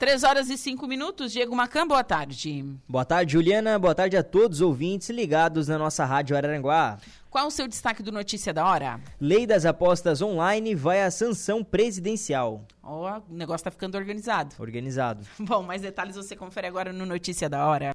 3 0.00 0.24
horas 0.24 0.48
e 0.48 0.56
5 0.56 0.86
minutos. 0.86 1.30
Diego 1.30 1.54
Macan, 1.54 1.86
boa 1.86 2.02
tarde. 2.02 2.64
Boa 2.88 3.04
tarde, 3.04 3.34
Juliana. 3.34 3.78
Boa 3.78 3.94
tarde 3.94 4.16
a 4.16 4.22
todos 4.22 4.60
os 4.60 4.66
ouvintes 4.66 5.10
ligados 5.10 5.68
na 5.68 5.76
nossa 5.76 6.06
Rádio 6.06 6.34
Araranguá. 6.34 6.98
Qual 7.28 7.48
o 7.48 7.50
seu 7.50 7.68
destaque 7.68 8.02
do 8.02 8.10
Notícia 8.10 8.50
da 8.50 8.64
Hora? 8.64 8.98
Lei 9.20 9.46
das 9.46 9.66
apostas 9.66 10.22
online 10.22 10.74
vai 10.74 11.02
à 11.02 11.10
sanção 11.10 11.62
presidencial. 11.62 12.64
Ó, 12.82 13.18
oh, 13.18 13.30
o 13.30 13.36
negócio 13.36 13.62
tá 13.62 13.70
ficando 13.70 13.98
organizado. 13.98 14.54
Organizado. 14.58 15.22
Bom, 15.38 15.62
mais 15.62 15.82
detalhes 15.82 16.16
você 16.16 16.34
confere 16.34 16.66
agora 16.66 16.94
no 16.94 17.04
Notícia 17.04 17.46
da 17.46 17.66
Hora. 17.66 17.94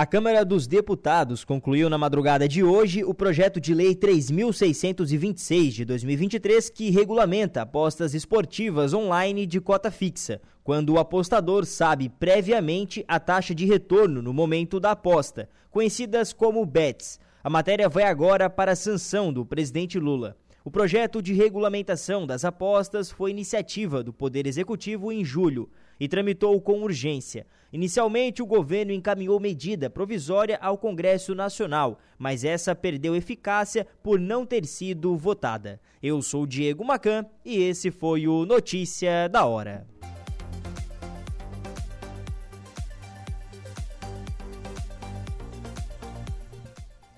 A 0.00 0.06
Câmara 0.06 0.46
dos 0.46 0.66
Deputados 0.66 1.44
concluiu 1.44 1.90
na 1.90 1.98
madrugada 1.98 2.48
de 2.48 2.64
hoje 2.64 3.04
o 3.04 3.12
projeto 3.12 3.60
de 3.60 3.74
lei 3.74 3.94
3626 3.94 5.74
de 5.74 5.84
2023 5.84 6.70
que 6.70 6.88
regulamenta 6.88 7.60
apostas 7.60 8.14
esportivas 8.14 8.94
online 8.94 9.44
de 9.44 9.60
cota 9.60 9.90
fixa, 9.90 10.40
quando 10.64 10.94
o 10.94 10.98
apostador 10.98 11.66
sabe 11.66 12.08
previamente 12.08 13.04
a 13.06 13.20
taxa 13.20 13.54
de 13.54 13.66
retorno 13.66 14.22
no 14.22 14.32
momento 14.32 14.80
da 14.80 14.92
aposta, 14.92 15.50
conhecidas 15.70 16.32
como 16.32 16.64
bets. 16.64 17.20
A 17.44 17.50
matéria 17.50 17.86
vai 17.86 18.04
agora 18.04 18.48
para 18.48 18.72
a 18.72 18.76
sanção 18.76 19.30
do 19.30 19.44
presidente 19.44 19.98
Lula. 19.98 20.34
O 20.64 20.70
projeto 20.70 21.20
de 21.20 21.34
regulamentação 21.34 22.26
das 22.26 22.42
apostas 22.42 23.10
foi 23.10 23.32
iniciativa 23.32 24.02
do 24.02 24.14
Poder 24.14 24.46
Executivo 24.46 25.12
em 25.12 25.22
julho 25.22 25.68
e 26.00 26.08
tramitou 26.08 26.58
com 26.60 26.82
urgência. 26.82 27.46
Inicialmente, 27.72 28.42
o 28.42 28.46
governo 28.46 28.90
encaminhou 28.90 29.38
medida 29.38 29.90
provisória 29.90 30.58
ao 30.60 30.78
Congresso 30.78 31.34
Nacional, 31.34 32.00
mas 32.18 32.42
essa 32.42 32.74
perdeu 32.74 33.14
eficácia 33.14 33.86
por 34.02 34.18
não 34.18 34.44
ter 34.44 34.64
sido 34.64 35.14
votada. 35.16 35.78
Eu 36.02 36.20
sou 36.22 36.46
Diego 36.46 36.84
Macan 36.84 37.26
e 37.44 37.62
esse 37.62 37.90
foi 37.90 38.26
o 38.26 38.46
Notícia 38.46 39.28
da 39.28 39.44
Hora. 39.44 39.86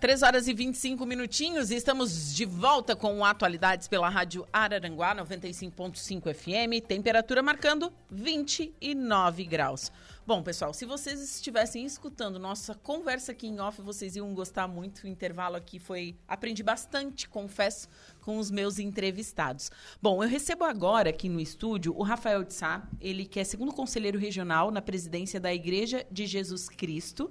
Três 0.03 0.21
horas 0.25 0.49
e 0.49 0.53
25 0.53 1.07
minutinhos 1.07 1.71
e 1.71 1.77
estamos 1.77 2.35
de 2.35 2.45
volta 2.45 2.97
com 2.97 3.25
atualidades 3.25 3.87
pela 3.87 4.09
Rádio 4.09 4.45
Araranguá 4.53 5.15
95.5 5.15 6.35
FM, 6.35 6.85
temperatura 6.85 7.41
marcando 7.41 7.93
29 8.11 9.45
graus. 9.45 9.93
Bom, 10.27 10.43
pessoal, 10.43 10.75
se 10.75 10.85
vocês 10.85 11.23
estivessem 11.37 11.85
escutando 11.85 12.41
nossa 12.41 12.75
conversa 12.75 13.31
aqui 13.31 13.47
em 13.47 13.61
off, 13.61 13.81
vocês 13.81 14.17
iam 14.17 14.35
gostar 14.35 14.67
muito. 14.67 15.05
O 15.05 15.07
intervalo 15.07 15.55
aqui 15.55 15.79
foi. 15.79 16.17
Aprendi 16.27 16.65
bastante, 16.65 17.29
confesso, 17.29 17.89
com 18.23 18.39
os 18.39 18.51
meus 18.51 18.81
entrevistados. 18.81 19.71
Bom, 20.03 20.21
eu 20.21 20.29
recebo 20.29 20.65
agora 20.65 21.11
aqui 21.11 21.29
no 21.29 21.39
estúdio 21.39 21.95
o 21.97 22.03
Rafael 22.03 22.43
de 22.43 22.55
Sá, 22.55 22.83
ele 23.01 23.25
que 23.25 23.39
é 23.39 23.45
segundo 23.45 23.73
conselheiro 23.73 24.19
regional 24.19 24.73
na 24.73 24.83
presidência 24.83 25.39
da 25.39 25.55
Igreja 25.55 26.05
de 26.11 26.27
Jesus 26.27 26.69
Cristo. 26.69 27.31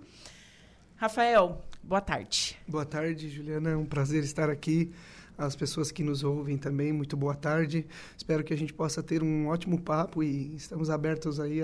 Rafael, 0.95 1.61
boa 1.83 2.01
tarde. 2.01 2.57
Boa 2.67 2.85
tarde, 2.85 3.29
Juliana. 3.29 3.71
É 3.71 3.75
um 3.75 3.85
prazer 3.85 4.23
estar 4.23 4.49
aqui. 4.49 4.91
As 5.37 5.55
pessoas 5.55 5.91
que 5.91 6.03
nos 6.03 6.23
ouvem 6.23 6.57
também, 6.57 6.93
muito 6.93 7.17
boa 7.17 7.33
tarde. 7.33 7.87
Espero 8.15 8.43
que 8.43 8.53
a 8.53 8.57
gente 8.57 8.73
possa 8.73 9.01
ter 9.01 9.23
um 9.23 9.47
ótimo 9.47 9.81
papo 9.81 10.21
e 10.21 10.55
estamos 10.55 10.89
abertos 10.89 11.39
aí 11.39 11.61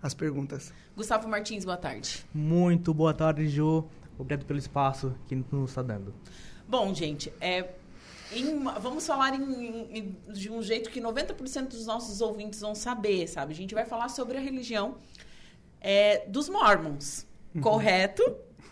às 0.00 0.14
perguntas. 0.14 0.72
Gustavo 0.94 1.28
Martins, 1.28 1.64
boa 1.64 1.76
tarde. 1.76 2.24
Muito 2.32 2.94
boa 2.94 3.12
tarde, 3.12 3.48
Ju. 3.48 3.84
Obrigado 4.18 4.46
pelo 4.46 4.58
espaço 4.58 5.14
que 5.26 5.34
nos 5.34 5.70
está 5.70 5.82
dando. 5.82 6.14
Bom, 6.68 6.94
gente, 6.94 7.32
é, 7.40 7.74
em, 8.32 8.62
vamos 8.80 9.06
falar 9.06 9.34
em, 9.34 9.98
em, 9.98 10.16
de 10.32 10.50
um 10.50 10.62
jeito 10.62 10.90
que 10.90 11.00
90% 11.00 11.68
dos 11.68 11.86
nossos 11.86 12.20
ouvintes 12.20 12.60
vão 12.60 12.74
saber, 12.74 13.28
sabe? 13.28 13.52
A 13.52 13.56
gente 13.56 13.74
vai 13.74 13.84
falar 13.84 14.08
sobre 14.08 14.38
a 14.38 14.40
religião 14.40 14.96
é, 15.80 16.26
dos 16.28 16.48
mormons, 16.48 17.26
uhum. 17.54 17.60
correto? 17.60 18.22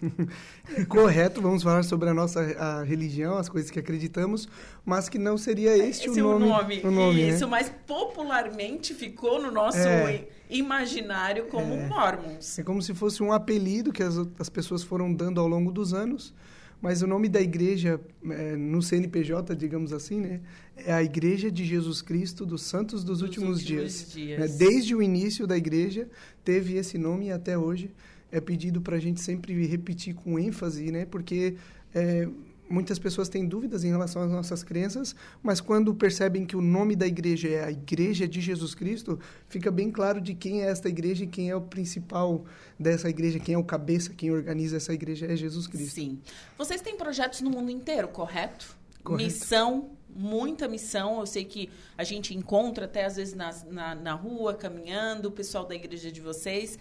Correto, 0.89 1.41
vamos 1.41 1.63
falar 1.63 1.83
sobre 1.83 2.09
a 2.09 2.15
nossa 2.15 2.41
a 2.41 2.83
religião, 2.83 3.37
as 3.37 3.49
coisas 3.49 3.71
que 3.71 3.79
acreditamos, 3.79 4.49
mas 4.85 5.09
que 5.09 5.19
não 5.19 5.37
seria 5.37 5.77
este 5.77 6.09
Esse 6.09 6.23
o 6.23 6.39
nome. 6.39 6.49
Nome, 6.49 6.81
o 6.85 6.91
nome 6.91 7.23
né? 7.23 7.29
Isso, 7.31 7.45
né? 7.45 7.51
mas 7.51 7.73
popularmente 7.87 8.95
ficou 8.95 9.41
no 9.41 9.51
nosso 9.51 9.79
é. 9.79 10.27
imaginário 10.49 11.47
como 11.47 11.75
é. 11.75 11.89
Mormons. 11.89 12.59
É 12.59 12.63
como 12.63 12.83
se 12.83 12.95
fosse 12.95 13.23
um 13.23 13.33
apelido 13.33 13.93
que 13.93 14.03
as, 14.03 14.17
as 14.39 14.49
pessoas 14.49 14.83
foram 14.83 15.13
dando 15.13 15.41
ao 15.41 15.49
longo 15.49 15.71
dos 15.73 15.93
anos, 15.95 16.35
mas 16.81 17.01
o 17.01 17.07
nome 17.07 17.29
da 17.29 17.41
igreja 17.41 17.99
é, 18.31 18.57
no 18.57 18.83
CNPJ, 18.83 19.57
digamos 19.57 19.93
assim, 19.93 20.21
né, 20.21 20.41
é 20.77 20.93
a 20.93 21.03
Igreja 21.03 21.51
de 21.51 21.65
Jesus 21.65 22.03
Cristo 22.03 22.45
dos 22.45 22.63
Santos 22.63 23.03
dos, 23.03 23.21
dos 23.21 23.23
Últimos, 23.23 23.61
últimos, 23.61 23.65
Dias. 23.65 24.13
dias. 24.13 24.39
Né? 24.39 24.57
Desde 24.59 24.95
o 24.95 25.01
início 25.01 25.47
da 25.47 25.57
igreja 25.57 26.09
teve 26.45 26.77
esse 26.77 26.99
nome 26.99 27.33
até 27.33 27.57
hoje 27.57 27.91
é 28.35 28.41
pedido 28.41 28.81
para 28.81 28.97
a 28.97 28.99
gente 28.99 29.21
sempre 29.21 29.65
repetir 29.65 30.13
com 30.13 30.37
ênfase, 30.37 30.91
né? 30.91 31.07
Porque 31.07 31.55
é, 31.95 32.29
muitas 32.69 32.99
pessoas 32.99 33.29
têm 33.29 33.47
dúvidas 33.47 33.85
em 33.85 33.91
relação 33.91 34.23
às 34.23 34.31
nossas 34.33 34.65
crenças, 34.65 35.15
mas 35.41 35.61
quando 35.61 35.95
percebem 35.95 36.45
que 36.45 36.57
o 36.57 36.61
nome 36.61 36.97
da 36.97 37.07
igreja 37.07 37.49
é 37.49 37.65
a 37.65 37.71
Igreja 37.71 38.27
de 38.27 38.41
Jesus 38.41 38.75
Cristo, 38.75 39.21
fica 39.47 39.71
bem 39.71 39.89
claro 39.89 40.21
de 40.21 40.35
quem 40.35 40.63
é 40.63 40.67
esta 40.67 40.89
igreja 40.89 41.23
e 41.23 41.29
quem 41.29 41.49
é 41.49 41.55
o 41.55 41.61
principal 41.61 42.45
dessa 42.77 43.09
igreja, 43.09 43.39
quem 43.39 43.55
é 43.55 43.59
o 43.59 43.63
cabeça, 43.63 44.13
quem 44.13 44.33
organiza 44.33 44.79
essa 44.79 44.93
igreja 44.93 45.27
é 45.27 45.37
Jesus 45.37 45.69
Cristo. 45.69 45.95
Sim. 45.95 46.19
Vocês 46.59 46.81
têm 46.81 46.97
projetos 46.97 47.41
no 47.41 47.51
mundo 47.51 47.71
inteiro, 47.71 48.09
correto? 48.09 48.77
correto. 49.05 49.25
Missão, 49.25 49.91
muita 50.09 50.67
missão. 50.67 51.21
Eu 51.21 51.27
sei 51.27 51.45
que 51.45 51.71
a 51.97 52.03
gente 52.03 52.35
encontra 52.35 52.87
até 52.87 53.05
às 53.05 53.15
vezes 53.15 53.35
na, 53.35 53.55
na, 53.71 53.95
na 53.95 54.13
rua, 54.15 54.55
caminhando, 54.55 55.29
o 55.29 55.31
pessoal 55.31 55.65
da 55.65 55.77
igreja 55.77 56.11
de 56.11 56.21
vocês 56.21 56.77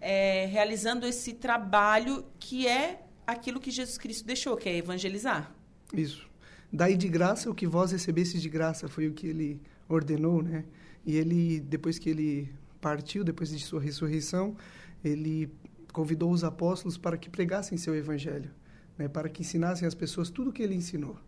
é, 0.00 0.46
realizando 0.46 1.06
esse 1.06 1.32
trabalho 1.34 2.24
que 2.38 2.66
é 2.66 3.02
aquilo 3.26 3.60
que 3.60 3.70
Jesus 3.70 3.98
Cristo 3.98 4.24
deixou, 4.24 4.56
que 4.56 4.68
é 4.68 4.76
evangelizar. 4.76 5.54
Isso. 5.92 6.28
Daí 6.72 6.96
de 6.96 7.08
graça 7.08 7.50
o 7.50 7.54
que 7.54 7.66
vós 7.66 7.92
recebestes 7.92 8.42
de 8.42 8.48
graça 8.48 8.88
foi 8.88 9.08
o 9.08 9.12
que 9.12 9.26
ele 9.26 9.60
ordenou, 9.88 10.42
né? 10.42 10.64
E 11.04 11.16
ele 11.16 11.60
depois 11.60 11.98
que 11.98 12.10
ele 12.10 12.52
partiu, 12.80 13.24
depois 13.24 13.50
de 13.50 13.58
sua 13.58 13.80
ressurreição, 13.80 14.56
ele 15.02 15.50
convidou 15.92 16.30
os 16.30 16.44
apóstolos 16.44 16.98
para 16.98 17.16
que 17.16 17.30
pregassem 17.30 17.78
seu 17.78 17.94
evangelho, 17.94 18.50
né? 18.96 19.08
Para 19.08 19.28
que 19.28 19.40
ensinassem 19.40 19.88
às 19.88 19.94
pessoas 19.94 20.30
tudo 20.30 20.50
o 20.50 20.52
que 20.52 20.62
ele 20.62 20.74
ensinou. 20.74 21.18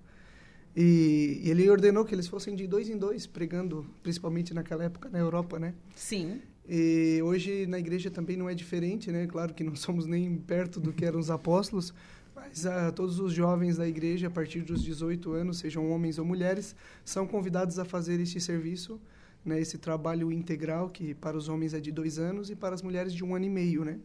E, 0.76 1.40
e, 1.42 1.50
ele 1.50 1.68
ordenou 1.68 2.04
que 2.04 2.14
eles 2.14 2.28
fossem 2.28 2.54
de 2.54 2.66
dois 2.66 2.88
em 2.88 2.96
dois 2.96 3.26
pregando, 3.26 3.84
principalmente 4.02 4.54
naquela 4.54 4.84
época 4.84 5.08
na 5.08 5.18
Europa, 5.18 5.58
né? 5.58 5.74
Sim. 5.94 6.40
E 6.72 7.20
hoje 7.24 7.66
na 7.66 7.80
igreja 7.80 8.12
também 8.12 8.36
não 8.36 8.48
é 8.48 8.54
diferente, 8.54 9.10
né? 9.10 9.26
Claro 9.26 9.52
que 9.52 9.64
não 9.64 9.74
somos 9.76 10.06
nem 10.06 10.36
perto 10.36 10.78
do 10.78 10.92
que 10.92 11.04
eram 11.04 11.18
os 11.18 11.28
apóstolos, 11.28 11.92
mas 12.32 12.64
uh, 12.64 12.92
todos 12.94 13.18
os 13.18 13.32
jovens 13.32 13.76
da 13.76 13.88
igreja, 13.88 14.28
a 14.28 14.30
partir 14.30 14.60
dos 14.60 14.84
18 14.84 15.32
anos, 15.32 15.58
sejam 15.58 15.90
homens 15.90 16.16
ou 16.16 16.24
mulheres, 16.24 16.76
são 17.04 17.26
convidados 17.26 17.76
a 17.80 17.84
fazer 17.84 18.20
este 18.20 18.40
serviço, 18.40 19.00
né? 19.44 19.60
Esse 19.60 19.78
trabalho 19.78 20.30
integral 20.30 20.88
que 20.88 21.12
para 21.12 21.36
os 21.36 21.48
homens 21.48 21.74
é 21.74 21.80
de 21.80 21.90
dois 21.90 22.20
anos 22.20 22.50
e 22.50 22.54
para 22.54 22.72
as 22.72 22.82
mulheres 22.82 23.12
de 23.12 23.24
um 23.24 23.34
ano 23.34 23.46
e 23.46 23.50
meio, 23.50 23.84
né? 23.84 23.98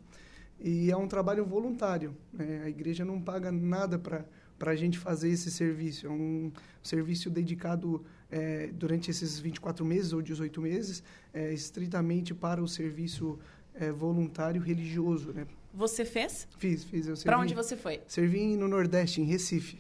E 0.60 0.90
é 0.90 0.98
um 0.98 1.08
trabalho 1.08 1.46
voluntário. 1.46 2.18
Né? 2.34 2.64
A 2.64 2.70
igreja 2.70 3.06
não 3.06 3.22
paga 3.22 3.52
nada 3.52 4.00
para 4.00 4.26
para 4.58 4.72
a 4.72 4.76
gente 4.76 4.98
fazer 4.98 5.30
esse 5.30 5.52
serviço. 5.52 6.08
É 6.08 6.10
um 6.10 6.52
serviço 6.82 7.30
dedicado 7.30 8.04
é, 8.36 8.68
durante 8.74 9.10
esses 9.10 9.40
24 9.40 9.86
meses 9.86 10.12
ou 10.12 10.22
18 10.22 10.62
meses, 10.62 11.02
é, 11.34 11.54
estritamente 11.54 12.34
para 12.34 12.62
o 12.62 12.68
serviço 12.68 13.40
é, 13.74 13.94
voluntário 13.94 14.62
religioso, 14.62 15.32
né? 15.32 15.48
Você 15.74 16.04
fez? 16.04 16.46
Fiz, 16.58 16.84
fiz. 16.84 17.24
Para 17.24 17.40
onde 17.40 17.54
você 17.54 17.78
foi? 17.78 18.02
Servi 18.08 18.58
no 18.58 18.68
Nordeste, 18.68 19.22
em 19.22 19.24
Recife. 19.24 19.78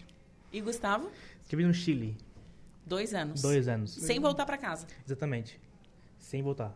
E 0.53 0.61
Gustavo? 0.61 1.11
Estive 1.41 1.65
no 1.65 1.73
Chile. 1.73 2.17
Dois 2.85 3.13
anos. 3.13 3.41
Dois 3.41 3.67
anos. 3.67 3.91
Sem 3.91 4.21
voltar 4.21 4.45
para 4.45 4.57
casa. 4.57 4.87
Exatamente. 5.05 5.59
Sem 6.17 6.41
voltar. 6.41 6.73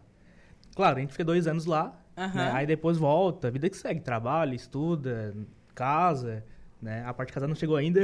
Claro, 0.76 0.98
a 0.98 1.00
gente 1.00 1.12
fica 1.12 1.24
dois 1.24 1.48
anos 1.48 1.66
lá, 1.66 1.98
uhum. 2.18 2.34
né? 2.34 2.52
aí 2.52 2.68
depois 2.68 2.98
volta, 2.98 3.50
vida 3.50 3.70
que 3.70 3.78
segue, 3.78 4.02
trabalha, 4.02 4.54
estuda, 4.54 5.36
casa, 5.74 6.44
né? 6.82 7.04
A 7.06 7.14
parte 7.14 7.30
de 7.30 7.34
casar 7.34 7.48
não 7.48 7.56
chegou 7.56 7.76
ainda, 7.76 8.02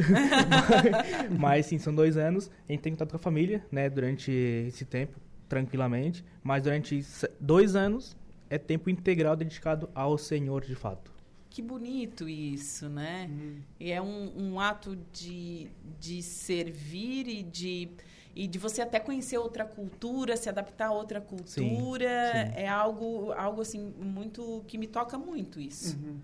mas 1.37 1.65
sim, 1.67 1.77
são 1.77 1.93
dois 1.93 2.17
anos. 2.17 2.51
A 2.67 2.71
gente 2.71 2.81
tem 2.81 2.93
contato 2.93 3.11
com 3.11 3.17
a 3.17 3.19
família, 3.19 3.65
né? 3.71 3.89
Durante 3.89 4.31
esse 4.31 4.85
tempo, 4.85 5.19
tranquilamente. 5.47 6.23
Mas 6.43 6.63
durante 6.63 7.05
dois 7.39 7.75
anos 7.75 8.15
é 8.49 8.57
tempo 8.57 8.89
integral 8.89 9.35
dedicado 9.35 9.89
ao 9.93 10.17
Senhor 10.17 10.63
de 10.65 10.75
fato. 10.75 11.13
Que 11.49 11.61
bonito 11.61 12.27
isso, 12.27 12.89
né? 12.89 13.29
Uhum. 13.31 13.55
E 13.79 13.91
é 13.91 14.01
um, 14.01 14.31
um 14.35 14.59
ato 14.59 14.97
de, 15.13 15.67
de 15.99 16.21
servir 16.21 17.27
e 17.27 17.43
de 17.43 17.89
e 18.35 18.47
de 18.47 18.59
você 18.59 18.81
até 18.81 18.99
conhecer 18.99 19.37
outra 19.37 19.63
cultura, 19.63 20.35
se 20.35 20.49
adaptar 20.49 20.87
a 20.87 20.91
outra 20.91 21.21
cultura, 21.21 21.45
sim, 21.47 22.51
sim. 22.51 22.57
é 22.57 22.67
algo 22.67 23.31
algo 23.31 23.61
assim 23.61 23.93
muito 23.97 24.65
que 24.67 24.77
me 24.77 24.87
toca 24.87 25.17
muito 25.17 25.57
isso. 25.57 25.95
Uhum. 25.95 26.17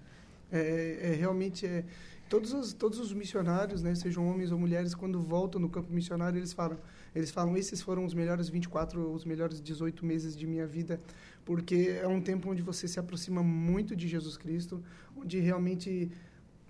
É, 0.51 0.99
é, 1.01 1.15
realmente 1.15 1.65
é 1.65 1.85
todos 2.31 2.53
os, 2.53 2.71
todos 2.71 2.97
os 2.97 3.11
missionários, 3.11 3.83
né, 3.83 3.93
sejam 3.93 4.25
homens 4.25 4.53
ou 4.53 4.57
mulheres, 4.57 4.95
quando 4.95 5.19
voltam 5.19 5.59
no 5.59 5.67
campo 5.67 5.91
missionário, 5.91 6.39
eles 6.39 6.53
falam, 6.53 6.77
eles 7.13 7.29
falam, 7.29 7.57
esses 7.57 7.81
foram 7.81 8.05
os 8.05 8.13
melhores 8.13 8.47
24, 8.47 9.13
os 9.13 9.25
melhores 9.25 9.59
18 9.59 10.05
meses 10.05 10.33
de 10.33 10.47
minha 10.47 10.65
vida, 10.65 10.97
porque 11.43 11.99
é 12.01 12.07
um 12.07 12.21
tempo 12.21 12.49
onde 12.49 12.61
você 12.61 12.87
se 12.87 12.97
aproxima 12.97 13.43
muito 13.43 13.97
de 13.97 14.07
Jesus 14.07 14.37
Cristo, 14.37 14.81
onde 15.13 15.39
realmente 15.39 16.09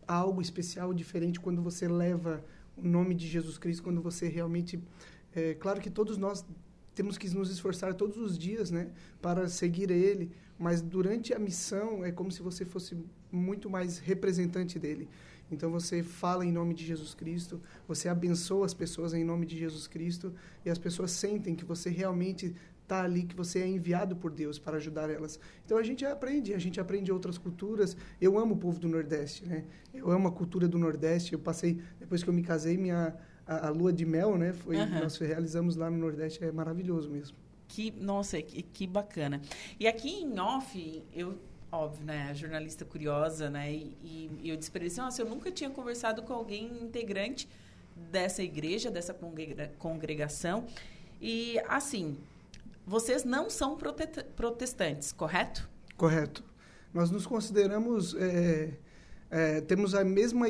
há 0.07 0.15
algo 0.15 0.41
especial, 0.41 0.95
diferente 0.95 1.39
quando 1.39 1.61
você 1.61 1.87
leva 1.87 2.43
o 2.75 2.87
nome 2.87 3.13
de 3.13 3.27
Jesus 3.27 3.59
Cristo, 3.59 3.83
quando 3.83 4.01
você 4.01 4.27
realmente, 4.27 4.81
é 5.35 5.53
claro 5.53 5.79
que 5.79 5.91
todos 5.91 6.17
nós 6.17 6.43
temos 6.95 7.19
que 7.19 7.29
nos 7.29 7.51
esforçar 7.51 7.93
todos 7.93 8.17
os 8.17 8.35
dias, 8.35 8.71
né, 8.71 8.89
para 9.21 9.47
seguir 9.47 9.91
Ele. 9.91 10.31
Mas 10.57 10.81
durante 10.81 11.33
a 11.33 11.39
missão 11.39 12.03
é 12.05 12.11
como 12.11 12.31
se 12.31 12.41
você 12.41 12.65
fosse 12.65 12.97
muito 13.31 13.69
mais 13.69 13.97
representante 13.97 14.77
dele. 14.77 15.07
Então 15.51 15.69
você 15.69 16.01
fala 16.01 16.45
em 16.45 16.51
nome 16.51 16.73
de 16.73 16.85
Jesus 16.85 17.13
Cristo, 17.13 17.61
você 17.87 18.07
abençoa 18.07 18.65
as 18.65 18.73
pessoas 18.73 19.13
em 19.13 19.23
nome 19.23 19.45
de 19.45 19.57
Jesus 19.57 19.87
Cristo 19.87 20.33
e 20.65 20.69
as 20.69 20.77
pessoas 20.77 21.11
sentem 21.11 21.55
que 21.55 21.65
você 21.65 21.89
realmente 21.89 22.55
está 22.81 23.03
ali, 23.03 23.23
que 23.23 23.35
você 23.35 23.59
é 23.59 23.67
enviado 23.67 24.15
por 24.15 24.31
Deus 24.31 24.59
para 24.59 24.77
ajudar 24.77 25.09
elas. 25.09 25.39
Então 25.65 25.77
a 25.77 25.83
gente 25.83 26.05
aprende, 26.05 26.53
a 26.53 26.59
gente 26.59 26.79
aprende 26.79 27.11
outras 27.11 27.37
culturas. 27.37 27.95
Eu 28.19 28.37
amo 28.37 28.55
o 28.55 28.57
povo 28.57 28.79
do 28.79 28.89
Nordeste, 28.89 29.45
né? 29.45 29.63
Eu 29.93 30.11
amo 30.11 30.27
a 30.27 30.31
cultura 30.31 30.67
do 30.67 30.77
Nordeste. 30.77 31.33
Eu 31.33 31.39
passei 31.39 31.81
depois 31.99 32.21
que 32.21 32.29
eu 32.29 32.33
me 32.33 32.43
casei, 32.43 32.77
minha 32.77 33.15
a, 33.47 33.67
a 33.67 33.69
lua 33.69 33.93
de 33.93 34.05
mel, 34.05 34.37
né? 34.37 34.53
Foi 34.53 34.75
uhum. 34.77 34.99
nós 34.99 35.17
realizamos 35.17 35.75
lá 35.75 35.89
no 35.89 35.97
Nordeste, 35.97 36.43
é 36.43 36.51
maravilhoso 36.51 37.09
mesmo. 37.09 37.37
Que 37.67 37.91
nossa, 37.91 38.41
que, 38.41 38.61
que 38.61 38.85
bacana. 38.85 39.41
E 39.79 39.87
aqui 39.87 40.09
em 40.09 40.39
off 40.39 41.03
eu 41.13 41.37
óbvio, 41.71 42.05
né? 42.05 42.33
Jornalista 42.33 42.83
curiosa, 42.83 43.49
né? 43.49 43.71
E, 43.71 44.29
e 44.41 44.49
eu 44.49 44.57
disse 44.57 44.69
para 44.69 44.81
ele 44.81 44.91
assim, 44.91 45.01
nossa, 45.01 45.21
eu 45.21 45.29
nunca 45.29 45.51
tinha 45.51 45.69
conversado 45.69 46.21
com 46.23 46.33
alguém 46.33 46.65
integrante 46.83 47.47
dessa 48.11 48.43
igreja, 48.43 48.91
dessa 48.91 49.15
congregação. 49.77 50.65
E, 51.21 51.59
assim, 51.67 52.17
vocês 52.85 53.23
não 53.23 53.49
são 53.49 53.77
protestantes, 54.35 55.11
correto? 55.11 55.69
Correto. 55.95 56.43
Nós 56.93 57.11
nos 57.11 57.25
consideramos... 57.25 58.15
É 58.15 58.71
é, 59.31 59.61
temos 59.61 59.95
a 59.95 60.03
mesma 60.03 60.47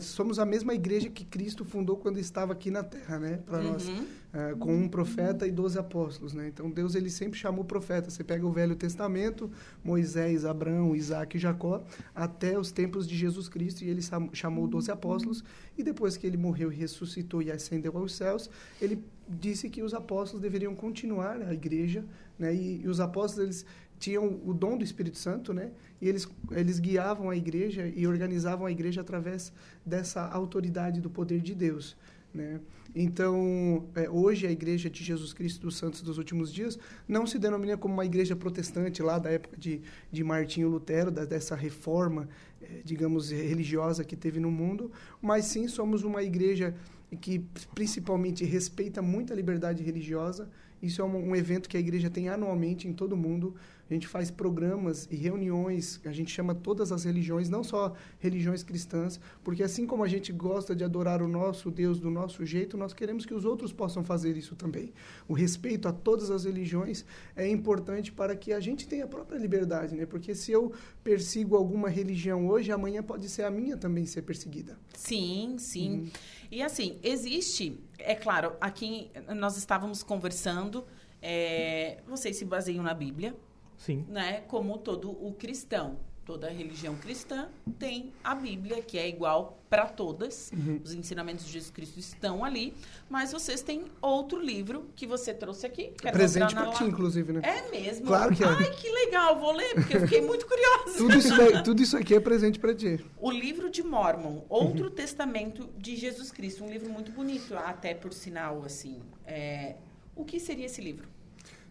somos 0.00 0.40
a 0.40 0.44
mesma 0.44 0.74
igreja 0.74 1.08
que 1.08 1.24
Cristo 1.24 1.64
fundou 1.64 1.96
quando 1.96 2.18
estava 2.18 2.52
aqui 2.52 2.68
na 2.68 2.82
Terra, 2.82 3.16
né? 3.20 3.38
Para 3.46 3.58
uhum. 3.58 3.72
nós, 3.72 3.88
é, 4.32 4.54
com 4.58 4.74
um 4.74 4.88
profeta 4.88 5.46
e 5.46 5.52
doze 5.52 5.78
apóstolos, 5.78 6.32
né? 6.34 6.48
Então 6.48 6.68
Deus 6.68 6.96
ele 6.96 7.10
sempre 7.10 7.38
chamou 7.38 7.64
profeta. 7.64 8.10
Você 8.10 8.24
pega 8.24 8.44
o 8.44 8.50
Velho 8.50 8.74
Testamento, 8.74 9.48
Moisés, 9.84 10.44
Abraão, 10.44 10.96
Isaac 10.96 11.36
e 11.36 11.40
Jacó, 11.40 11.84
até 12.12 12.58
os 12.58 12.72
tempos 12.72 13.06
de 13.06 13.16
Jesus 13.16 13.48
Cristo 13.48 13.84
e 13.84 13.88
ele 13.88 14.02
chamou 14.32 14.66
doze 14.66 14.90
apóstolos 14.90 15.44
e 15.78 15.84
depois 15.84 16.16
que 16.16 16.26
ele 16.26 16.36
morreu 16.36 16.72
e 16.72 16.74
ressuscitou 16.74 17.40
e 17.40 17.52
ascendeu 17.52 17.96
aos 17.96 18.16
céus, 18.16 18.50
ele 18.82 19.00
disse 19.28 19.70
que 19.70 19.80
os 19.80 19.94
apóstolos 19.94 20.42
deveriam 20.42 20.74
continuar 20.74 21.40
a 21.40 21.54
igreja, 21.54 22.04
né? 22.36 22.52
E, 22.52 22.82
e 22.82 22.88
os 22.88 22.98
apóstolos 22.98 23.44
eles 23.44 23.66
tinham 24.04 24.38
o 24.44 24.52
dom 24.52 24.76
do 24.76 24.84
Espírito 24.84 25.16
Santo, 25.16 25.54
né? 25.54 25.70
E 25.98 26.06
eles, 26.06 26.28
eles 26.50 26.78
guiavam 26.78 27.30
a 27.30 27.36
igreja 27.36 27.90
e 27.96 28.06
organizavam 28.06 28.66
a 28.66 28.70
igreja 28.70 29.00
através 29.00 29.50
dessa 29.84 30.28
autoridade 30.28 31.00
do 31.00 31.08
poder 31.08 31.40
de 31.40 31.54
Deus, 31.54 31.96
né? 32.34 32.60
Então, 32.94 33.88
é, 33.94 34.08
hoje 34.08 34.46
a 34.46 34.52
Igreja 34.52 34.90
de 34.90 35.02
Jesus 35.02 35.32
Cristo 35.32 35.62
dos 35.62 35.76
Santos 35.76 36.02
dos 36.02 36.18
Últimos 36.18 36.52
Dias 36.52 36.78
não 37.08 37.26
se 37.26 37.38
denomina 37.38 37.76
como 37.76 37.94
uma 37.94 38.04
igreja 38.04 38.36
protestante 38.36 39.02
lá 39.02 39.18
da 39.18 39.30
época 39.30 39.56
de, 39.56 39.80
de 40.12 40.22
Martinho 40.22 40.68
Lutero, 40.68 41.10
da, 41.10 41.24
dessa 41.24 41.56
reforma, 41.56 42.28
é, 42.62 42.82
digamos, 42.84 43.30
religiosa 43.30 44.04
que 44.04 44.14
teve 44.14 44.38
no 44.38 44.50
mundo, 44.50 44.92
mas 45.20 45.46
sim 45.46 45.66
somos 45.66 46.04
uma 46.04 46.22
igreja 46.22 46.74
que 47.20 47.44
principalmente 47.74 48.44
respeita 48.44 49.00
muito 49.00 49.32
a 49.32 49.36
liberdade 49.36 49.82
religiosa. 49.82 50.48
Isso 50.82 51.00
é 51.00 51.04
um, 51.04 51.30
um 51.30 51.36
evento 51.36 51.68
que 51.68 51.76
a 51.76 51.80
igreja 51.80 52.10
tem 52.10 52.28
anualmente 52.28 52.86
em 52.86 52.92
todo 52.92 53.12
o 53.12 53.16
mundo 53.16 53.54
a 53.88 53.92
gente 53.92 54.08
faz 54.08 54.30
programas 54.30 55.06
e 55.10 55.16
reuniões, 55.16 56.00
a 56.04 56.12
gente 56.12 56.30
chama 56.30 56.54
todas 56.54 56.90
as 56.90 57.04
religiões, 57.04 57.50
não 57.50 57.62
só 57.62 57.94
religiões 58.18 58.62
cristãs, 58.62 59.20
porque 59.42 59.62
assim 59.62 59.86
como 59.86 60.02
a 60.02 60.08
gente 60.08 60.32
gosta 60.32 60.74
de 60.74 60.82
adorar 60.82 61.20
o 61.20 61.28
nosso 61.28 61.70
Deus 61.70 62.00
do 62.00 62.10
nosso 62.10 62.46
jeito, 62.46 62.78
nós 62.78 62.94
queremos 62.94 63.26
que 63.26 63.34
os 63.34 63.44
outros 63.44 63.72
possam 63.72 64.02
fazer 64.02 64.36
isso 64.36 64.56
também. 64.56 64.92
O 65.28 65.34
respeito 65.34 65.86
a 65.86 65.92
todas 65.92 66.30
as 66.30 66.44
religiões 66.44 67.04
é 67.36 67.46
importante 67.46 68.10
para 68.10 68.34
que 68.34 68.52
a 68.52 68.60
gente 68.60 68.88
tenha 68.88 69.04
a 69.04 69.08
própria 69.08 69.38
liberdade, 69.38 69.94
né? 69.94 70.06
Porque 70.06 70.34
se 70.34 70.50
eu 70.50 70.72
persigo 71.02 71.54
alguma 71.54 71.90
religião 71.90 72.48
hoje, 72.48 72.72
amanhã 72.72 73.02
pode 73.02 73.28
ser 73.28 73.42
a 73.42 73.50
minha 73.50 73.76
também 73.76 74.06
ser 74.06 74.22
perseguida. 74.22 74.78
Sim, 74.94 75.56
sim. 75.58 75.90
Uhum. 75.90 76.10
E 76.50 76.62
assim, 76.62 76.98
existe, 77.02 77.78
é 77.98 78.14
claro, 78.14 78.56
aqui 78.60 79.10
nós 79.34 79.56
estávamos 79.56 80.02
conversando, 80.02 80.86
é, 81.20 81.98
vocês 82.06 82.36
se 82.36 82.44
baseiam 82.44 82.82
na 82.82 82.94
Bíblia, 82.94 83.34
Sim. 83.76 84.04
Né? 84.08 84.40
Como 84.42 84.78
todo 84.78 85.10
o 85.10 85.32
cristão. 85.34 85.98
Toda 86.24 86.48
religião 86.48 86.94
cristã 86.94 87.48
tem 87.78 88.10
a 88.24 88.34
Bíblia, 88.34 88.80
que 88.80 88.96
é 88.96 89.06
igual 89.06 89.58
para 89.68 89.86
todas. 89.86 90.50
Uhum. 90.52 90.80
Os 90.82 90.94
ensinamentos 90.94 91.44
de 91.44 91.52
Jesus 91.52 91.70
Cristo 91.70 91.98
estão 91.98 92.42
ali. 92.42 92.72
Mas 93.10 93.30
vocês 93.30 93.60
têm 93.60 93.84
outro 94.00 94.40
livro 94.40 94.86
que 94.96 95.06
você 95.06 95.34
trouxe 95.34 95.66
aqui. 95.66 95.92
Quero 95.98 96.16
Presente 96.16 96.54
para 96.54 96.70
ti, 96.70 96.84
inclusive, 96.84 97.30
né? 97.34 97.42
É 97.44 97.70
mesmo? 97.70 98.06
Claro 98.06 98.34
que 98.34 98.42
é. 98.42 98.46
Ai, 98.46 98.70
que 98.70 98.90
legal. 98.90 99.38
Vou 99.38 99.52
ler, 99.52 99.74
porque 99.74 99.96
eu 99.96 100.00
fiquei 100.00 100.22
muito 100.22 100.46
curiosa. 100.46 100.96
tudo, 100.96 101.18
isso 101.18 101.36
daí, 101.36 101.62
tudo 101.62 101.82
isso 101.82 101.96
aqui 101.96 102.14
é 102.14 102.20
presente 102.20 102.58
para 102.58 102.74
ti. 102.74 103.04
O 103.18 103.30
livro 103.30 103.68
de 103.68 103.82
Mormon, 103.82 104.44
Outro 104.48 104.84
uhum. 104.84 104.90
Testamento 104.90 105.68
de 105.76 105.94
Jesus 105.94 106.32
Cristo. 106.32 106.64
Um 106.64 106.70
livro 106.70 106.90
muito 106.90 107.12
bonito, 107.12 107.54
até 107.54 107.92
por 107.92 108.14
sinal, 108.14 108.62
assim. 108.64 109.02
É... 109.26 109.76
O 110.16 110.24
que 110.24 110.40
seria 110.40 110.64
esse 110.64 110.80
livro? 110.80 111.06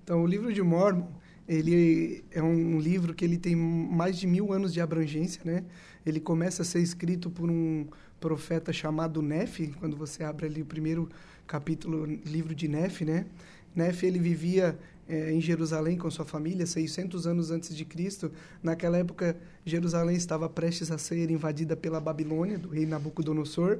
Então, 0.03 0.21
o 0.21 0.27
livro 0.27 0.53
de 0.53 0.61
Mormon 0.61 1.07
ele 1.47 2.23
é 2.31 2.41
um 2.41 2.79
livro 2.79 3.13
que 3.13 3.25
ele 3.25 3.37
tem 3.37 3.55
mais 3.55 4.17
de 4.17 4.27
mil 4.27 4.53
anos 4.53 4.73
de 4.73 4.79
abrangência, 4.79 5.41
né? 5.43 5.63
Ele 6.05 6.19
começa 6.19 6.61
a 6.61 6.65
ser 6.65 6.79
escrito 6.79 7.29
por 7.29 7.49
um 7.49 7.85
profeta 8.19 8.71
chamado 8.71 9.21
Nefe, 9.21 9.73
quando 9.79 9.97
você 9.97 10.23
abre 10.23 10.45
ali 10.45 10.61
o 10.61 10.65
primeiro 10.65 11.09
capítulo, 11.45 12.05
livro 12.05 12.55
de 12.55 12.67
Nefe, 12.67 13.03
né? 13.03 13.25
Nefe, 13.75 14.05
ele 14.05 14.19
vivia 14.19 14.77
é, 15.07 15.31
em 15.31 15.41
Jerusalém 15.41 15.97
com 15.97 16.09
sua 16.09 16.25
família, 16.25 16.65
600 16.65 17.27
anos 17.27 17.51
antes 17.51 17.75
de 17.75 17.83
Cristo. 17.83 18.31
Naquela 18.61 18.97
época, 18.97 19.35
Jerusalém 19.65 20.15
estava 20.15 20.47
prestes 20.47 20.91
a 20.91 20.97
ser 20.97 21.29
invadida 21.29 21.75
pela 21.75 21.99
Babilônia, 21.99 22.57
do 22.57 22.69
rei 22.69 22.85
Nabucodonosor. 22.85 23.79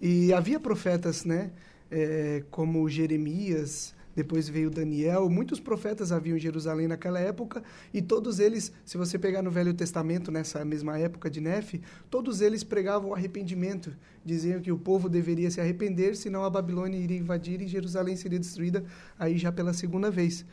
E 0.00 0.32
havia 0.32 0.58
profetas, 0.58 1.24
né? 1.24 1.50
É, 1.90 2.42
como 2.50 2.88
Jeremias, 2.88 3.94
depois 4.14 4.48
veio 4.48 4.70
Daniel, 4.70 5.28
muitos 5.28 5.60
profetas 5.60 6.12
haviam 6.12 6.36
em 6.36 6.40
Jerusalém 6.40 6.86
naquela 6.86 7.18
época, 7.18 7.62
e 7.92 8.02
todos 8.02 8.38
eles, 8.38 8.72
se 8.84 8.96
você 8.96 9.18
pegar 9.18 9.42
no 9.42 9.50
Velho 9.50 9.74
Testamento, 9.74 10.30
nessa 10.30 10.64
mesma 10.64 10.98
época 10.98 11.30
de 11.30 11.40
Nefe, 11.40 11.80
todos 12.10 12.40
eles 12.40 12.62
pregavam 12.62 13.14
arrependimento, 13.14 13.96
diziam 14.24 14.60
que 14.60 14.72
o 14.72 14.78
povo 14.78 15.08
deveria 15.08 15.50
se 15.50 15.60
arrepender, 15.60 16.16
senão 16.16 16.44
a 16.44 16.50
Babilônia 16.50 16.98
iria 16.98 17.18
invadir 17.18 17.60
e 17.60 17.66
Jerusalém 17.66 18.16
seria 18.16 18.38
destruída 18.38 18.84
aí 19.18 19.38
já 19.38 19.50
pela 19.50 19.72
segunda 19.72 20.10
vez. 20.10 20.44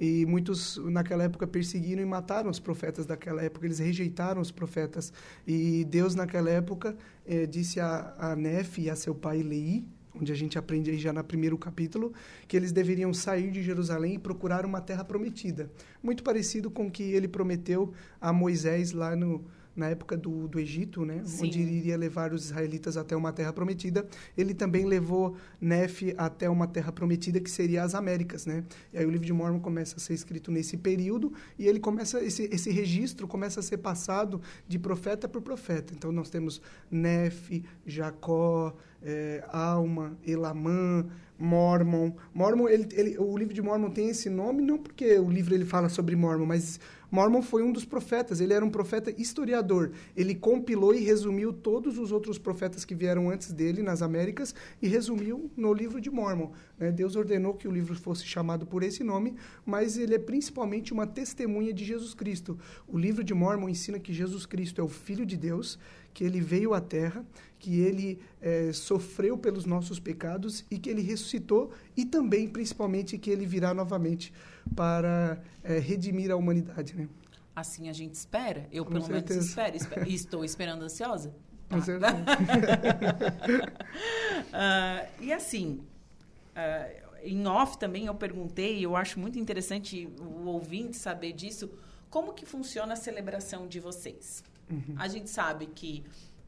E 0.00 0.24
muitos, 0.26 0.76
naquela 0.76 1.24
época, 1.24 1.44
perseguiram 1.44 2.00
e 2.00 2.06
mataram 2.06 2.48
os 2.48 2.60
profetas 2.60 3.04
daquela 3.04 3.42
época, 3.42 3.66
eles 3.66 3.80
rejeitaram 3.80 4.40
os 4.40 4.52
profetas. 4.52 5.12
E 5.44 5.84
Deus, 5.84 6.14
naquela 6.14 6.48
época, 6.48 6.96
eh, 7.26 7.46
disse 7.46 7.80
a, 7.80 8.14
a 8.16 8.36
Nefe 8.36 8.82
e 8.82 8.90
a 8.90 8.94
seu 8.94 9.12
pai 9.12 9.42
Lei, 9.42 9.84
onde 10.20 10.32
a 10.32 10.34
gente 10.34 10.58
aprende 10.58 10.90
aí 10.90 10.98
já 10.98 11.12
no 11.12 11.22
primeiro 11.22 11.56
capítulo, 11.56 12.12
que 12.46 12.56
eles 12.56 12.72
deveriam 12.72 13.12
sair 13.14 13.50
de 13.50 13.62
Jerusalém 13.62 14.14
e 14.14 14.18
procurar 14.18 14.64
uma 14.64 14.80
terra 14.80 15.04
prometida. 15.04 15.70
Muito 16.02 16.22
parecido 16.22 16.70
com 16.70 16.86
o 16.86 16.90
que 16.90 17.02
ele 17.02 17.28
prometeu 17.28 17.92
a 18.20 18.32
Moisés 18.32 18.92
lá 18.92 19.14
no, 19.14 19.44
na 19.78 19.88
época 19.88 20.16
do, 20.16 20.48
do 20.48 20.58
Egito, 20.58 21.04
né? 21.04 21.22
onde 21.40 21.62
ele 21.62 21.76
iria 21.76 21.96
levar 21.96 22.32
os 22.32 22.46
israelitas 22.46 22.96
até 22.96 23.16
uma 23.16 23.32
terra 23.32 23.52
prometida. 23.52 24.06
Ele 24.36 24.52
também 24.52 24.84
levou 24.84 25.36
Nefe 25.60 26.14
até 26.18 26.50
uma 26.50 26.66
terra 26.66 26.92
prometida 26.92 27.40
que 27.40 27.50
seria 27.50 27.82
as 27.82 27.94
Américas. 27.94 28.44
Né? 28.44 28.64
E 28.92 28.98
aí 28.98 29.06
o 29.06 29.10
livro 29.10 29.26
de 29.26 29.32
Mormon 29.32 29.60
começa 29.60 29.96
a 29.96 30.00
ser 30.00 30.14
escrito 30.14 30.50
nesse 30.50 30.76
período 30.76 31.32
e 31.58 31.66
ele 31.66 31.78
começa 31.78 32.22
esse, 32.22 32.44
esse 32.52 32.70
registro 32.70 33.28
começa 33.28 33.60
a 33.60 33.62
ser 33.62 33.78
passado 33.78 34.40
de 34.66 34.78
profeta 34.78 35.28
por 35.28 35.40
profeta. 35.40 35.94
Então 35.94 36.10
nós 36.10 36.28
temos 36.28 36.60
Nefe, 36.90 37.64
Jacó, 37.86 38.74
é, 39.02 39.44
Alma, 39.52 40.18
Elamã, 40.26 41.06
Mormon. 41.38 42.12
Mormon, 42.34 42.68
ele, 42.68 42.88
ele, 42.92 43.18
o 43.18 43.36
livro 43.36 43.54
de 43.54 43.62
Mormon 43.62 43.90
tem 43.90 44.08
esse 44.08 44.28
nome 44.28 44.62
não 44.62 44.76
porque 44.76 45.18
o 45.18 45.30
livro 45.30 45.54
ele 45.54 45.64
fala 45.64 45.88
sobre 45.88 46.16
Mormon, 46.16 46.46
mas 46.46 46.80
Mormon 47.10 47.40
foi 47.40 47.62
um 47.62 47.72
dos 47.72 47.84
profetas, 47.84 48.40
ele 48.40 48.52
era 48.52 48.64
um 48.64 48.70
profeta 48.70 49.10
historiador. 49.16 49.92
Ele 50.16 50.34
compilou 50.34 50.94
e 50.94 51.00
resumiu 51.00 51.52
todos 51.52 51.98
os 51.98 52.12
outros 52.12 52.38
profetas 52.38 52.84
que 52.84 52.94
vieram 52.94 53.30
antes 53.30 53.52
dele 53.52 53.82
nas 53.82 54.02
Américas 54.02 54.54
e 54.82 54.88
resumiu 54.88 55.50
no 55.56 55.72
livro 55.72 56.00
de 56.00 56.10
Mormon. 56.10 56.52
Né? 56.78 56.92
Deus 56.92 57.16
ordenou 57.16 57.54
que 57.54 57.66
o 57.66 57.72
livro 57.72 57.94
fosse 57.94 58.26
chamado 58.26 58.66
por 58.66 58.82
esse 58.82 59.02
nome, 59.02 59.34
mas 59.64 59.96
ele 59.96 60.14
é 60.14 60.18
principalmente 60.18 60.92
uma 60.92 61.06
testemunha 61.06 61.72
de 61.72 61.84
Jesus 61.84 62.12
Cristo. 62.12 62.58
O 62.86 62.98
livro 62.98 63.24
de 63.24 63.32
Mormon 63.32 63.68
ensina 63.68 63.98
que 63.98 64.12
Jesus 64.12 64.44
Cristo 64.44 64.80
é 64.80 64.84
o 64.84 64.88
Filho 64.88 65.24
de 65.24 65.36
Deus, 65.36 65.78
que 66.12 66.24
ele 66.24 66.40
veio 66.40 66.74
à 66.74 66.80
Terra, 66.80 67.24
que 67.58 67.80
ele 67.80 68.18
é, 68.40 68.72
sofreu 68.72 69.36
pelos 69.36 69.64
nossos 69.64 69.98
pecados 69.98 70.64
e 70.70 70.78
que 70.78 70.90
ele 70.90 71.02
ressuscitou 71.02 71.70
e 71.96 72.04
também, 72.04 72.48
principalmente, 72.48 73.18
que 73.18 73.30
ele 73.30 73.46
virá 73.46 73.72
novamente 73.74 74.32
para 74.74 75.40
é, 75.62 75.78
redimir 75.78 76.30
a 76.30 76.36
humanidade, 76.36 76.96
né? 76.96 77.08
Assim 77.54 77.88
a 77.88 77.92
gente 77.92 78.14
espera. 78.14 78.68
Eu, 78.70 78.84
Com 78.84 78.92
pelo 78.92 79.04
certeza. 79.04 79.34
menos, 79.34 79.48
espero. 79.48 79.76
espero. 79.76 80.08
estou 80.10 80.44
esperando 80.44 80.82
ansiosa. 80.82 81.34
Com 81.68 81.78
tá. 81.78 81.84
certeza. 81.84 82.14
uh, 84.48 85.08
e 85.22 85.32
assim, 85.32 85.80
uh, 86.54 87.08
em 87.22 87.46
off 87.46 87.78
também 87.78 88.06
eu 88.06 88.14
perguntei, 88.14 88.84
eu 88.84 88.96
acho 88.96 89.18
muito 89.18 89.38
interessante 89.38 90.08
o 90.20 90.46
ouvinte 90.46 90.96
saber 90.96 91.32
disso, 91.32 91.70
como 92.08 92.32
que 92.32 92.46
funciona 92.46 92.92
a 92.94 92.96
celebração 92.96 93.66
de 93.66 93.80
vocês? 93.80 94.42
Uhum. 94.70 94.94
A 94.96 95.08
gente 95.08 95.28
sabe 95.28 95.66
que 95.66 96.04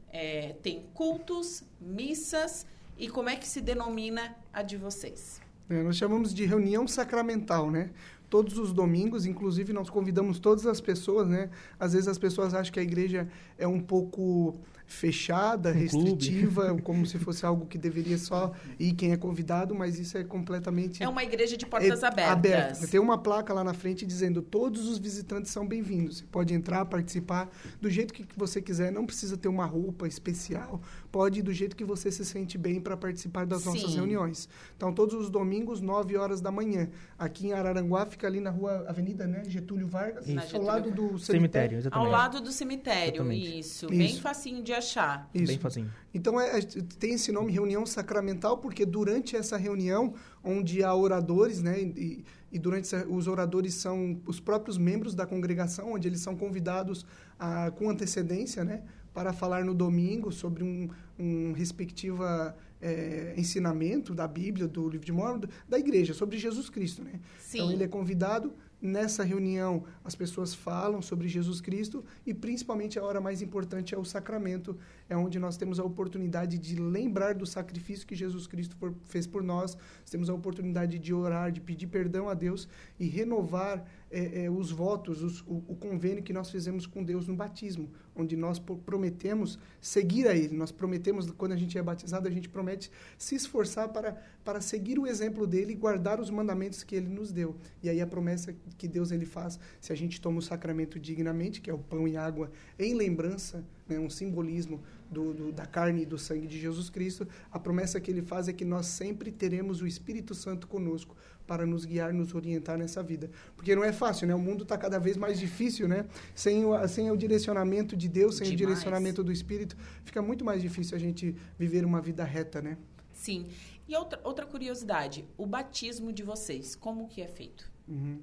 é, 0.09 0.53
tem 0.61 0.83
cultos, 0.93 1.63
missas, 1.79 2.65
e 2.97 3.09
como 3.09 3.29
é 3.29 3.35
que 3.35 3.47
se 3.47 3.61
denomina 3.61 4.35
a 4.53 4.61
de 4.61 4.77
vocês? 4.77 5.40
É, 5.71 5.81
nós 5.81 5.95
chamamos 5.95 6.33
de 6.33 6.43
reunião 6.43 6.85
sacramental, 6.85 7.71
né? 7.71 7.91
Todos 8.29 8.57
os 8.57 8.73
domingos, 8.73 9.25
inclusive 9.25 9.71
nós 9.71 9.89
convidamos 9.89 10.37
todas 10.37 10.65
as 10.67 10.81
pessoas, 10.81 11.29
né? 11.29 11.49
Às 11.79 11.93
vezes 11.93 12.09
as 12.09 12.17
pessoas 12.17 12.53
acham 12.53 12.73
que 12.73 12.79
a 12.79 12.83
igreja 12.83 13.29
é 13.57 13.65
um 13.65 13.79
pouco 13.79 14.59
fechada, 14.91 15.69
um 15.69 15.73
restritiva, 15.73 16.65
clube. 16.67 16.81
como 16.81 17.05
se 17.05 17.17
fosse 17.17 17.45
algo 17.45 17.65
que 17.65 17.77
deveria 17.77 18.17
só 18.17 18.51
ir 18.77 18.93
quem 18.93 19.11
é 19.11 19.17
convidado, 19.17 19.73
mas 19.73 19.97
isso 19.97 20.17
é 20.17 20.23
completamente... 20.23 21.01
É 21.01 21.07
uma 21.07 21.23
igreja 21.23 21.55
de 21.55 21.65
portas 21.65 22.03
é, 22.03 22.07
abertas. 22.07 22.31
Aberta. 22.31 22.87
Tem 22.87 22.99
uma 22.99 23.17
placa 23.17 23.53
lá 23.53 23.63
na 23.63 23.73
frente 23.73 24.05
dizendo 24.05 24.41
todos 24.41 24.87
os 24.87 24.97
visitantes 24.97 25.49
são 25.49 25.65
bem-vindos. 25.65 26.17
Você 26.17 26.25
pode 26.25 26.53
entrar, 26.53 26.85
participar 26.85 27.49
do 27.79 27.89
jeito 27.89 28.13
que 28.13 28.25
você 28.35 28.61
quiser, 28.61 28.91
não 28.91 29.05
precisa 29.05 29.37
ter 29.37 29.47
uma 29.47 29.65
roupa 29.65 30.07
especial, 30.07 30.81
pode 31.11 31.39
ir 31.39 31.43
do 31.43 31.53
jeito 31.53 31.75
que 31.75 31.85
você 31.85 32.11
se 32.11 32.25
sente 32.25 32.57
bem 32.57 32.79
para 32.79 32.97
participar 32.97 33.45
das 33.45 33.61
Sim. 33.61 33.69
nossas 33.69 33.95
reuniões. 33.95 34.49
Então, 34.75 34.93
todos 34.93 35.15
os 35.15 35.29
domingos, 35.29 35.79
9 35.79 36.17
horas 36.17 36.41
da 36.41 36.51
manhã. 36.51 36.89
Aqui 37.17 37.47
em 37.47 37.53
Araranguá, 37.53 38.05
fica 38.05 38.27
ali 38.27 38.39
na 38.39 38.49
rua 38.49 38.85
Avenida 38.87 39.25
né, 39.25 39.43
Getúlio 39.47 39.87
Vargas, 39.87 40.27
isso. 40.27 40.57
ao 40.57 40.61
lado 40.61 40.91
do 40.91 41.17
cemitério. 41.17 41.81
cemitério 41.81 41.89
ao 41.91 42.05
lado 42.05 42.41
do 42.41 42.51
cemitério, 42.51 43.31
isso. 43.31 43.85
isso. 43.85 43.87
Bem 43.87 44.17
facinho 44.19 44.61
de 44.61 44.73
achar. 44.81 45.29
Isso. 45.33 45.47
Bem 45.47 45.59
facinho. 45.59 45.91
Então, 46.13 46.39
é, 46.39 46.59
é, 46.59 46.61
tem 46.99 47.13
esse 47.13 47.31
nome 47.31 47.51
reunião 47.51 47.85
sacramental, 47.85 48.57
porque 48.57 48.85
durante 48.85 49.35
essa 49.35 49.57
reunião, 49.57 50.13
onde 50.43 50.83
há 50.83 50.93
oradores, 50.93 51.61
né, 51.61 51.79
e, 51.81 52.23
e 52.51 52.59
durante 52.59 52.83
essa, 52.83 53.07
os 53.07 53.27
oradores 53.27 53.75
são 53.75 54.21
os 54.25 54.39
próprios 54.39 54.77
membros 54.77 55.15
da 55.15 55.25
congregação, 55.25 55.93
onde 55.93 56.07
eles 56.07 56.19
são 56.19 56.35
convidados 56.35 57.05
a, 57.39 57.71
com 57.71 57.89
antecedência, 57.89 58.63
né, 58.63 58.83
para 59.13 59.33
falar 59.33 59.63
no 59.63 59.73
domingo 59.73 60.31
sobre 60.31 60.63
um, 60.63 60.89
um 61.17 61.51
respectiva 61.53 62.55
é, 62.81 63.33
ensinamento 63.37 64.13
da 64.13 64.27
Bíblia, 64.27 64.67
do 64.67 64.89
livro 64.89 65.05
de 65.05 65.11
Mormon, 65.11 65.41
da 65.67 65.77
igreja, 65.77 66.13
sobre 66.13 66.37
Jesus 66.37 66.69
Cristo, 66.69 67.03
né? 67.03 67.19
Sim. 67.39 67.57
Então, 67.59 67.71
ele 67.71 67.83
é 67.83 67.87
convidado 67.87 68.53
Nessa 68.81 69.23
reunião, 69.23 69.83
as 70.03 70.15
pessoas 70.15 70.55
falam 70.55 71.03
sobre 71.03 71.27
Jesus 71.27 71.61
Cristo 71.61 72.03
e, 72.25 72.33
principalmente, 72.33 72.97
a 72.97 73.03
hora 73.03 73.21
mais 73.21 73.39
importante 73.39 73.93
é 73.93 73.97
o 73.97 74.03
sacramento, 74.03 74.75
é 75.07 75.15
onde 75.15 75.37
nós 75.37 75.55
temos 75.55 75.79
a 75.79 75.83
oportunidade 75.83 76.57
de 76.57 76.81
lembrar 76.81 77.35
do 77.35 77.45
sacrifício 77.45 78.07
que 78.07 78.15
Jesus 78.15 78.47
Cristo 78.47 78.75
fez 79.03 79.27
por 79.27 79.43
nós, 79.43 79.77
temos 80.09 80.31
a 80.31 80.33
oportunidade 80.33 80.97
de 80.97 81.13
orar, 81.13 81.51
de 81.51 81.61
pedir 81.61 81.87
perdão 81.87 82.27
a 82.27 82.33
Deus 82.33 82.67
e 82.99 83.07
renovar 83.07 83.85
é, 84.11 84.43
é, 84.43 84.49
os 84.49 84.71
votos, 84.71 85.23
os, 85.23 85.41
o, 85.41 85.63
o, 85.69 85.75
convênio 85.75 86.21
que 86.21 86.33
nós 86.33 86.49
fizemos 86.49 86.85
com 86.85 87.01
Deus 87.01 87.27
no 87.27 87.35
batismo, 87.35 87.89
onde 88.13 88.35
nós 88.35 88.59
prometemos 88.59 89.57
seguir 89.79 90.27
a 90.27 90.35
Ele. 90.35 90.55
Nós 90.55 90.71
prometemos, 90.71 91.31
quando 91.31 91.53
a 91.53 91.55
gente 91.55 91.77
é 91.77 91.81
batizado, 91.81 92.27
a 92.27 92.31
gente 92.31 92.49
promete 92.49 92.91
se 93.17 93.35
esforçar 93.35 93.87
para, 93.89 94.21
para 94.43 94.59
seguir 94.59 94.99
o 94.99 95.07
exemplo 95.07 95.47
dele 95.47 95.71
e 95.71 95.75
guardar 95.75 96.19
os 96.19 96.29
mandamentos 96.29 96.83
que 96.83 96.93
Ele 96.93 97.07
nos 97.07 97.31
deu. 97.31 97.55
E 97.81 97.89
aí 97.89 98.01
a 98.01 98.07
promessa 98.07 98.53
que 98.77 98.87
Deus 98.87 99.11
ele 99.11 99.25
faz, 99.25 99.57
se 99.79 99.93
a 99.93 99.95
gente 99.95 100.19
toma 100.19 100.39
o 100.39 100.41
sacramento 100.41 100.99
dignamente, 100.99 101.61
que 101.61 101.69
é 101.69 101.73
o 101.73 101.79
pão 101.79 102.05
e 102.07 102.17
água, 102.17 102.51
em 102.77 102.93
lembrança, 102.93 103.63
né, 103.87 103.97
um 103.97 104.09
simbolismo 104.09 104.81
do, 105.09 105.33
do, 105.33 105.51
da 105.51 105.65
carne 105.65 106.03
e 106.03 106.05
do 106.05 106.17
sangue 106.17 106.47
de 106.47 106.59
Jesus 106.59 106.89
Cristo, 106.89 107.27
a 107.51 107.59
promessa 107.59 107.99
que 107.99 108.11
ele 108.11 108.21
faz 108.21 108.47
é 108.47 108.53
que 108.53 108.65
nós 108.65 108.87
sempre 108.87 109.31
teremos 109.31 109.81
o 109.81 109.87
Espírito 109.87 110.35
Santo 110.35 110.67
conosco 110.67 111.15
para 111.51 111.65
nos 111.65 111.83
guiar, 111.83 112.13
nos 112.13 112.33
orientar 112.33 112.77
nessa 112.77 113.03
vida. 113.03 113.29
Porque 113.57 113.75
não 113.75 113.83
é 113.83 113.91
fácil, 113.91 114.25
né? 114.25 114.33
O 114.33 114.39
mundo 114.39 114.63
está 114.63 114.77
cada 114.77 114.97
vez 114.97 115.17
mais 115.17 115.37
difícil, 115.37 115.85
né? 115.85 116.05
Sem 116.33 116.63
o, 116.63 116.87
sem 116.87 117.11
o 117.11 117.17
direcionamento 117.17 117.93
de 117.93 118.07
Deus, 118.07 118.37
sem 118.37 118.45
Demais. 118.45 118.53
o 118.53 118.57
direcionamento 118.57 119.21
do 119.21 119.33
Espírito, 119.33 119.75
fica 120.05 120.21
muito 120.21 120.45
mais 120.45 120.61
difícil 120.61 120.95
a 120.95 120.99
gente 120.99 121.35
viver 121.59 121.83
uma 121.83 121.99
vida 121.99 122.23
reta, 122.23 122.61
né? 122.61 122.77
Sim. 123.11 123.47
E 123.85 123.93
outra, 123.97 124.21
outra 124.23 124.45
curiosidade, 124.45 125.25
o 125.37 125.45
batismo 125.45 126.13
de 126.13 126.23
vocês, 126.23 126.73
como 126.73 127.09
que 127.09 127.21
é 127.21 127.27
feito? 127.27 127.69
Uhum. 127.85 128.21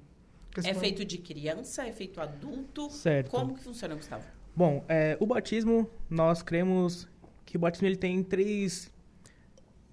É 0.63 0.73
feito 0.73 1.05
de 1.05 1.19
criança? 1.19 1.85
É 1.85 1.91
feito 1.91 2.19
adulto? 2.19 2.89
Certo. 2.89 3.29
Como 3.29 3.53
que 3.53 3.61
funciona, 3.61 3.93
Gustavo? 3.93 4.25
Bom, 4.55 4.83
é, 4.89 5.15
o 5.19 5.27
batismo, 5.27 5.87
nós 6.09 6.41
cremos 6.41 7.07
que 7.45 7.57
o 7.57 7.59
batismo 7.59 7.87
ele 7.87 7.95
tem 7.95 8.23
três 8.23 8.91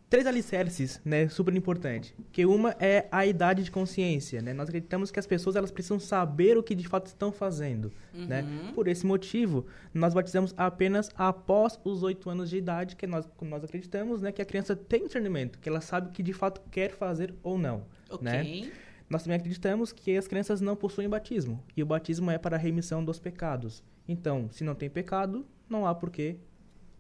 três 0.08 0.26
alicerces, 0.26 1.00
né, 1.04 1.28
super 1.28 1.54
importante. 1.54 2.14
Que 2.32 2.46
uma 2.46 2.76
é 2.78 3.08
a 3.10 3.26
idade 3.26 3.64
de 3.64 3.70
consciência, 3.70 4.40
né? 4.40 4.52
Nós 4.52 4.68
acreditamos 4.68 5.10
que 5.10 5.18
as 5.18 5.26
pessoas 5.26 5.56
elas 5.56 5.70
precisam 5.70 5.98
saber 5.98 6.56
o 6.56 6.62
que 6.62 6.74
de 6.74 6.86
fato 6.86 7.06
estão 7.06 7.32
fazendo, 7.32 7.92
né? 8.14 8.42
uhum. 8.42 8.66
né? 8.66 8.72
Por 8.74 8.88
esse 8.88 9.04
motivo, 9.04 9.66
nós 9.92 10.14
batizamos 10.14 10.54
apenas 10.56 11.10
após 11.16 11.78
os 11.84 12.02
oito 12.02 12.30
anos 12.30 12.48
de 12.48 12.56
idade, 12.56 12.96
que 12.96 13.06
nós 13.06 13.28
nós 13.40 13.64
acreditamos, 13.64 14.22
né, 14.22 14.32
que 14.32 14.42
a 14.42 14.44
criança 14.44 14.76
tem 14.76 15.06
discernimento, 15.06 15.58
que 15.58 15.68
ela 15.68 15.80
sabe 15.80 16.08
o 16.08 16.12
que 16.12 16.22
de 16.22 16.32
fato 16.32 16.60
quer 16.70 16.90
fazer 16.92 17.34
ou 17.42 17.58
não, 17.58 17.84
okay. 18.10 18.24
né? 18.24 18.72
Nós 19.08 19.22
também 19.22 19.36
acreditamos 19.36 19.92
que 19.92 20.16
as 20.16 20.26
crianças 20.26 20.60
não 20.60 20.74
possuem 20.74 21.08
batismo, 21.08 21.62
e 21.76 21.82
o 21.82 21.86
batismo 21.86 22.30
é 22.30 22.38
para 22.38 22.56
a 22.56 22.58
remissão 22.58 23.04
dos 23.04 23.20
pecados. 23.20 23.82
Então, 24.08 24.48
se 24.50 24.64
não 24.64 24.74
tem 24.74 24.90
pecado, 24.90 25.46
não 25.68 25.86
há 25.86 25.94
por 25.94 26.10
que 26.10 26.36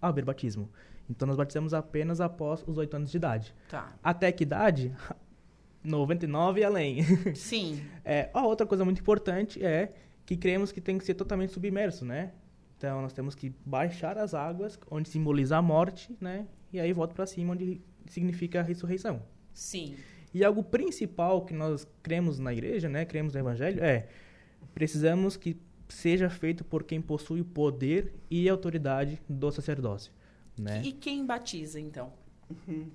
haver 0.00 0.24
batismo. 0.24 0.70
Então, 1.08 1.26
nós 1.26 1.36
batizamos 1.36 1.72
apenas 1.72 2.20
após 2.20 2.64
os 2.66 2.78
oito 2.78 2.94
anos 2.96 3.10
de 3.10 3.16
idade. 3.16 3.54
Tá. 3.68 3.94
Até 4.02 4.30
que 4.32 4.42
idade? 4.42 4.94
99 5.84 6.60
e 6.60 6.64
além. 6.64 7.02
Sim. 7.34 7.80
é, 8.04 8.28
a 8.34 8.44
outra 8.44 8.66
coisa 8.66 8.84
muito 8.84 9.00
importante 9.00 9.64
é 9.64 9.92
que 10.24 10.36
cremos 10.36 10.72
que 10.72 10.80
tem 10.80 10.98
que 10.98 11.04
ser 11.04 11.14
totalmente 11.14 11.52
submerso, 11.52 12.04
né? 12.04 12.32
Então, 12.76 13.00
nós 13.00 13.12
temos 13.12 13.34
que 13.34 13.54
baixar 13.64 14.18
as 14.18 14.34
águas, 14.34 14.78
onde 14.90 15.08
simboliza 15.08 15.56
a 15.56 15.62
morte, 15.62 16.14
né? 16.20 16.46
E 16.72 16.80
aí 16.80 16.92
volta 16.92 17.14
para 17.14 17.26
cima, 17.26 17.52
onde 17.52 17.80
significa 18.06 18.60
a 18.60 18.62
ressurreição. 18.62 19.22
Sim. 19.54 19.96
E 20.34 20.44
algo 20.44 20.62
principal 20.62 21.44
que 21.44 21.54
nós 21.54 21.86
cremos 22.02 22.38
na 22.38 22.52
igreja, 22.52 22.88
né, 22.88 23.04
cremos 23.04 23.32
no 23.32 23.40
evangelho, 23.40 23.82
é 23.82 24.08
precisamos 24.74 25.36
que 25.36 25.56
seja 25.88 26.28
feito 26.28 26.64
por 26.64 26.84
quem 26.84 27.00
possui 27.00 27.40
o 27.40 27.44
poder 27.44 28.12
e 28.30 28.46
autoridade 28.48 29.18
do 29.26 29.50
sacerdócio. 29.50 30.12
Né? 30.58 30.82
E 30.84 30.92
quem 30.92 31.24
batiza, 31.24 31.78
então? 31.78 32.12
Uhum. 32.50 32.90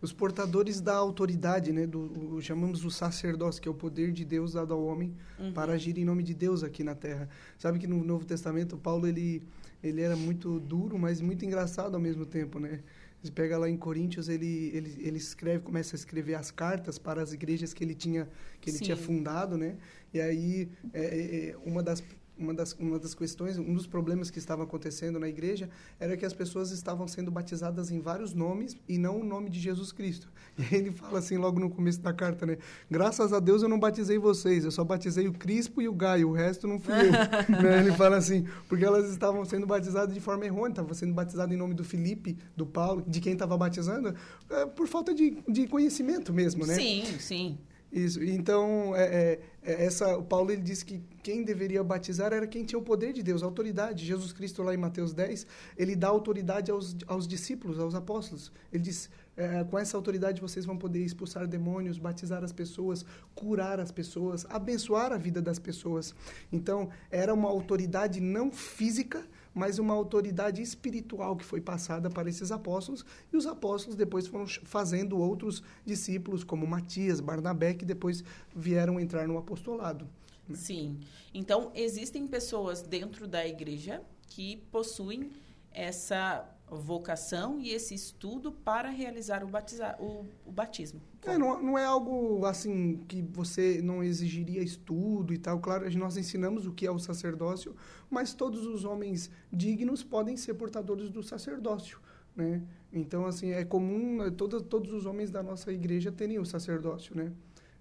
Os 0.00 0.12
portadores 0.12 0.80
da 0.80 0.94
autoridade, 0.94 1.72
né, 1.72 1.86
do, 1.86 2.34
o, 2.34 2.42
chamamos 2.42 2.84
o 2.84 2.90
sacerdócio, 2.90 3.62
que 3.62 3.68
é 3.68 3.70
o 3.70 3.74
poder 3.74 4.10
de 4.10 4.24
Deus 4.24 4.54
dado 4.54 4.74
ao 4.74 4.84
homem 4.84 5.14
uhum. 5.38 5.52
para 5.52 5.74
agir 5.74 5.96
em 5.96 6.04
nome 6.04 6.24
de 6.24 6.34
Deus 6.34 6.64
aqui 6.64 6.82
na 6.82 6.94
terra. 6.94 7.28
Sabe 7.56 7.78
que 7.78 7.86
no 7.86 8.02
Novo 8.02 8.24
Testamento, 8.24 8.76
Paulo, 8.76 9.06
ele, 9.06 9.42
ele 9.82 10.00
era 10.00 10.16
muito 10.16 10.58
duro, 10.58 10.98
mas 10.98 11.20
muito 11.20 11.44
engraçado 11.44 11.94
ao 11.94 12.00
mesmo 12.00 12.26
tempo, 12.26 12.58
né? 12.58 12.80
Você 13.22 13.30
pega 13.30 13.56
lá 13.56 13.70
em 13.70 13.76
Coríntios, 13.76 14.28
ele, 14.28 14.72
ele, 14.74 14.96
ele 14.98 15.16
escreve, 15.16 15.60
começa 15.60 15.94
a 15.94 15.96
escrever 15.96 16.34
as 16.34 16.50
cartas 16.50 16.98
para 16.98 17.22
as 17.22 17.32
igrejas 17.32 17.72
que 17.72 17.84
ele 17.84 17.94
tinha, 17.94 18.28
que 18.60 18.68
ele 18.68 18.80
tinha 18.80 18.96
fundado, 18.96 19.56
né? 19.56 19.76
E 20.12 20.20
aí, 20.20 20.68
é, 20.92 21.04
é, 21.04 21.50
é 21.50 21.56
uma 21.64 21.80
das 21.84 22.02
uma 22.42 22.52
das, 22.52 22.72
uma 22.74 22.98
das 22.98 23.14
questões, 23.14 23.58
um 23.58 23.72
dos 23.72 23.86
problemas 23.86 24.30
que 24.30 24.38
estava 24.38 24.64
acontecendo 24.64 25.18
na 25.18 25.28
igreja 25.28 25.70
era 25.98 26.16
que 26.16 26.26
as 26.26 26.32
pessoas 26.32 26.70
estavam 26.70 27.06
sendo 27.06 27.30
batizadas 27.30 27.90
em 27.90 28.00
vários 28.00 28.34
nomes 28.34 28.76
e 28.88 28.98
não 28.98 29.20
o 29.20 29.24
nome 29.24 29.48
de 29.48 29.60
Jesus 29.60 29.92
Cristo. 29.92 30.28
E 30.72 30.74
ele 30.74 30.92
fala 30.92 31.18
assim 31.18 31.36
logo 31.36 31.58
no 31.58 31.68
começo 31.70 32.00
da 32.00 32.12
carta, 32.12 32.46
né? 32.46 32.58
Graças 32.90 33.32
a 33.32 33.40
Deus 33.40 33.62
eu 33.62 33.68
não 33.68 33.78
batizei 33.78 34.18
vocês, 34.18 34.64
eu 34.64 34.70
só 34.70 34.84
batizei 34.84 35.26
o 35.26 35.32
Crispo 35.32 35.80
e 35.82 35.88
o 35.88 35.92
Gaio, 35.92 36.28
o 36.28 36.32
resto 36.32 36.68
não 36.68 36.78
fui 36.78 36.94
eu. 36.94 37.10
né? 37.62 37.80
Ele 37.80 37.92
fala 37.92 38.16
assim, 38.16 38.46
porque 38.68 38.84
elas 38.84 39.10
estavam 39.10 39.44
sendo 39.44 39.66
batizadas 39.66 40.14
de 40.14 40.20
forma 40.20 40.44
errônea, 40.44 40.72
estavam 40.72 40.94
sendo 40.94 41.14
batizadas 41.14 41.54
em 41.54 41.58
nome 41.58 41.74
do 41.74 41.84
Felipe, 41.84 42.36
do 42.56 42.66
Paulo, 42.66 43.02
de 43.06 43.20
quem 43.20 43.32
estava 43.32 43.56
batizando, 43.56 44.14
é, 44.50 44.66
por 44.66 44.86
falta 44.86 45.14
de, 45.14 45.42
de 45.48 45.66
conhecimento 45.66 46.32
mesmo, 46.32 46.66
né? 46.66 46.74
Sim, 46.74 47.04
sim. 47.18 47.58
Isso. 47.92 48.24
Então, 48.24 48.96
é, 48.96 49.04
é, 49.04 49.40
é, 49.62 49.84
essa, 49.84 50.16
o 50.16 50.24
Paulo 50.24 50.50
ele 50.50 50.62
disse 50.62 50.82
que 50.82 51.02
quem 51.22 51.44
deveria 51.44 51.84
batizar 51.84 52.32
era 52.32 52.46
quem 52.46 52.64
tinha 52.64 52.78
o 52.78 52.82
poder 52.82 53.12
de 53.12 53.22
Deus, 53.22 53.42
a 53.42 53.46
autoridade. 53.46 54.06
Jesus 54.06 54.32
Cristo, 54.32 54.62
lá 54.62 54.72
em 54.72 54.78
Mateus 54.78 55.12
10, 55.12 55.46
ele 55.76 55.94
dá 55.94 56.08
autoridade 56.08 56.70
aos, 56.70 56.96
aos 57.06 57.28
discípulos, 57.28 57.78
aos 57.78 57.94
apóstolos. 57.94 58.50
Ele 58.72 58.82
diz: 58.82 59.10
é, 59.36 59.62
com 59.64 59.78
essa 59.78 59.94
autoridade 59.94 60.40
vocês 60.40 60.64
vão 60.64 60.78
poder 60.78 61.04
expulsar 61.04 61.46
demônios, 61.46 61.98
batizar 61.98 62.42
as 62.42 62.50
pessoas, 62.50 63.04
curar 63.34 63.78
as 63.78 63.92
pessoas, 63.92 64.46
abençoar 64.48 65.12
a 65.12 65.18
vida 65.18 65.42
das 65.42 65.58
pessoas. 65.58 66.14
Então, 66.50 66.88
era 67.10 67.34
uma 67.34 67.50
autoridade 67.50 68.20
não 68.22 68.50
física, 68.50 69.22
mas 69.54 69.78
uma 69.78 69.94
autoridade 69.94 70.62
espiritual 70.62 71.36
que 71.36 71.44
foi 71.44 71.60
passada 71.60 72.08
para 72.10 72.28
esses 72.28 72.50
apóstolos, 72.50 73.04
e 73.32 73.36
os 73.36 73.46
apóstolos 73.46 73.96
depois 73.96 74.26
foram 74.26 74.46
fazendo 74.46 75.18
outros 75.18 75.62
discípulos, 75.84 76.44
como 76.44 76.66
Matias, 76.66 77.20
Barnabé, 77.20 77.74
que 77.74 77.84
depois 77.84 78.24
vieram 78.54 78.98
entrar 78.98 79.26
no 79.26 79.38
apostolado. 79.38 80.08
Né? 80.48 80.56
Sim. 80.56 81.00
Então, 81.32 81.70
existem 81.74 82.26
pessoas 82.26 82.82
dentro 82.82 83.26
da 83.26 83.46
igreja 83.46 84.02
que 84.28 84.56
possuem 84.70 85.30
essa 85.70 86.48
vocação 86.70 87.60
e 87.60 87.70
esse 87.70 87.94
estudo 87.94 88.50
para 88.50 88.88
realizar 88.88 89.44
o, 89.44 89.48
batiza, 89.48 89.96
o, 89.98 90.24
o 90.46 90.52
batismo. 90.52 91.00
É, 91.24 91.38
não, 91.38 91.62
não 91.62 91.78
é 91.78 91.84
algo 91.84 92.44
assim 92.46 92.96
que 93.06 93.22
você 93.22 93.80
não 93.82 94.02
exigiria 94.02 94.62
estudo 94.62 95.32
e 95.32 95.38
tal. 95.38 95.60
Claro, 95.60 95.88
nós 95.98 96.16
ensinamos 96.16 96.66
o 96.66 96.72
que 96.72 96.86
é 96.86 96.90
o 96.90 96.98
sacerdócio, 96.98 97.76
mas 98.10 98.34
todos 98.34 98.66
os 98.66 98.84
homens 98.84 99.30
dignos 99.52 100.02
podem 100.02 100.36
ser 100.36 100.54
portadores 100.54 101.10
do 101.10 101.22
sacerdócio, 101.22 102.00
né? 102.34 102.62
Então, 102.92 103.26
assim, 103.26 103.50
é 103.50 103.64
comum 103.64 104.30
todos, 104.36 104.62
todos 104.62 104.92
os 104.92 105.06
homens 105.06 105.30
da 105.30 105.42
nossa 105.42 105.72
igreja 105.72 106.10
terem 106.10 106.38
o 106.38 106.44
sacerdócio, 106.44 107.16
né? 107.16 107.32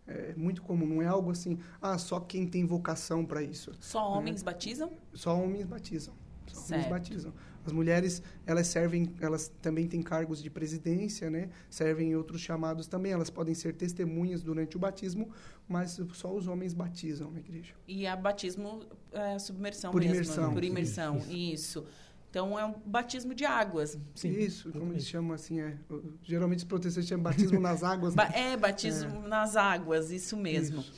É 0.07 0.33
muito 0.35 0.61
comum, 0.61 0.85
não 0.85 1.01
é 1.01 1.05
algo 1.05 1.31
assim, 1.31 1.57
ah, 1.81 1.97
só 1.97 2.19
quem 2.19 2.45
tem 2.47 2.65
vocação 2.65 3.25
para 3.25 3.41
isso. 3.41 3.71
Só 3.79 4.11
né? 4.11 4.17
homens 4.17 4.43
batizam? 4.43 4.91
Só 5.13 5.37
homens 5.37 5.65
batizam. 5.65 6.13
Só 6.47 6.75
homens 6.75 6.87
batizam. 6.87 7.33
As 7.65 7.71
mulheres, 7.71 8.21
elas 8.45 8.67
servem, 8.67 9.13
elas 9.19 9.51
também 9.61 9.87
têm 9.87 10.01
cargos 10.01 10.41
de 10.41 10.49
presidência, 10.49 11.29
né? 11.29 11.49
Servem 11.69 12.11
em 12.11 12.15
outros 12.15 12.41
chamados 12.41 12.87
também. 12.87 13.11
Elas 13.11 13.29
podem 13.29 13.53
ser 13.53 13.73
testemunhas 13.73 14.41
durante 14.41 14.75
o 14.75 14.79
batismo, 14.79 15.29
mas 15.67 15.99
só 16.13 16.33
os 16.33 16.47
homens 16.47 16.73
batizam 16.73 17.31
na 17.31 17.39
igreja. 17.39 17.73
E 17.87 18.07
a 18.07 18.15
batismo 18.15 18.85
é 19.11 19.37
submersão 19.39 19.91
por 19.91 20.01
mesmo, 20.01 20.15
imersão. 20.15 20.47
Né? 20.47 20.53
Por 20.53 20.63
imersão, 20.63 21.17
isso. 21.17 21.31
isso. 21.31 21.85
Então 22.31 22.57
é 22.57 22.65
um 22.65 22.73
batismo 22.85 23.35
de 23.35 23.43
águas. 23.43 23.99
Sim, 24.15 24.31
isso, 24.31 24.71
como 24.71 24.93
eles 24.93 25.05
chamam 25.05 25.33
assim, 25.33 25.59
é, 25.59 25.75
geralmente 26.23 26.59
os 26.59 26.63
protestantes 26.63 27.09
chamam 27.09 27.23
batismo 27.23 27.59
nas 27.59 27.83
águas. 27.83 28.15
Né? 28.15 28.31
É, 28.33 28.57
batismo 28.57 29.25
é. 29.25 29.27
nas 29.27 29.57
águas, 29.57 30.11
isso 30.11 30.37
mesmo. 30.37 30.79
Isso. 30.79 30.93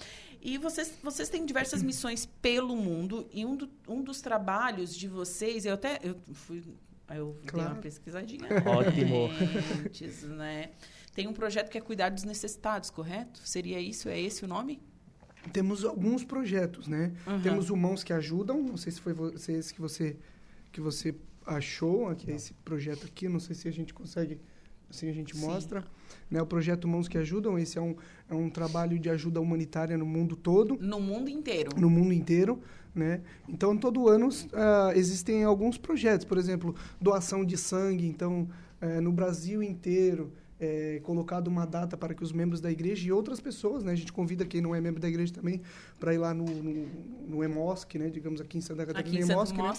E 0.46 0.58
vocês, 0.58 0.94
vocês 1.02 1.30
têm 1.30 1.46
diversas 1.46 1.82
missões 1.82 2.26
pelo 2.42 2.76
mundo 2.76 3.26
e 3.32 3.46
um, 3.46 3.56
do, 3.56 3.70
um 3.88 4.04
dos 4.04 4.20
trabalhos 4.20 4.94
de 4.94 5.08
vocês, 5.08 5.66
eu 5.66 5.76
até 5.76 6.00
eu 6.04 6.18
fui 6.34 6.62
eu 7.10 7.40
claro. 7.46 7.70
dei 7.70 7.76
uma 7.76 7.82
pesquisadinha. 7.82 8.50
Ótimo. 8.66 9.30
Antes, 9.86 10.24
né? 10.24 10.72
Tem 11.14 11.28
um 11.28 11.34
projeto 11.34 11.70
que 11.70 11.78
é 11.78 11.82
cuidar 11.82 12.10
dos 12.10 12.24
necessitados, 12.26 12.90
correto? 12.90 13.40
Seria 13.46 13.80
isso? 13.80 14.10
É 14.10 14.20
esse 14.20 14.44
o 14.44 14.48
nome? 14.48 14.82
Temos 15.54 15.86
alguns 15.86 16.26
projetos, 16.26 16.88
né? 16.88 17.14
Uhum. 17.26 17.42
Temos 17.42 17.70
o 17.70 17.78
Mãos 17.78 18.04
que 18.04 18.12
Ajudam, 18.12 18.62
não 18.62 18.78
sei 18.78 18.92
se 18.92 19.00
foi 19.00 19.16
esse 19.50 19.74
que 19.74 19.80
você 19.80 20.18
que 20.74 20.82
você 20.82 21.16
achou, 21.46 22.10
aqui 22.10 22.32
é 22.32 22.36
esse 22.36 22.54
projeto 22.54 23.06
aqui, 23.06 23.30
não 23.30 23.40
sei 23.40 23.56
se 23.56 23.68
a 23.68 23.72
gente 23.72 23.94
consegue, 23.94 24.42
assim 24.94 25.10
a 25.10 25.14
gente 25.14 25.36
Sim. 25.36 25.46
mostra. 25.46 25.84
Né, 26.30 26.42
o 26.42 26.46
projeto 26.46 26.88
Mãos 26.88 27.08
que 27.08 27.18
Ajudam, 27.18 27.60
esse 27.60 27.78
é 27.78 27.82
um, 27.82 27.96
é 28.30 28.34
um 28.34 28.50
trabalho 28.50 28.98
de 28.98 29.10
ajuda 29.10 29.42
humanitária 29.42 29.98
no 29.98 30.06
mundo 30.06 30.36
todo. 30.36 30.78
No 30.80 31.00
mundo 31.00 31.30
inteiro. 31.30 31.72
No 31.78 31.90
mundo 31.90 32.14
inteiro. 32.14 32.60
Né? 32.96 33.22
Então, 33.50 33.76
todo 33.76 34.08
ano 34.08 34.30
uh, 34.30 34.92
existem 34.96 35.44
alguns 35.44 35.78
projetos, 35.78 36.26
por 36.26 36.38
exemplo, 36.38 36.76
doação 37.02 37.44
de 37.44 37.58
sangue. 37.58 38.06
Então, 38.06 38.48
uh, 38.82 39.02
no 39.02 39.12
Brasil 39.12 39.64
inteiro, 39.64 40.32
é, 40.64 41.02
colocado 41.04 41.48
uma 41.48 41.66
data 41.66 41.98
para 41.98 42.14
que 42.14 42.24
os 42.24 42.32
membros 42.32 42.62
da 42.62 42.72
igreja 42.72 43.08
e 43.08 43.12
outras 43.12 43.40
pessoas, 43.40 43.84
né, 43.84 43.92
a 43.92 43.96
gente 43.96 44.14
convida 44.14 44.46
quem 44.46 44.62
não 44.62 44.74
é 44.74 44.80
membro 44.80 45.02
da 45.02 45.10
igreja 45.10 45.34
também 45.34 45.62
para 46.00 46.14
ir 46.14 46.18
lá 46.18 46.34
no, 46.34 46.46
no, 46.46 46.88
no 47.28 47.44
EMOSC, 47.44 47.98
né, 47.98 48.10
digamos 48.10 48.40
aqui 48.40 48.58
em 48.58 48.62
Santa 48.62 48.86
Catarina, 48.86 49.18
aqui 49.18 49.26
em 49.26 49.32
EMOSC, 49.32 49.58
né, 49.58 49.74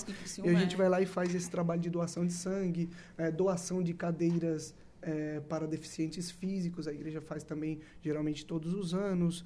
e 0.45 0.49
a 0.51 0.59
gente 0.59 0.77
vai 0.77 0.89
lá 0.89 1.01
e 1.01 1.07
faz 1.07 1.35
esse 1.35 1.51
trabalho 1.51 1.81
de 1.81 1.89
doação 1.89 2.27
de 2.27 2.33
sangue, 2.33 2.91
é, 3.17 3.31
doação 3.31 3.83
de 3.83 3.95
cadeiras 3.95 4.75
é, 5.05 5.41
para 5.41 5.67
deficientes 5.67 6.31
físicos, 6.31 6.89
a 6.89 6.93
igreja 6.93 7.21
faz 7.21 7.45
também 7.45 7.81
geralmente 8.01 8.45
todos 8.45 8.73
os 8.73 8.95
anos, 8.95 9.45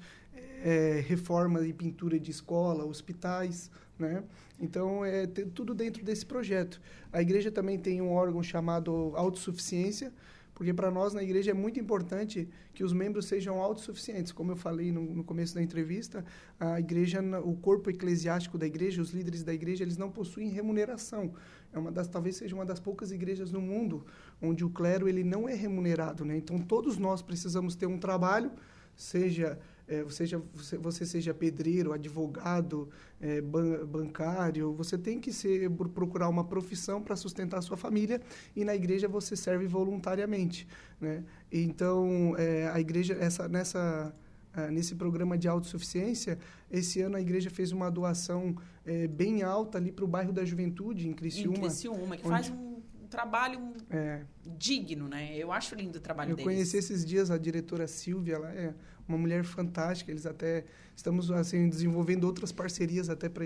é, 0.63 1.03
reforma 1.05 1.65
e 1.65 1.73
pintura 1.73 2.19
de 2.19 2.31
escola, 2.31 2.85
hospitais, 2.85 3.69
né? 3.97 4.23
Então, 4.59 5.03
é 5.03 5.27
tudo 5.27 5.73
dentro 5.73 6.03
desse 6.03 6.25
projeto. 6.25 6.81
A 7.11 7.21
igreja 7.21 7.51
também 7.51 7.77
tem 7.77 8.01
um 8.01 8.11
órgão 8.11 8.41
chamado 8.41 9.13
Autossuficiência, 9.15 10.13
porque 10.59 10.73
para 10.73 10.91
nós 10.91 11.13
na 11.13 11.23
igreja 11.23 11.51
é 11.51 11.53
muito 11.53 11.79
importante 11.79 12.49
que 12.73 12.83
os 12.83 12.91
membros 12.91 13.27
sejam 13.27 13.61
autossuficientes. 13.61 14.33
Como 14.33 14.51
eu 14.51 14.57
falei 14.57 14.91
no, 14.91 15.01
no, 15.01 15.23
começo 15.23 15.55
da 15.55 15.63
entrevista, 15.63 16.25
a 16.59 16.77
igreja, 16.81 17.21
o 17.41 17.55
corpo 17.55 17.89
eclesiástico 17.89 18.57
da 18.57 18.67
igreja, 18.67 19.01
os 19.01 19.11
líderes 19.11 19.41
da 19.41 19.53
igreja, 19.53 19.85
eles 19.85 19.95
não 19.95 20.11
possuem 20.11 20.49
remuneração. 20.49 21.33
É 21.71 21.79
uma 21.79 21.89
das, 21.89 22.09
talvez 22.09 22.35
seja 22.35 22.55
uma 22.55 22.65
das 22.65 22.77
poucas 22.77 23.09
igrejas 23.09 23.53
no 23.53 23.61
mundo 23.61 24.05
onde 24.41 24.63
o 24.63 24.69
clero 24.69 25.07
ele 25.07 25.23
não 25.23 25.47
é 25.47 25.53
remunerado, 25.53 26.23
né? 26.25 26.37
Então 26.37 26.59
todos 26.59 26.97
nós 26.97 27.21
precisamos 27.21 27.75
ter 27.75 27.85
um 27.85 27.97
trabalho, 27.97 28.51
seja 28.95 29.59
é, 29.89 30.05
seja, 30.09 30.41
você, 30.53 30.77
você, 30.77 31.05
seja 31.05 31.33
pedreiro, 31.33 31.91
advogado, 31.91 32.89
é, 33.19 33.41
ban 33.41 33.85
bancário, 33.87 34.71
você 34.71 34.97
tem 34.97 35.19
que 35.19 35.33
ser, 35.33 35.67
procurar 35.71 36.29
uma 36.29 36.43
profissão 36.43 37.01
para 37.01 37.15
sustentar 37.15 37.57
a 37.57 37.61
sua 37.61 37.75
família 37.75 38.21
e 38.55 38.63
na 38.63 38.75
igreja 38.75 39.07
você 39.07 39.35
serve 39.35 39.65
voluntariamente. 39.65 40.67
Né? 41.01 41.23
Então, 41.51 42.35
é, 42.37 42.69
a 42.69 42.79
igreja, 42.79 43.17
essa, 43.19 43.47
nessa, 43.47 44.13
é, 44.55 44.69
nesse 44.69 44.93
programa 44.93 45.35
de 45.35 45.47
autossuficiência, 45.47 46.37
esse 46.69 47.01
ano 47.01 47.17
a 47.17 47.21
igreja 47.21 47.49
fez 47.49 47.71
uma 47.71 47.89
doação 47.89 48.55
é, 48.85 49.07
bem 49.07 49.41
alta 49.41 49.79
ali 49.79 49.91
para 49.91 50.05
o 50.05 50.07
bairro 50.07 50.31
da 50.31 50.45
Juventude, 50.45 51.07
em 51.07 51.13
Criciúma. 51.13 51.57
Em 51.57 51.61
Criciúma, 51.61 52.15
que 52.15 52.27
onde... 52.27 52.29
faz 52.29 52.49
um 52.51 52.68
trabalho 53.09 53.73
é. 53.89 54.21
digno, 54.57 55.07
né? 55.07 55.35
Eu 55.35 55.51
acho 55.51 55.75
lindo 55.75 55.97
o 55.97 56.01
trabalho 56.01 56.31
Eu 56.31 56.35
deles. 56.35 56.47
Eu 56.47 56.53
conheci 56.53 56.77
esses 56.77 57.05
dias 57.05 57.31
a 57.31 57.37
diretora 57.37 57.87
Silvia, 57.87 58.35
ela 58.35 58.51
é 58.51 58.73
uma 59.07 59.17
mulher 59.17 59.43
fantástica. 59.43 60.11
Eles 60.11 60.25
até 60.25 60.65
estamos 60.95 61.31
assim 61.31 61.67
desenvolvendo 61.69 62.23
outras 62.25 62.51
parcerias 62.51 63.09
até 63.09 63.27
para 63.27 63.45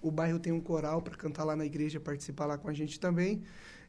o 0.00 0.10
bairro 0.10 0.38
tem 0.38 0.52
um 0.52 0.60
coral 0.60 1.02
para 1.02 1.16
cantar 1.16 1.44
lá 1.44 1.56
na 1.56 1.64
igreja, 1.64 1.98
participar 1.98 2.46
lá 2.46 2.56
com 2.56 2.68
a 2.68 2.72
gente 2.72 2.98
também. 3.00 3.42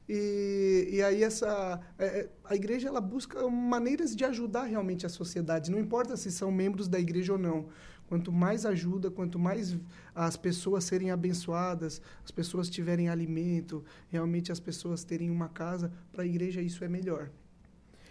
E, 0.07 0.89
e 0.91 1.01
aí 1.01 1.23
essa 1.23 1.79
é, 1.97 2.05
é, 2.05 2.29
a 2.43 2.55
igreja 2.55 2.87
ela 2.87 3.01
busca 3.01 3.47
maneiras 3.49 4.15
de 4.15 4.23
ajudar 4.23 4.65
realmente 4.65 5.05
a 5.05 5.09
sociedade. 5.09 5.71
Não 5.71 5.79
importa 5.79 6.15
se 6.15 6.31
são 6.31 6.51
membros 6.51 6.87
da 6.87 6.99
igreja 6.99 7.33
ou 7.33 7.39
não. 7.39 7.67
Quanto 8.07 8.31
mais 8.31 8.65
ajuda, 8.65 9.09
quanto 9.09 9.39
mais 9.39 9.75
as 10.13 10.37
pessoas 10.37 10.83
serem 10.83 11.11
abençoadas, 11.11 12.01
as 12.23 12.31
pessoas 12.31 12.69
tiverem 12.69 13.09
alimento, 13.09 13.83
realmente 14.11 14.51
as 14.51 14.59
pessoas 14.59 15.03
terem 15.03 15.31
uma 15.31 15.49
casa, 15.49 15.91
para 16.13 16.23
a 16.23 16.25
igreja 16.25 16.61
isso 16.61 16.83
é 16.83 16.87
melhor. 16.87 17.29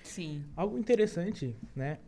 Sim. 0.03 0.45
Algo 0.57 0.77
interessante, 0.77 1.55
né? 1.75 1.99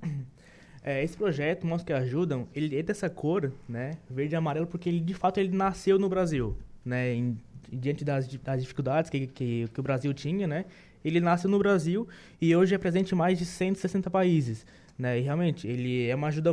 É, 0.87 1.03
esse 1.03 1.17
projeto, 1.17 1.67
Mãos 1.67 1.83
que 1.83 1.93
Ajudam, 1.93 2.47
ele 2.55 2.79
é 2.79 2.81
dessa 2.81 3.11
cor, 3.11 3.53
né, 3.69 3.99
verde 4.09 4.35
e 4.35 4.37
amarelo, 4.37 4.69
porque 4.69 4.89
ele, 4.89 5.01
de 5.01 5.15
fato, 5.15 5.41
ele 5.41 5.49
nasceu 5.49 5.99
no 5.99 6.09
Brasil, 6.09 6.57
né, 6.85 7.13
em, 7.13 7.37
diante 7.73 8.05
das, 8.05 8.29
das 8.29 8.61
dificuldades 8.61 9.11
que, 9.11 9.27
que, 9.27 9.67
que, 9.67 9.81
o 9.81 9.83
Brasil 9.83 10.15
tinha, 10.15 10.47
né, 10.47 10.65
ele 11.05 11.19
nasceu 11.19 11.51
no 11.51 11.59
Brasil 11.59 12.07
e 12.41 12.55
hoje 12.55 12.73
é 12.73 12.79
presente 12.79 13.13
em 13.13 13.19
mais 13.19 13.37
de 13.37 13.45
160 13.45 14.09
países, 14.09 14.65
né, 14.97 15.19
e 15.19 15.23
realmente, 15.23 15.67
ele 15.67 16.07
é 16.07 16.15
uma 16.15 16.29
ajuda 16.29 16.53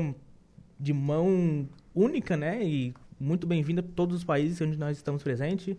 de 0.79 0.93
mão 0.93 1.67
única, 1.93 2.35
né, 2.35 2.63
e 2.63 2.93
muito 3.19 3.45
bem-vinda 3.47 3.81
a 3.81 3.95
todos 3.95 4.17
os 4.17 4.23
países 4.23 4.59
onde 4.61 4.77
nós 4.77 4.97
estamos 4.97 5.23
presentes, 5.23 5.77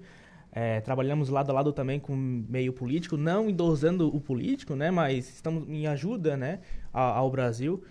é, 0.53 0.81
trabalhamos 0.81 1.29
lado 1.29 1.51
a 1.51 1.53
lado 1.53 1.73
também 1.73 1.99
com 1.99 2.15
meio 2.15 2.73
político, 2.73 3.17
não 3.17 3.51
endosando 3.51 4.15
o 4.15 4.21
político, 4.21 4.75
né, 4.77 4.91
mas 4.91 5.29
estamos 5.29 5.69
em 5.69 5.87
ajuda, 5.87 6.37
né, 6.37 6.61
ao, 6.93 7.15
ao 7.15 7.31
Brasil 7.31 7.83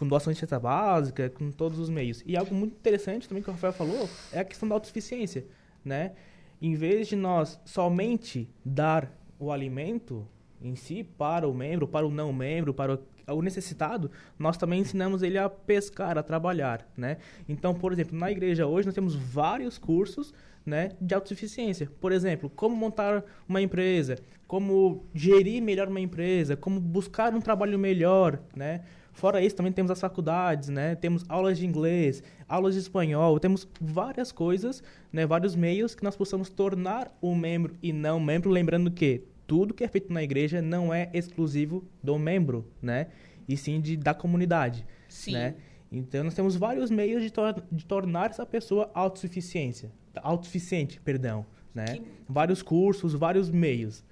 com 0.00 0.08
doação 0.08 0.32
de 0.32 0.38
cesta 0.38 0.58
básica, 0.58 1.28
com 1.28 1.50
todos 1.50 1.78
os 1.78 1.90
meios. 1.90 2.22
E 2.24 2.34
algo 2.34 2.54
muito 2.54 2.72
interessante 2.72 3.28
também 3.28 3.42
que 3.42 3.50
o 3.50 3.52
Rafael 3.52 3.74
falou 3.74 4.08
é 4.32 4.40
a 4.40 4.44
questão 4.44 4.66
da 4.66 4.74
autossuficiência, 4.74 5.44
né? 5.84 6.12
Em 6.60 6.74
vez 6.74 7.06
de 7.06 7.16
nós 7.16 7.60
somente 7.66 8.48
dar 8.64 9.12
o 9.38 9.52
alimento 9.52 10.26
em 10.62 10.74
si 10.74 11.04
para 11.04 11.46
o 11.46 11.52
membro, 11.52 11.86
para 11.86 12.06
o 12.06 12.10
não 12.10 12.32
membro, 12.32 12.72
para 12.72 12.98
o 13.32 13.42
necessitado, 13.42 14.10
nós 14.38 14.56
também 14.56 14.80
ensinamos 14.80 15.22
ele 15.22 15.38
a 15.38 15.48
pescar, 15.48 16.18
a 16.18 16.22
trabalhar, 16.22 16.86
né? 16.96 17.18
Então, 17.48 17.74
por 17.74 17.92
exemplo, 17.92 18.18
na 18.18 18.30
igreja 18.30 18.66
hoje 18.66 18.86
nós 18.86 18.94
temos 18.94 19.14
vários 19.14 19.78
cursos, 19.78 20.32
né, 20.64 20.90
de 21.00 21.14
autossuficiência. 21.14 21.90
Por 22.00 22.12
exemplo, 22.12 22.50
como 22.50 22.76
montar 22.76 23.24
uma 23.48 23.62
empresa, 23.62 24.18
como 24.46 25.06
gerir 25.14 25.62
melhor 25.62 25.88
uma 25.88 26.00
empresa, 26.00 26.56
como 26.56 26.78
buscar 26.80 27.34
um 27.34 27.40
trabalho 27.40 27.78
melhor, 27.78 28.40
né? 28.54 28.82
Fora 29.12 29.42
isso, 29.42 29.56
também 29.56 29.72
temos 29.72 29.90
as 29.90 30.00
faculdades, 30.00 30.68
né? 30.68 30.94
Temos 30.94 31.24
aulas 31.28 31.58
de 31.58 31.66
inglês, 31.66 32.22
aulas 32.48 32.74
de 32.74 32.80
espanhol, 32.80 33.38
temos 33.40 33.66
várias 33.80 34.32
coisas, 34.32 34.82
né? 35.12 35.26
Vários 35.26 35.56
meios 35.56 35.94
que 35.94 36.04
nós 36.04 36.16
possamos 36.16 36.48
tornar 36.48 37.16
um 37.22 37.34
membro 37.34 37.74
e 37.82 37.92
não 37.92 38.20
membro, 38.20 38.50
lembrando 38.50 38.90
que 38.90 39.24
tudo 39.50 39.74
que 39.74 39.82
é 39.82 39.88
feito 39.88 40.12
na 40.12 40.22
igreja 40.22 40.62
não 40.62 40.94
é 40.94 41.10
exclusivo 41.12 41.82
do 42.00 42.16
membro, 42.16 42.70
né? 42.80 43.08
E 43.48 43.56
sim 43.56 43.80
de, 43.80 43.96
da 43.96 44.14
comunidade, 44.14 44.86
sim. 45.08 45.32
né? 45.32 45.56
Então, 45.90 46.22
nós 46.22 46.34
temos 46.34 46.54
vários 46.54 46.88
meios 46.88 47.20
de, 47.20 47.32
tor 47.32 47.60
de 47.72 47.84
tornar 47.84 48.30
essa 48.30 48.46
pessoa 48.46 48.88
autossuficiência, 48.94 49.90
autossuficiente, 50.22 51.00
perdão, 51.00 51.44
né? 51.74 51.84
Que... 51.96 52.02
Vários 52.28 52.62
cursos, 52.62 53.12
vários 53.12 53.50
meios. 53.50 54.04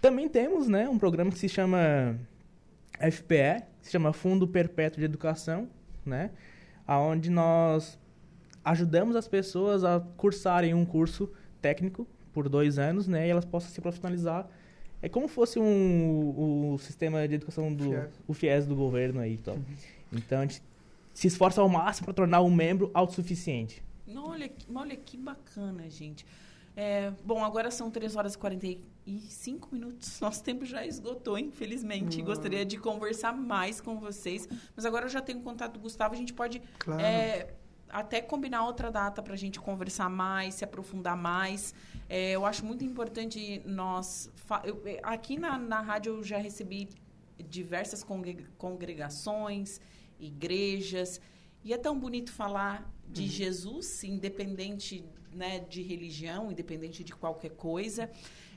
Também 0.00 0.26
temos, 0.26 0.68
né, 0.68 0.88
um 0.88 0.98
programa 0.98 1.30
que 1.30 1.38
se 1.38 1.50
chama 1.50 2.18
FPE, 2.98 3.64
que 3.82 3.88
se 3.88 3.92
chama 3.92 4.14
Fundo 4.14 4.48
Perpétuo 4.48 5.00
de 5.00 5.04
Educação, 5.04 5.68
né? 6.02 6.30
Aonde 6.86 7.28
nós 7.28 7.98
ajudamos 8.64 9.16
as 9.16 9.28
pessoas 9.28 9.84
a 9.84 10.00
cursarem 10.16 10.72
um 10.72 10.86
curso 10.86 11.30
técnico 11.60 12.08
por 12.32 12.48
dois 12.48 12.78
anos, 12.78 13.06
né? 13.06 13.26
E 13.26 13.30
elas 13.30 13.44
possam 13.44 13.70
se 13.70 13.82
profissionalizar 13.82 14.48
É 15.00 15.08
como 15.08 15.28
fosse 15.28 15.58
um, 15.58 16.72
o 16.74 16.78
sistema 16.78 17.26
de 17.28 17.34
educação 17.34 17.72
do 17.72 17.90
FIES. 17.90 18.20
o 18.26 18.34
FIES 18.34 18.66
do 18.66 18.74
governo 18.74 19.20
aí, 19.20 19.34
então. 19.34 19.58
Então 20.12 20.38
a 20.38 20.42
gente 20.42 20.62
se 21.14 21.26
esforça 21.26 21.60
ao 21.60 21.68
máximo 21.68 22.06
para 22.06 22.14
tornar 22.14 22.40
um 22.42 22.50
membro 22.50 22.90
autossuficiente. 22.94 23.82
Olha, 24.14 24.50
olha 24.74 24.96
que 24.96 25.16
bacana, 25.16 25.88
gente. 25.88 26.24
É, 26.80 27.12
bom, 27.24 27.44
agora 27.44 27.72
são 27.72 27.90
3 27.90 28.14
horas 28.14 28.34
e 28.34 28.38
45 28.38 29.68
minutos. 29.72 30.18
Nosso 30.22 30.42
tempo 30.44 30.64
já 30.64 30.86
esgotou, 30.86 31.36
infelizmente. 31.36 32.20
Uhum. 32.20 32.24
Gostaria 32.24 32.64
de 32.64 32.78
conversar 32.78 33.32
mais 33.32 33.80
com 33.80 33.98
vocês. 33.98 34.48
Mas 34.76 34.86
agora 34.86 35.06
eu 35.06 35.08
já 35.08 35.20
tenho 35.20 35.40
contato 35.40 35.72
do 35.72 35.80
Gustavo. 35.80 36.14
A 36.14 36.16
gente 36.16 36.32
pode 36.32 36.62
claro. 36.78 37.00
é, 37.00 37.48
até 37.88 38.20
combinar 38.20 38.64
outra 38.64 38.92
data 38.92 39.20
para 39.20 39.34
a 39.34 39.36
gente 39.36 39.58
conversar 39.58 40.08
mais, 40.08 40.54
se 40.54 40.64
aprofundar 40.64 41.16
mais. 41.16 41.74
É, 42.08 42.32
eu 42.32 42.46
acho 42.46 42.64
muito 42.64 42.84
importante 42.84 43.62
nós. 43.66 44.30
Eu, 44.64 44.82
é, 44.86 44.98
aqui 45.02 45.38
na, 45.38 45.58
na 45.58 45.80
rádio 45.80 46.16
eu 46.16 46.24
já 46.24 46.38
recebi 46.38 46.88
diversas 47.38 48.04
congregações, 48.56 49.80
igrejas. 50.18 51.20
E 51.62 51.72
é 51.72 51.78
tão 51.78 51.98
bonito 51.98 52.32
falar 52.32 52.90
de 53.06 53.22
uhum. 53.22 53.28
Jesus, 53.28 54.04
independente 54.04 55.04
né, 55.32 55.60
de 55.60 55.82
religião, 55.82 56.50
independente 56.50 57.04
de 57.04 57.14
qualquer 57.14 57.50
coisa. 57.50 58.10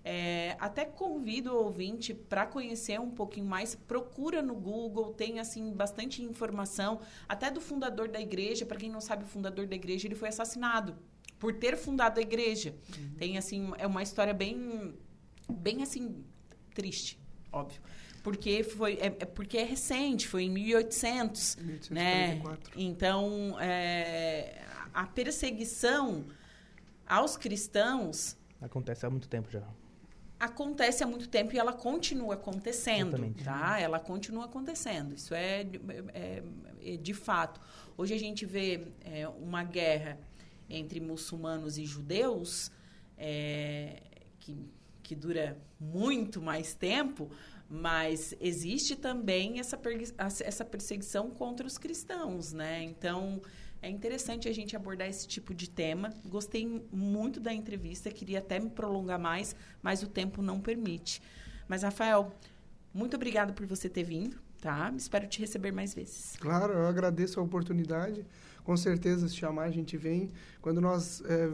É, 0.03 0.55
até 0.59 0.83
convido 0.85 1.51
o 1.51 1.65
ouvinte 1.65 2.13
para 2.13 2.45
conhecer 2.45 2.99
um 2.99 3.11
pouquinho 3.11 3.45
mais. 3.45 3.75
Procura 3.75 4.41
no 4.41 4.55
Google, 4.55 5.13
tem 5.13 5.39
assim 5.39 5.73
bastante 5.73 6.23
informação, 6.23 7.01
até 7.27 7.51
do 7.51 7.59
fundador 7.59 8.07
da 8.07 8.19
igreja. 8.19 8.65
Para 8.65 8.77
quem 8.77 8.89
não 8.89 9.01
sabe, 9.01 9.25
o 9.25 9.27
fundador 9.27 9.67
da 9.67 9.75
igreja 9.75 10.07
ele 10.07 10.15
foi 10.15 10.29
assassinado 10.29 10.95
por 11.41 11.53
ter 11.53 11.75
fundado 11.75 12.19
a 12.19 12.21
igreja. 12.21 12.73
Uhum. 12.97 13.15
Tem 13.17 13.37
assim 13.37 13.73
é 13.77 13.85
uma 13.85 14.01
história 14.01 14.33
bem, 14.33 14.93
bem 15.49 15.83
assim 15.83 16.23
triste, 16.73 17.19
óbvio 17.51 17.81
porque 18.23 18.63
foi 18.63 18.93
é, 19.01 19.07
é, 19.07 19.09
porque 19.09 19.57
é 19.57 19.63
recente, 19.63 20.27
foi 20.27 20.43
em 20.43 20.49
1800, 20.51 21.55
1844. 21.89 22.69
né? 22.69 22.85
Então 22.85 23.57
é, 23.59 24.61
a 24.93 25.07
perseguição 25.07 26.25
aos 27.07 27.35
cristãos 27.35 28.37
acontece 28.61 29.05
há 29.05 29.09
muito 29.09 29.27
tempo 29.27 29.49
já. 29.49 29.63
Acontece 30.39 31.03
há 31.03 31.07
muito 31.07 31.29
tempo 31.29 31.53
e 31.53 31.59
ela 31.59 31.73
continua 31.73 32.33
acontecendo, 32.33 33.09
Exatamente. 33.15 33.43
tá? 33.43 33.79
Ela 33.79 33.99
continua 33.99 34.45
acontecendo. 34.45 35.13
Isso 35.13 35.35
é, 35.35 35.61
é, 36.13 36.43
é 36.83 36.97
de 36.97 37.13
fato. 37.13 37.61
Hoje 37.95 38.15
a 38.15 38.19
gente 38.19 38.43
vê 38.43 38.87
é, 39.01 39.27
uma 39.27 39.63
guerra 39.63 40.17
entre 40.71 40.99
muçulmanos 40.99 41.77
e 41.77 41.85
judeus 41.85 42.71
é, 43.17 44.01
que, 44.39 44.57
que 45.03 45.15
dura 45.15 45.57
muito 45.79 46.41
mais 46.41 46.73
tempo, 46.73 47.29
mas 47.69 48.35
existe 48.41 48.95
também 48.95 49.59
essa, 49.59 49.79
essa 50.43 50.65
perseguição 50.65 51.29
contra 51.29 51.65
os 51.65 51.77
cristãos, 51.77 52.51
né? 52.51 52.83
Então, 52.83 53.41
é 53.81 53.89
interessante 53.89 54.47
a 54.47 54.53
gente 54.53 54.75
abordar 54.75 55.07
esse 55.07 55.27
tipo 55.27 55.53
de 55.53 55.69
tema. 55.69 56.13
Gostei 56.25 56.85
muito 56.91 57.39
da 57.39 57.53
entrevista, 57.53 58.11
queria 58.11 58.39
até 58.39 58.59
me 58.59 58.69
prolongar 58.69 59.19
mais, 59.19 59.55
mas 59.81 60.03
o 60.03 60.07
tempo 60.07 60.41
não 60.41 60.59
permite. 60.59 61.21
Mas, 61.67 61.83
Rafael, 61.83 62.31
muito 62.93 63.15
obrigado 63.15 63.53
por 63.53 63.65
você 63.65 63.89
ter 63.89 64.03
vindo, 64.03 64.39
tá? 64.61 64.93
Espero 64.95 65.27
te 65.27 65.39
receber 65.39 65.71
mais 65.71 65.93
vezes. 65.93 66.35
Claro, 66.39 66.73
eu 66.73 66.87
agradeço 66.87 67.39
a 67.39 67.43
oportunidade. 67.43 68.23
Com 68.63 68.77
certeza, 68.77 69.27
se 69.27 69.35
chamar, 69.35 69.63
a 69.63 69.71
gente 69.71 69.97
vem. 69.97 70.29
Quando 70.61 70.79
nós 70.79 71.23
é, 71.25 71.49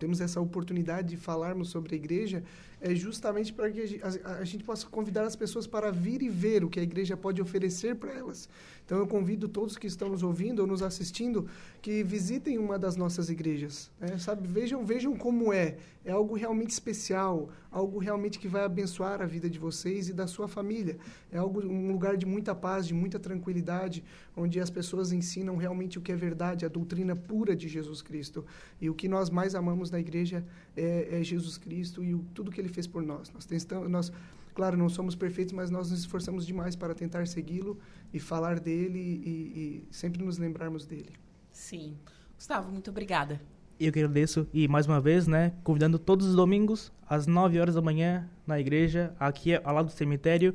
temos 0.00 0.20
essa 0.20 0.40
oportunidade 0.40 1.08
de 1.08 1.16
falarmos 1.18 1.68
sobre 1.68 1.94
a 1.94 1.98
igreja, 1.98 2.42
é 2.80 2.94
justamente 2.94 3.52
para 3.52 3.70
que 3.70 4.00
a, 4.02 4.38
a, 4.38 4.44
gente 4.44 4.64
possa 4.64 4.86
convidar 4.86 5.24
as 5.24 5.36
pessoas 5.36 5.66
para 5.66 5.92
vir 5.92 6.22
e 6.22 6.30
ver 6.30 6.64
o 6.64 6.70
que 6.70 6.80
a 6.80 6.82
igreja 6.82 7.16
pode 7.16 7.42
oferecer 7.42 7.94
para 7.94 8.10
elas. 8.12 8.48
Então 8.86 8.98
eu 8.98 9.06
convido 9.06 9.48
todos 9.48 9.76
que 9.76 9.86
estão 9.86 10.08
nos 10.08 10.22
ouvindo 10.22 10.60
ou 10.60 10.66
nos 10.66 10.82
assistindo 10.82 11.46
que 11.82 12.02
visitem 12.02 12.58
uma 12.58 12.78
das 12.78 12.96
nossas 12.96 13.28
igrejas, 13.28 13.90
né? 14.00 14.18
sabe? 14.18 14.48
Vejam, 14.48 14.84
vejam 14.84 15.14
como 15.14 15.52
é. 15.52 15.76
É 16.02 16.10
algo 16.10 16.34
realmente 16.34 16.70
especial, 16.70 17.50
algo 17.70 17.98
realmente 17.98 18.38
que 18.38 18.48
vai 18.48 18.64
abençoar 18.64 19.20
a 19.20 19.26
vida 19.26 19.50
de 19.50 19.58
vocês 19.58 20.08
e 20.08 20.14
da 20.14 20.26
sua 20.26 20.48
família. 20.48 20.96
É 21.30 21.36
algo 21.36 21.60
um 21.60 21.92
lugar 21.92 22.16
de 22.16 22.24
muita 22.24 22.54
paz, 22.54 22.86
de 22.86 22.94
muita 22.94 23.18
tranquilidade, 23.18 24.02
onde 24.34 24.58
as 24.58 24.70
pessoas 24.70 25.12
ensinam 25.12 25.56
realmente 25.56 25.98
o 25.98 26.00
que 26.00 26.10
é 26.10 26.16
verdade, 26.16 26.64
a 26.64 26.68
doutrina 26.68 27.14
pura 27.14 27.54
de 27.54 27.68
Jesus 27.68 28.00
Cristo. 28.00 28.46
E 28.80 28.88
o 28.88 28.94
que 28.94 29.06
nós 29.06 29.28
mais 29.28 29.54
amamos 29.54 29.89
na 29.90 29.98
igreja 29.98 30.44
é, 30.76 31.20
é 31.20 31.22
Jesus 31.22 31.58
Cristo 31.58 32.02
e 32.02 32.14
o, 32.14 32.24
tudo 32.34 32.50
que 32.50 32.60
ele 32.60 32.68
fez 32.68 32.86
por 32.86 33.02
nós. 33.02 33.30
Nós 33.30 33.44
tentamos, 33.44 33.90
nós, 33.90 34.12
claro, 34.54 34.76
não 34.76 34.88
somos 34.88 35.14
perfeitos, 35.14 35.52
mas 35.52 35.70
nós 35.70 35.90
nos 35.90 36.00
esforçamos 36.00 36.46
demais 36.46 36.76
para 36.76 36.94
tentar 36.94 37.26
segui-lo 37.26 37.78
e 38.12 38.18
falar 38.18 38.60
dele 38.60 38.98
e, 38.98 39.28
e 39.28 39.84
sempre 39.90 40.22
nos 40.22 40.38
lembrarmos 40.38 40.86
dele. 40.86 41.12
Sim. 41.50 41.96
Gustavo, 42.36 42.70
muito 42.70 42.90
obrigada. 42.90 43.40
Eu 43.78 43.92
que 43.92 43.98
agradeço 43.98 44.46
e 44.52 44.68
mais 44.68 44.86
uma 44.86 45.00
vez, 45.00 45.26
né, 45.26 45.54
convidando 45.64 45.98
todos 45.98 46.26
os 46.26 46.36
domingos 46.36 46.92
às 47.08 47.26
9 47.26 47.58
horas 47.58 47.74
da 47.74 47.80
manhã 47.80 48.28
na 48.46 48.60
igreja, 48.60 49.14
aqui 49.18 49.54
ao 49.54 49.74
lado 49.74 49.86
do 49.86 49.92
cemitério 49.92 50.54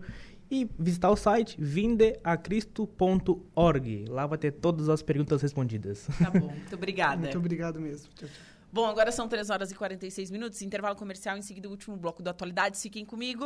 e 0.50 0.68
visitar 0.78 1.10
o 1.10 1.16
site 1.16 1.56
vindeacristo.org. 1.60 4.06
Lá 4.08 4.28
vai 4.28 4.38
ter 4.38 4.52
todas 4.52 4.90
as 4.90 5.02
perguntas 5.02 5.42
respondidas. 5.42 6.08
Tá 6.20 6.30
bom, 6.30 6.52
muito 6.52 6.76
obrigada. 6.76 7.22
muito 7.22 7.38
obrigado 7.38 7.82
mesmo. 7.82 8.10
Tchau, 8.14 8.30
tchau. 8.30 8.55
Bom, 8.76 8.88
agora 8.88 9.10
são 9.10 9.26
3 9.26 9.50
horas 9.50 9.72
e 9.72 9.74
46 9.74 10.30
minutos, 10.30 10.62
intervalo 10.62 10.98
comercial, 10.98 11.38
em 11.38 11.42
seguida 11.42 11.70
o 11.70 11.72
último 11.72 11.96
bloco 11.96 12.22
da 12.22 12.32
atualidade. 12.32 12.78
Fiquem 12.78 13.06
comigo. 13.06 13.46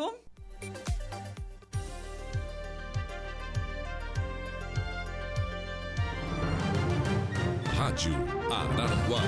Rádio 7.76 8.12
Araranguá. 8.52 9.22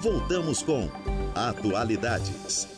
Voltamos 0.00 0.62
com 0.62 0.90
Atualidades. 1.34 2.68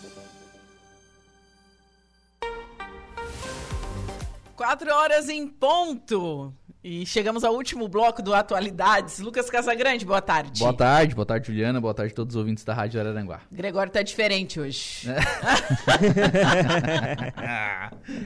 Quatro 4.54 4.94
horas 4.94 5.28
em 5.28 5.48
ponto. 5.48 6.54
E 6.86 7.06
chegamos 7.06 7.42
ao 7.44 7.54
último 7.54 7.88
bloco 7.88 8.22
do 8.22 8.34
Atualidades. 8.34 9.18
Lucas 9.18 9.48
Casagrande, 9.48 10.04
boa 10.04 10.20
tarde. 10.20 10.58
Boa 10.60 10.74
tarde, 10.74 11.14
boa 11.14 11.24
tarde, 11.24 11.46
Juliana. 11.46 11.80
Boa 11.80 11.94
tarde 11.94 12.12
a 12.12 12.14
todos 12.14 12.36
os 12.36 12.38
ouvintes 12.38 12.62
da 12.62 12.74
Rádio 12.74 13.00
Araranguá. 13.00 13.40
Gregório 13.50 13.90
tá 13.90 14.02
diferente 14.02 14.60
hoje. 14.60 15.08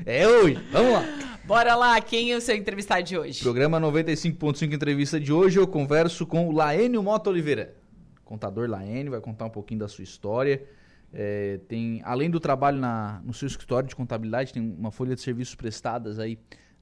é 0.04 0.26
hoje, 0.26 0.58
vamos 0.72 0.92
lá. 0.92 1.04
Bora 1.44 1.76
lá, 1.76 2.00
quem 2.00 2.32
é 2.32 2.36
o 2.36 2.40
seu 2.40 2.56
entrevistado 2.56 3.04
de 3.04 3.16
hoje? 3.16 3.40
Programa 3.44 3.80
95.5 3.80 4.72
entrevista 4.72 5.20
de 5.20 5.32
hoje, 5.32 5.56
eu 5.56 5.68
converso 5.68 6.26
com 6.26 6.48
o 6.48 6.50
Laênio 6.50 7.00
Mota 7.00 7.30
Oliveira. 7.30 7.76
Contador 8.24 8.68
Laênio, 8.68 9.12
vai 9.12 9.20
contar 9.20 9.44
um 9.44 9.50
pouquinho 9.50 9.78
da 9.78 9.86
sua 9.86 10.02
história. 10.02 10.66
É, 11.14 11.60
tem, 11.68 12.02
além 12.04 12.28
do 12.28 12.40
trabalho 12.40 12.78
na, 12.78 13.22
no 13.24 13.32
seu 13.32 13.46
escritório 13.46 13.88
de 13.88 13.94
contabilidade, 13.94 14.52
tem 14.52 14.74
uma 14.76 14.90
folha 14.90 15.14
de 15.14 15.20
serviços 15.20 15.54
prestadas 15.54 16.18
aí 16.18 16.36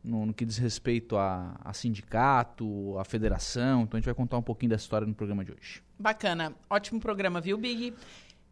no, 0.07 0.27
no, 0.27 0.33
que 0.33 0.45
diz 0.45 0.57
respeito 0.57 1.17
a, 1.17 1.59
a, 1.63 1.73
sindicato, 1.73 2.97
a 2.99 3.05
federação. 3.05 3.83
Então 3.83 3.97
a 3.97 4.01
gente 4.01 4.07
vai 4.07 4.15
contar 4.15 4.39
um 4.39 4.43
pouquinho 4.43 4.71
dessa 4.71 4.85
história 4.85 5.07
no 5.07 5.15
programa 5.15 5.45
de 5.45 5.53
hoje. 5.53 5.83
Bacana. 5.99 6.55
Ótimo 6.71 7.01
programa, 7.01 7.41
viu, 7.41 7.59
Big? 7.59 7.93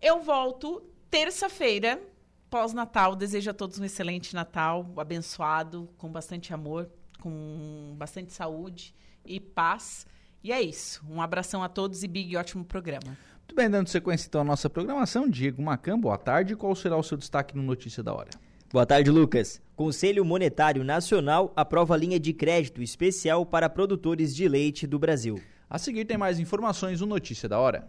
Eu 0.02 0.20
volto 0.20 0.82
terça-feira, 1.08 2.02
pós-Natal. 2.50 3.14
Desejo 3.14 3.50
a 3.50 3.54
todos 3.54 3.78
um 3.78 3.84
excelente 3.84 4.34
Natal, 4.34 4.92
abençoado, 4.96 5.88
com 5.96 6.10
bastante 6.10 6.52
amor, 6.52 6.90
com 7.20 7.94
bastante 7.96 8.32
saúde 8.32 8.94
e 9.24 9.38
paz. 9.38 10.06
E 10.42 10.52
é 10.52 10.60
isso. 10.60 11.02
Um 11.08 11.22
abração 11.22 11.62
a 11.62 11.68
todos 11.68 12.02
e 12.02 12.08
Big, 12.08 12.36
ótimo 12.36 12.64
programa. 12.64 13.16
Muito 13.38 13.54
bem, 13.54 13.70
dando 13.70 13.88
sequência 13.88 14.26
então 14.26 14.40
à 14.40 14.44
nossa 14.44 14.68
programação, 14.68 15.28
Diego 15.28 15.62
Macan, 15.62 16.00
boa 16.00 16.18
tarde. 16.18 16.56
Qual 16.56 16.74
será 16.74 16.96
o 16.96 17.02
seu 17.02 17.16
destaque 17.16 17.56
no 17.56 17.62
Notícia 17.62 18.02
da 18.02 18.12
Hora? 18.12 18.30
Boa 18.74 18.84
tarde, 18.84 19.08
Lucas. 19.08 19.62
Conselho 19.76 20.24
Monetário 20.24 20.82
Nacional 20.82 21.52
aprova 21.54 21.96
linha 21.96 22.18
de 22.18 22.32
crédito 22.32 22.82
especial 22.82 23.46
para 23.46 23.70
produtores 23.70 24.34
de 24.34 24.48
leite 24.48 24.84
do 24.84 24.98
Brasil. 24.98 25.40
A 25.70 25.78
seguir 25.78 26.04
tem 26.04 26.18
mais 26.18 26.40
informações 26.40 27.00
no 27.00 27.06
Notícia 27.06 27.48
da 27.48 27.56
Hora. 27.56 27.88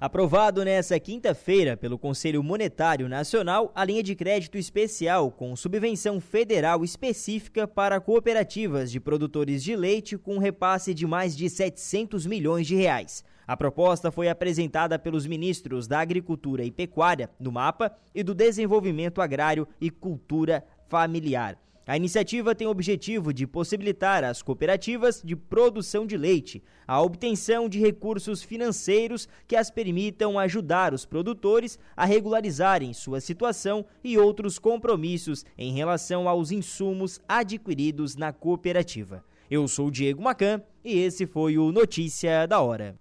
Aprovado 0.00 0.64
nesta 0.64 0.98
quinta-feira 0.98 1.76
pelo 1.76 1.98
Conselho 1.98 2.42
Monetário 2.42 3.06
Nacional 3.06 3.70
a 3.74 3.84
linha 3.84 4.02
de 4.02 4.14
crédito 4.14 4.56
especial 4.56 5.30
com 5.30 5.54
subvenção 5.54 6.18
federal 6.22 6.82
específica 6.82 7.68
para 7.68 8.00
cooperativas 8.00 8.90
de 8.90 8.98
produtores 8.98 9.62
de 9.62 9.76
leite 9.76 10.16
com 10.16 10.38
repasse 10.38 10.94
de 10.94 11.06
mais 11.06 11.36
de 11.36 11.50
700 11.50 12.24
milhões 12.24 12.66
de 12.66 12.76
reais. 12.76 13.22
A 13.46 13.54
proposta 13.54 14.10
foi 14.10 14.30
apresentada 14.30 14.98
pelos 14.98 15.26
ministros 15.26 15.86
da 15.86 16.00
Agricultura 16.00 16.64
e 16.64 16.70
Pecuária, 16.70 17.28
do 17.38 17.52
MAPA, 17.52 17.94
e 18.14 18.22
do 18.22 18.34
Desenvolvimento 18.34 19.20
Agrário 19.20 19.68
e 19.78 19.90
Cultura 19.90 20.64
Familiar. 20.88 21.58
A 21.86 21.96
iniciativa 21.96 22.54
tem 22.54 22.66
o 22.66 22.70
objetivo 22.70 23.32
de 23.32 23.46
possibilitar 23.46 24.22
às 24.22 24.42
cooperativas 24.42 25.22
de 25.24 25.34
produção 25.34 26.06
de 26.06 26.16
leite 26.16 26.62
a 26.86 27.00
obtenção 27.00 27.68
de 27.68 27.78
recursos 27.78 28.42
financeiros 28.42 29.26
que 29.48 29.56
as 29.56 29.70
permitam 29.70 30.38
ajudar 30.38 30.92
os 30.92 31.06
produtores 31.06 31.78
a 31.96 32.04
regularizarem 32.04 32.92
sua 32.92 33.20
situação 33.20 33.84
e 34.04 34.18
outros 34.18 34.58
compromissos 34.58 35.44
em 35.56 35.72
relação 35.72 36.28
aos 36.28 36.50
insumos 36.50 37.18
adquiridos 37.26 38.14
na 38.14 38.32
cooperativa. 38.32 39.24
Eu 39.50 39.66
sou 39.66 39.90
Diego 39.90 40.22
Macan 40.22 40.60
e 40.84 40.98
esse 40.98 41.26
foi 41.26 41.56
o 41.56 41.72
Notícia 41.72 42.46
da 42.46 42.60
Hora. 42.60 43.00